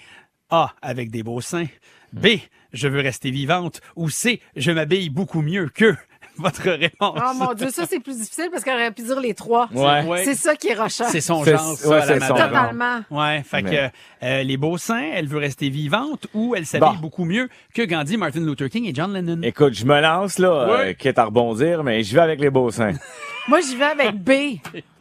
A, 0.51 0.75
avec 0.83 1.12
des 1.12 1.23
beaux 1.23 1.40
seins. 1.40 1.67
B, 2.12 2.38
je 2.73 2.88
veux 2.88 3.01
rester 3.01 3.31
vivante. 3.31 3.81
Ou 3.95 4.11
C, 4.11 4.40
je 4.57 4.73
m'habille 4.73 5.09
beaucoup 5.09 5.43
mieux 5.43 5.69
qu'eux. 5.69 5.97
Votre 6.38 6.70
réponse. 6.70 7.18
Oh 7.25 7.33
mon 7.35 7.53
Dieu, 7.55 7.70
ça 7.70 7.85
c'est 7.88 8.01
plus 8.01 8.18
difficile 8.18 8.49
parce 8.51 8.64
qu'on 8.64 8.73
aurait 8.73 8.90
pu 8.90 9.03
dire 9.03 9.20
les 9.20 9.35
trois. 9.35 9.68
Ouais. 9.73 10.03
Ouais. 10.03 10.25
C'est 10.25 10.35
ça 10.35 10.57
qui 10.57 10.68
est 10.68 10.75
rochant. 10.75 11.05
C'est 11.09 11.20
son 11.20 11.44
C'est- 11.44 11.53
genre, 11.53 11.77
ça, 11.77 11.88
ouais, 11.88 11.99
la 12.01 12.07
c'est 12.07 12.20
son. 12.20 12.35
Totalement. 12.35 13.01
Ouais, 13.11 13.42
fait 13.44 13.62
Mais- 13.62 13.70
que 13.70 14.27
euh, 14.27 14.42
les 14.42 14.57
beaux 14.57 14.77
seins, 14.77 15.11
elle 15.14 15.29
veut 15.29 15.38
rester 15.38 15.68
vivante 15.68 16.27
ou 16.35 16.55
elle 16.57 16.66
s'habille 16.66 16.88
Bon. 16.94 17.01
beaucoup 17.01 17.25
mieux 17.25 17.49
que 17.75 17.83
Gandhi, 17.83 18.16
Martin 18.16 18.40
Luther 18.40 18.68
King 18.68 18.85
et 18.87 18.94
John 18.94 19.12
Lennon. 19.12 19.42
Écoute, 19.42 19.75
je 19.75 19.85
me 19.87 20.01
lance, 20.01 20.38
là, 20.38 20.49
euh, 20.49 20.77
Ouais. 20.77 20.94
quitte 20.97 21.18
à 21.18 21.25
rebondir, 21.27 21.85
mais 21.85 22.03
je 22.03 22.14
vais 22.14 22.23
avec 22.23 22.40
les 22.40 22.51
beaux 22.51 22.70
seins. 22.70 22.92
Moi, 23.49 23.61
j'y 23.61 23.77
vais 23.77 23.85
avec 23.85 24.14
B. 24.16 24.31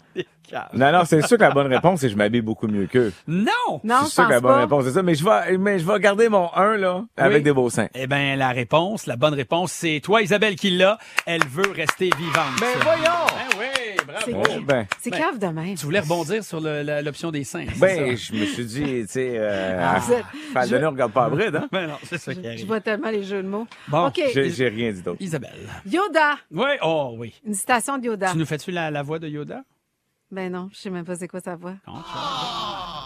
Non, 0.74 0.92
non, 0.92 1.02
c'est 1.06 1.22
sûr 1.26 1.38
que 1.38 1.44
la 1.44 1.52
bonne 1.52 1.68
réponse, 1.72 2.00
c'est 2.02 2.08
que 2.08 2.14
je 2.14 2.18
m'habille 2.18 2.42
beaucoup 2.42 2.68
mieux 2.68 2.88
qu'eux. 2.88 3.12
Non! 3.28 3.52
Non, 3.84 3.98
C'est 4.02 4.06
je 4.06 4.12
sûr 4.12 4.28
que 4.28 4.34
la 4.34 4.40
bonne 4.42 4.52
pas. 4.54 4.60
réponse, 4.62 4.86
c'est 4.86 4.92
ça. 4.92 5.04
Mais 5.04 5.16
je 5.16 5.24
vais, 5.24 5.58
mais 5.58 5.80
je 5.80 5.86
vais 5.86 6.00
garder 6.00 6.30
mon 6.30 6.54
1, 6.54 6.78
là, 6.78 7.04
avec 7.18 7.38
Oui. 7.38 7.44
des 7.44 7.54
beaux 7.54 7.70
seins. 7.70 7.88
Eh 7.96 8.08
bien, 8.08 8.36
la 8.36 8.50
réponse, 8.50 9.06
la 9.08 9.16
bonne 9.16 9.34
réponse, 9.34 9.72
c'est 9.72 10.00
toi, 10.04 10.22
Isabelle, 10.22 10.56
qui 10.56 10.70
l'a. 10.72 10.98
Elle 11.26 11.44
veut 11.46 11.72
rester 11.74 12.10
vivante. 12.18 12.60
Ben 12.60 12.68
voyons! 12.82 13.04
Ben 13.04 13.60
oui, 13.60 13.98
bravo! 14.06 14.44
C'est- 14.46 14.60
ben, 14.62 14.86
C'est 15.00 15.10
Ben, 15.12 15.20
cave 15.20 15.40
de 15.40 15.48
même. 15.48 15.76
Tu 15.76 15.86
voulais 15.86 16.00
rebondir 16.00 16.44
sur 16.44 16.60
le- 16.62 16.82
la- 16.84 17.02
l'option 17.02 17.32
des 17.32 17.44
seins. 17.44 17.66
c'est 17.74 17.80
ben, 17.80 18.18
ça? 18.18 18.24
je 18.34 18.40
me 18.40 18.46
suis 18.46 18.66
dit, 18.66 18.84
tu 18.84 19.06
sais, 19.08 19.34
euh, 19.38 19.80
Ah, 19.82 20.00
vous 20.00 20.14
êtes- 20.74 20.84
on 20.84 20.90
regarde 20.92 21.12
pas 21.12 21.26
à 21.26 21.30
bride, 21.30 21.56
hein? 21.56 21.68
Ben 21.72 21.88
non, 21.88 21.96
c'est 22.04 22.18
ça 22.18 22.34
qui 22.34 22.44
Je 22.44 22.48
arrive. 22.48 22.66
vois 22.68 22.82
tellement 22.82 23.10
les 23.10 23.24
jeux 23.24 23.42
de 23.44 23.48
mots. 23.48 23.68
Bon, 23.88 24.08
OK. 24.08 24.22
J'ai 24.34 24.50
j'ai 24.50 24.68
rien 24.70 24.92
dit 24.92 25.02
d'autre. 25.02 25.18
Isabelle. 25.22 25.52
Yoda. 25.90 26.38
Oui, 26.52 26.70
oh 26.84 27.16
oui. 27.18 27.34
Une 27.46 27.54
citation 27.54 27.98
de 27.98 28.06
Yoda. 28.06 28.32
Tu 28.32 28.38
nous 28.38 28.46
fais-tu 28.46 28.72
la, 28.72 28.92
la 28.92 29.02
voix 29.04 29.20
de 29.20 29.28
Yoda? 29.28 29.62
Ben 30.34 30.52
non, 30.52 30.68
je 30.74 30.78
sais 30.78 30.90
même 30.90 31.06
pas 31.06 31.16
c'est 31.16 31.28
quoi 31.28 31.40
sa 31.42 31.56
voix. 31.56 31.76
Quand 31.86 31.94
tu, 32.02 32.10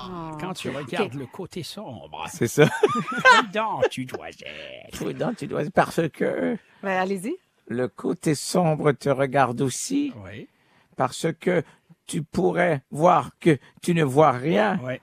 Oh. 0.10 0.38
quand 0.40 0.54
tu 0.54 0.70
regardes 0.70 1.16
le 1.16 1.26
côté 1.26 1.62
sombre, 1.64 2.24
C'est 2.32 2.48
ça. 2.48 2.70
donc 3.54 3.90
tu 3.90 4.06
dois 4.06 4.30
être. 4.30 5.12
Donc, 5.14 5.36
tu 5.36 5.48
dois, 5.48 5.64
parce 5.74 6.00
que 6.10 6.58
Ben 6.82 6.98
allez-y. 7.02 7.36
le 7.68 7.90
côté 7.90 8.34
sombre 8.34 8.94
te 8.94 9.10
regarde 9.10 9.60
aussi, 9.60 10.14
Oui, 10.24 10.48
parce 10.96 11.28
que 11.38 11.62
tu 12.06 12.24
pourrais 12.24 12.84
voir 12.92 13.32
que 13.42 13.58
tu 13.82 13.94
ne 13.94 14.04
vois 14.06 14.32
rien, 14.32 14.80
oui. 14.84 14.94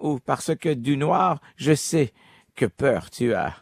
ou 0.00 0.18
parce 0.18 0.56
que 0.56 0.74
du 0.74 0.96
noir, 0.96 1.40
je 1.56 1.72
sais 1.74 2.12
que 2.56 2.66
peur 2.66 3.08
tu 3.10 3.32
as. 3.34 3.54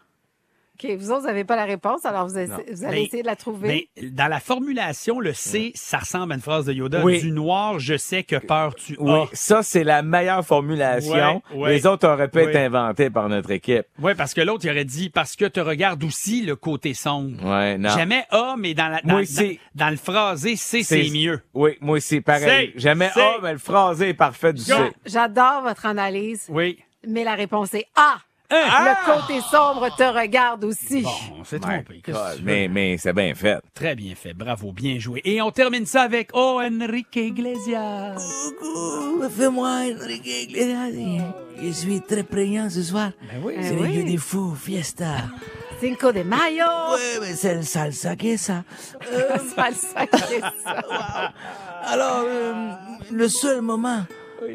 OK, 0.82 0.90
vous 0.98 1.10
autres, 1.10 1.20
vous 1.20 1.26
n'avez 1.26 1.44
pas 1.44 1.56
la 1.56 1.64
réponse, 1.64 2.04
alors 2.06 2.26
vous, 2.28 2.38
essa- 2.38 2.56
Non. 2.56 2.62
vous 2.72 2.84
allez 2.84 3.02
essayer 3.02 3.22
de 3.22 3.26
la 3.28 3.36
trouver. 3.36 3.88
Ben, 4.00 4.10
dans 4.14 4.28
la 4.28 4.40
formulation, 4.40 5.20
le 5.20 5.32
C, 5.34 5.72
ça 5.74 5.98
ressemble 5.98 6.32
à 6.32 6.36
une 6.36 6.40
phrase 6.40 6.64
de 6.64 6.72
Yoda. 6.72 7.02
Oui. 7.04 7.20
Du 7.20 7.30
noir, 7.32 7.78
je 7.78 7.96
sais 7.96 8.22
que 8.22 8.36
peur 8.36 8.74
tu 8.74 8.96
Oui, 8.98 9.12
as. 9.12 9.28
ça, 9.34 9.62
c'est 9.62 9.84
la 9.84 10.02
meilleure 10.02 10.44
formulation. 10.44 11.42
Ouais, 11.52 11.58
ouais. 11.58 11.72
Les 11.74 11.86
autres 11.86 12.08
auraient 12.08 12.28
pu 12.28 12.38
Oui. 12.38 12.44
être 12.44 12.56
inventés 12.56 13.10
par 13.10 13.28
notre 13.28 13.50
équipe. 13.50 13.84
Oui, 13.98 14.12
parce 14.16 14.32
que 14.34 14.40
l'autre, 14.40 14.64
il 14.64 14.70
aurait 14.70 14.84
dit 14.84 15.10
parce 15.10 15.36
que 15.36 15.44
te 15.44 15.60
regarde 15.60 16.02
aussi 16.04 16.42
le 16.42 16.56
côté 16.56 16.94
sombre. 16.94 17.44
Ouais, 17.44 17.76
non. 17.76 17.90
Jamais 17.90 18.24
A, 18.30 18.54
mais 18.58 18.74
dans, 18.74 18.88
la, 18.88 19.00
dans, 19.02 19.12
Moi 19.12 19.20
aussi. 19.22 19.60
dans, 19.74 19.84
dans 19.86 19.90
le 19.90 19.96
phrasé, 19.96 20.56
C, 20.56 20.82
c'est 20.82 21.10
mieux. 21.10 21.40
Oui, 21.54 21.76
moi 21.80 21.96
aussi, 21.98 22.20
pareil. 22.20 22.72
Jamais 22.76 23.10
A, 23.14 23.38
mais 23.42 23.52
le 23.52 23.58
phrasé 23.58 24.10
est 24.10 24.14
parfait 24.14 24.52
du 24.52 24.62
Go. 24.62 24.66
C. 24.76 24.92
J'adore 25.06 25.62
votre 25.62 25.86
analyse, 25.86 26.46
Oui. 26.48 26.78
mais 27.06 27.24
la 27.24 27.34
réponse 27.34 27.74
est 27.74 27.86
A. 27.96 28.18
Le 28.50 29.04
côté 29.06 29.40
sombre 29.42 29.88
te 29.96 30.02
regarde 30.02 30.64
aussi. 30.64 31.02
Bon, 31.02 31.10
on 31.40 31.44
s'est 31.44 31.58
trompé. 31.60 32.00
Qu'est-ce 32.04 32.16
que 32.18 32.32
tu 32.36 32.38
veux? 32.40 32.44
Mais, 32.44 32.68
mais 32.68 32.96
c'est 32.98 33.12
bien 33.12 33.34
fait. 33.34 33.58
Très 33.74 33.94
bien 33.94 34.14
fait. 34.14 34.34
Bravo, 34.34 34.72
bien 34.72 34.98
joué. 34.98 35.20
Et 35.24 35.40
on 35.40 35.50
termine 35.50 35.86
ça 35.86 36.02
avec 36.02 36.30
Oh, 36.32 36.60
Enrique 36.62 37.14
Iglesias. 37.16 38.16
Coucou, 38.16 39.28
fais-moi 39.30 39.68
Enrique 39.68 40.26
Iglesias. 40.26 41.32
Je 41.62 41.70
suis 41.70 42.00
très 42.00 42.22
prégnant 42.24 42.68
ce 42.70 42.82
soir. 42.82 43.10
Ben 43.30 43.40
oui. 43.44 43.54
C'est 43.60 43.72
Eh 43.74 43.76
le 43.76 43.82
oui. 43.82 43.94
jeu 43.94 44.02
des 44.04 44.16
fous, 44.16 44.54
fiesta. 44.54 45.16
Cinco 45.80 46.12
de 46.12 46.22
Mayo. 46.22 46.64
Ouais, 46.92 47.20
mais 47.20 47.34
c'est 47.34 47.54
le 47.54 47.62
salsa 47.62 48.16
que 48.16 48.36
ça. 48.36 48.64
Euh, 49.12 49.38
Salsa 49.56 50.06
que 50.06 50.18
ça. 50.62 50.82
alors, 51.86 52.24
euh, 52.26 52.72
le 53.10 53.28
seul 53.28 53.60
moment 53.62 54.02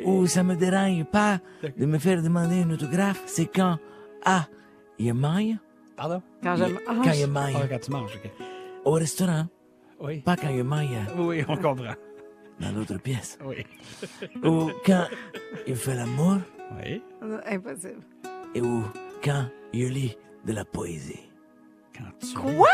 où 0.05 0.25
ça 0.27 0.43
me 0.43 0.55
dérange 0.55 1.03
pas 1.05 1.39
de 1.77 1.85
me 1.85 1.97
faire 1.97 2.21
demander 2.21 2.61
un 2.63 2.69
autographe, 2.71 3.21
c'est 3.25 3.45
quand 3.47 3.77
A, 4.25 4.47
il 4.99 5.13
mange, 5.13 5.55
Pardon? 5.95 6.21
Quand 6.43 6.55
je 6.57 6.63
quand 6.85 7.11
il 7.13 7.27
mange 7.27 7.53
Ah, 7.55 7.67
quand 7.69 7.79
tu 7.79 7.91
manges, 7.91 8.15
OK. 8.23 8.31
au 8.85 8.91
restaurant, 8.91 9.47
Oui. 10.01 10.19
pas 10.21 10.35
quand 10.35 10.49
il 10.49 10.63
mange 10.63 10.87
Oui, 11.17 11.43
on 11.47 11.55
comprend. 11.55 11.93
dans 12.59 12.71
l'autre 12.75 12.97
pièce. 12.99 13.37
Oui. 13.45 13.65
Ou 14.43 14.71
quand 14.85 15.05
il 15.67 15.75
fait 15.75 15.95
l'amour, 15.95 16.37
Oui. 16.81 17.01
Impossible. 17.45 18.01
et 18.53 18.61
ou 18.61 18.83
quand 19.23 19.45
il 19.73 19.89
lit 19.89 20.17
de 20.45 20.53
la 20.53 20.65
poésie. 20.65 21.29
Quand 21.97 22.03
tu... 22.19 22.35
Quoi? 22.35 22.67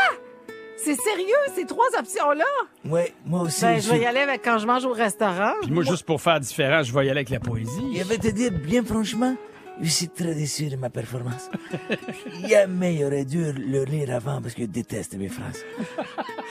C'est 0.84 0.96
sérieux, 0.96 1.34
ces 1.54 1.64
trois 1.64 1.86
options-là? 1.98 2.44
Ouais, 2.84 3.12
moi 3.24 3.42
aussi. 3.42 3.62
Ben, 3.62 3.80
je 3.80 3.88
vais 3.90 4.00
y 4.00 4.06
aller 4.06 4.20
avec 4.20 4.42
quand 4.44 4.58
je 4.58 4.66
mange 4.66 4.84
au 4.84 4.92
restaurant. 4.92 5.52
Puis 5.62 5.70
moi, 5.70 5.84
juste 5.84 6.04
pour 6.04 6.20
faire 6.20 6.40
différent, 6.40 6.82
je 6.82 6.92
vais 6.92 7.06
y 7.06 7.10
aller 7.10 7.20
avec 7.20 7.30
la 7.30 7.38
Je 7.42 7.48
poésie. 7.50 8.02
vais 8.02 8.18
te 8.18 8.28
dire 8.28 8.50
bien 8.50 8.82
franchement, 8.84 9.34
je 9.80 9.88
suis 9.88 10.08
très 10.08 10.34
déçu 10.34 10.68
de 10.68 10.76
ma 10.76 10.90
performance. 10.90 11.50
Jamais 12.48 12.98
j'aurais 13.00 13.24
dû 13.24 13.52
le 13.52 13.84
lire 13.84 14.14
avant 14.14 14.40
parce 14.42 14.54
que 14.54 14.62
je 14.62 14.66
déteste 14.66 15.14
mes 15.16 15.28
phrases. 15.28 15.64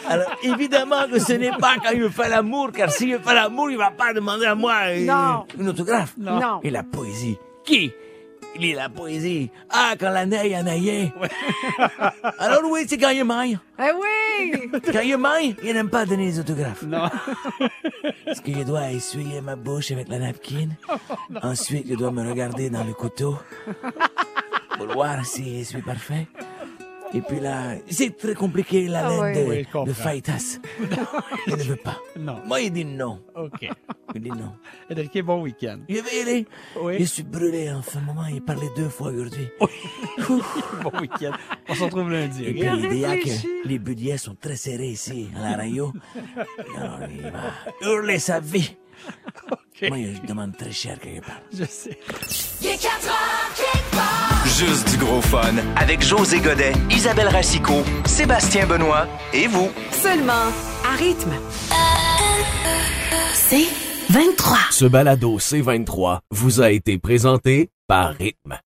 Alors, 0.08 0.32
évidemment 0.44 1.08
que 1.12 1.20
ce 1.20 1.34
n'est 1.34 1.52
pas 1.58 1.76
quand 1.84 1.92
il 1.92 2.02
me 2.02 2.10
fait 2.10 2.30
l'amour, 2.30 2.72
car 2.72 2.90
s'il 2.92 3.10
me 3.14 3.20
fait 3.20 3.34
l'amour, 3.36 3.70
il 3.70 3.78
va 3.78 3.92
pas 3.92 4.14
demander 4.14 4.46
à 4.46 4.56
moi 4.56 4.76
euh, 4.88 5.06
Non. 5.06 5.46
une 5.60 5.70
autographe. 5.70 6.14
Non. 6.18 6.62
Et 6.64 6.70
la 6.70 6.84
poésie. 6.84 7.38
Qui? 7.64 7.92
Lit 8.58 8.74
la 8.74 8.90
poésie? 8.90 9.50
Ah, 9.70 9.94
quand 9.98 10.10
la 10.10 10.26
neige 10.26 10.52
a 10.54 10.62
neigé. 10.64 11.14
Alors 12.38 12.62
oui, 12.70 12.86
c'est 12.88 12.98
quand 12.98 13.10
il 13.12 13.24
mange. 13.24 13.58
Eh 13.80 13.92
oui! 13.94 14.08
Quand 14.92 15.02
il 15.02 15.18
mange, 15.18 15.56
il 15.64 15.74
n'aime 15.74 15.90
pas 15.90 16.06
donner 16.06 16.28
des 16.28 16.40
autographes. 16.40 16.84
Non. 16.84 17.10
Parce 18.26 18.42
que 18.42 18.54
je 18.54 18.64
dois 18.64 18.92
essuyer 18.92 19.42
ma 19.42 19.56
bouche 19.56 19.92
avec 19.92 20.08
la 20.10 20.20
napkin. 20.20 20.70
Ensuite, 21.42 21.88
je 21.90 21.96
dois 21.96 22.12
me 22.12 22.28
regarder 22.28 22.70
dans 22.70 22.84
le 22.84 22.94
couteau 22.94 23.38
pour 24.78 24.88
voir 24.88 25.26
si 25.26 25.60
je 25.60 25.64
suis 25.64 25.82
parfait. 25.82 26.28
Et 27.14 27.22
puis 27.22 27.40
là, 27.42 27.76
c'est 27.90 28.16
très 28.18 28.34
compliqué 28.36 28.88
la 28.88 29.08
Ah 29.08 29.10
laine 29.32 29.48
oui. 29.50 29.66
de, 29.66 29.78
Oui, 29.80 29.86
de 29.86 29.94
Faitas. 29.94 30.60
Il 31.48 31.56
ne 31.58 31.64
veut 31.64 31.76
pas. 31.76 31.98
Non. 32.18 32.40
Moi, 32.46 32.62
il 32.62 32.72
dit 32.72 32.86
non. 32.86 33.22
OK. 33.36 33.68
Il 34.16 34.22
dit 34.22 34.30
non. 34.30 34.54
Enrique, 34.90 35.22
bon 35.24 35.42
week-end. 35.42 35.80
Je 35.90 35.96
vais 35.96 36.18
y 36.18 36.22
aller. 36.22 36.48
Oui. 36.82 36.96
Je 37.00 37.04
suis 37.06 37.24
brûlé 37.24 37.70
en 37.72 37.82
ce 37.82 37.98
moment. 38.00 38.26
Il 38.28 38.42
parlait 38.42 38.70
deux 38.78 38.88
fois 38.90 39.10
aujourd'hui. 39.10 39.48
Bon 40.84 40.92
week-end. 41.00 41.32
On 41.68 41.76
se 41.76 41.84
retrouve 41.84 42.10
lundi. 42.12 42.46
Et 42.46 42.54
puis, 42.54 42.62
il 42.66 42.90
dit 42.90 43.06
ah, 43.06 43.16
les 43.66 43.80
budgets 43.80 44.18
sont 44.18 44.36
très 44.36 44.56
serrés 44.56 44.90
ici, 44.90 45.30
à 45.38 45.52
la 45.52 45.58
radio. 45.58 45.92
Alors, 46.78 47.00
il 47.10 47.22
va 47.24 47.88
hurler 47.88 48.20
sa 48.20 48.40
vie. 48.40 48.78
Moi, 49.90 49.98
je 50.22 50.28
demande 50.28 50.56
très 50.56 50.72
cher 50.72 50.98
quelque 51.00 51.26
part. 51.26 51.42
Je 51.54 51.66
sais. 51.66 51.98
Il 52.62 52.68
est 52.68 52.82
4 52.82 53.08
heures 53.08 53.54
quelque 53.56 53.96
part. 53.96 54.31
Juste 54.46 54.90
du 54.90 54.98
gros 54.98 55.22
fun 55.22 55.56
avec 55.76 56.02
José 56.02 56.40
Godet, 56.40 56.74
Isabelle 56.90 57.28
Racicot, 57.28 57.84
Sébastien 58.06 58.66
Benoît 58.66 59.08
et 59.34 59.48
vous. 59.48 59.70
Seulement 59.92 60.50
à 60.84 60.96
rythme. 60.98 61.34
C'est 63.34 63.68
23. 64.10 64.58
Ce 64.72 64.86
balado 64.86 65.38
C23 65.38 66.20
vous 66.32 66.62
a 66.62 66.72
été 66.72 66.98
présenté 66.98 67.70
par 67.88 68.14
Rythme. 68.14 68.62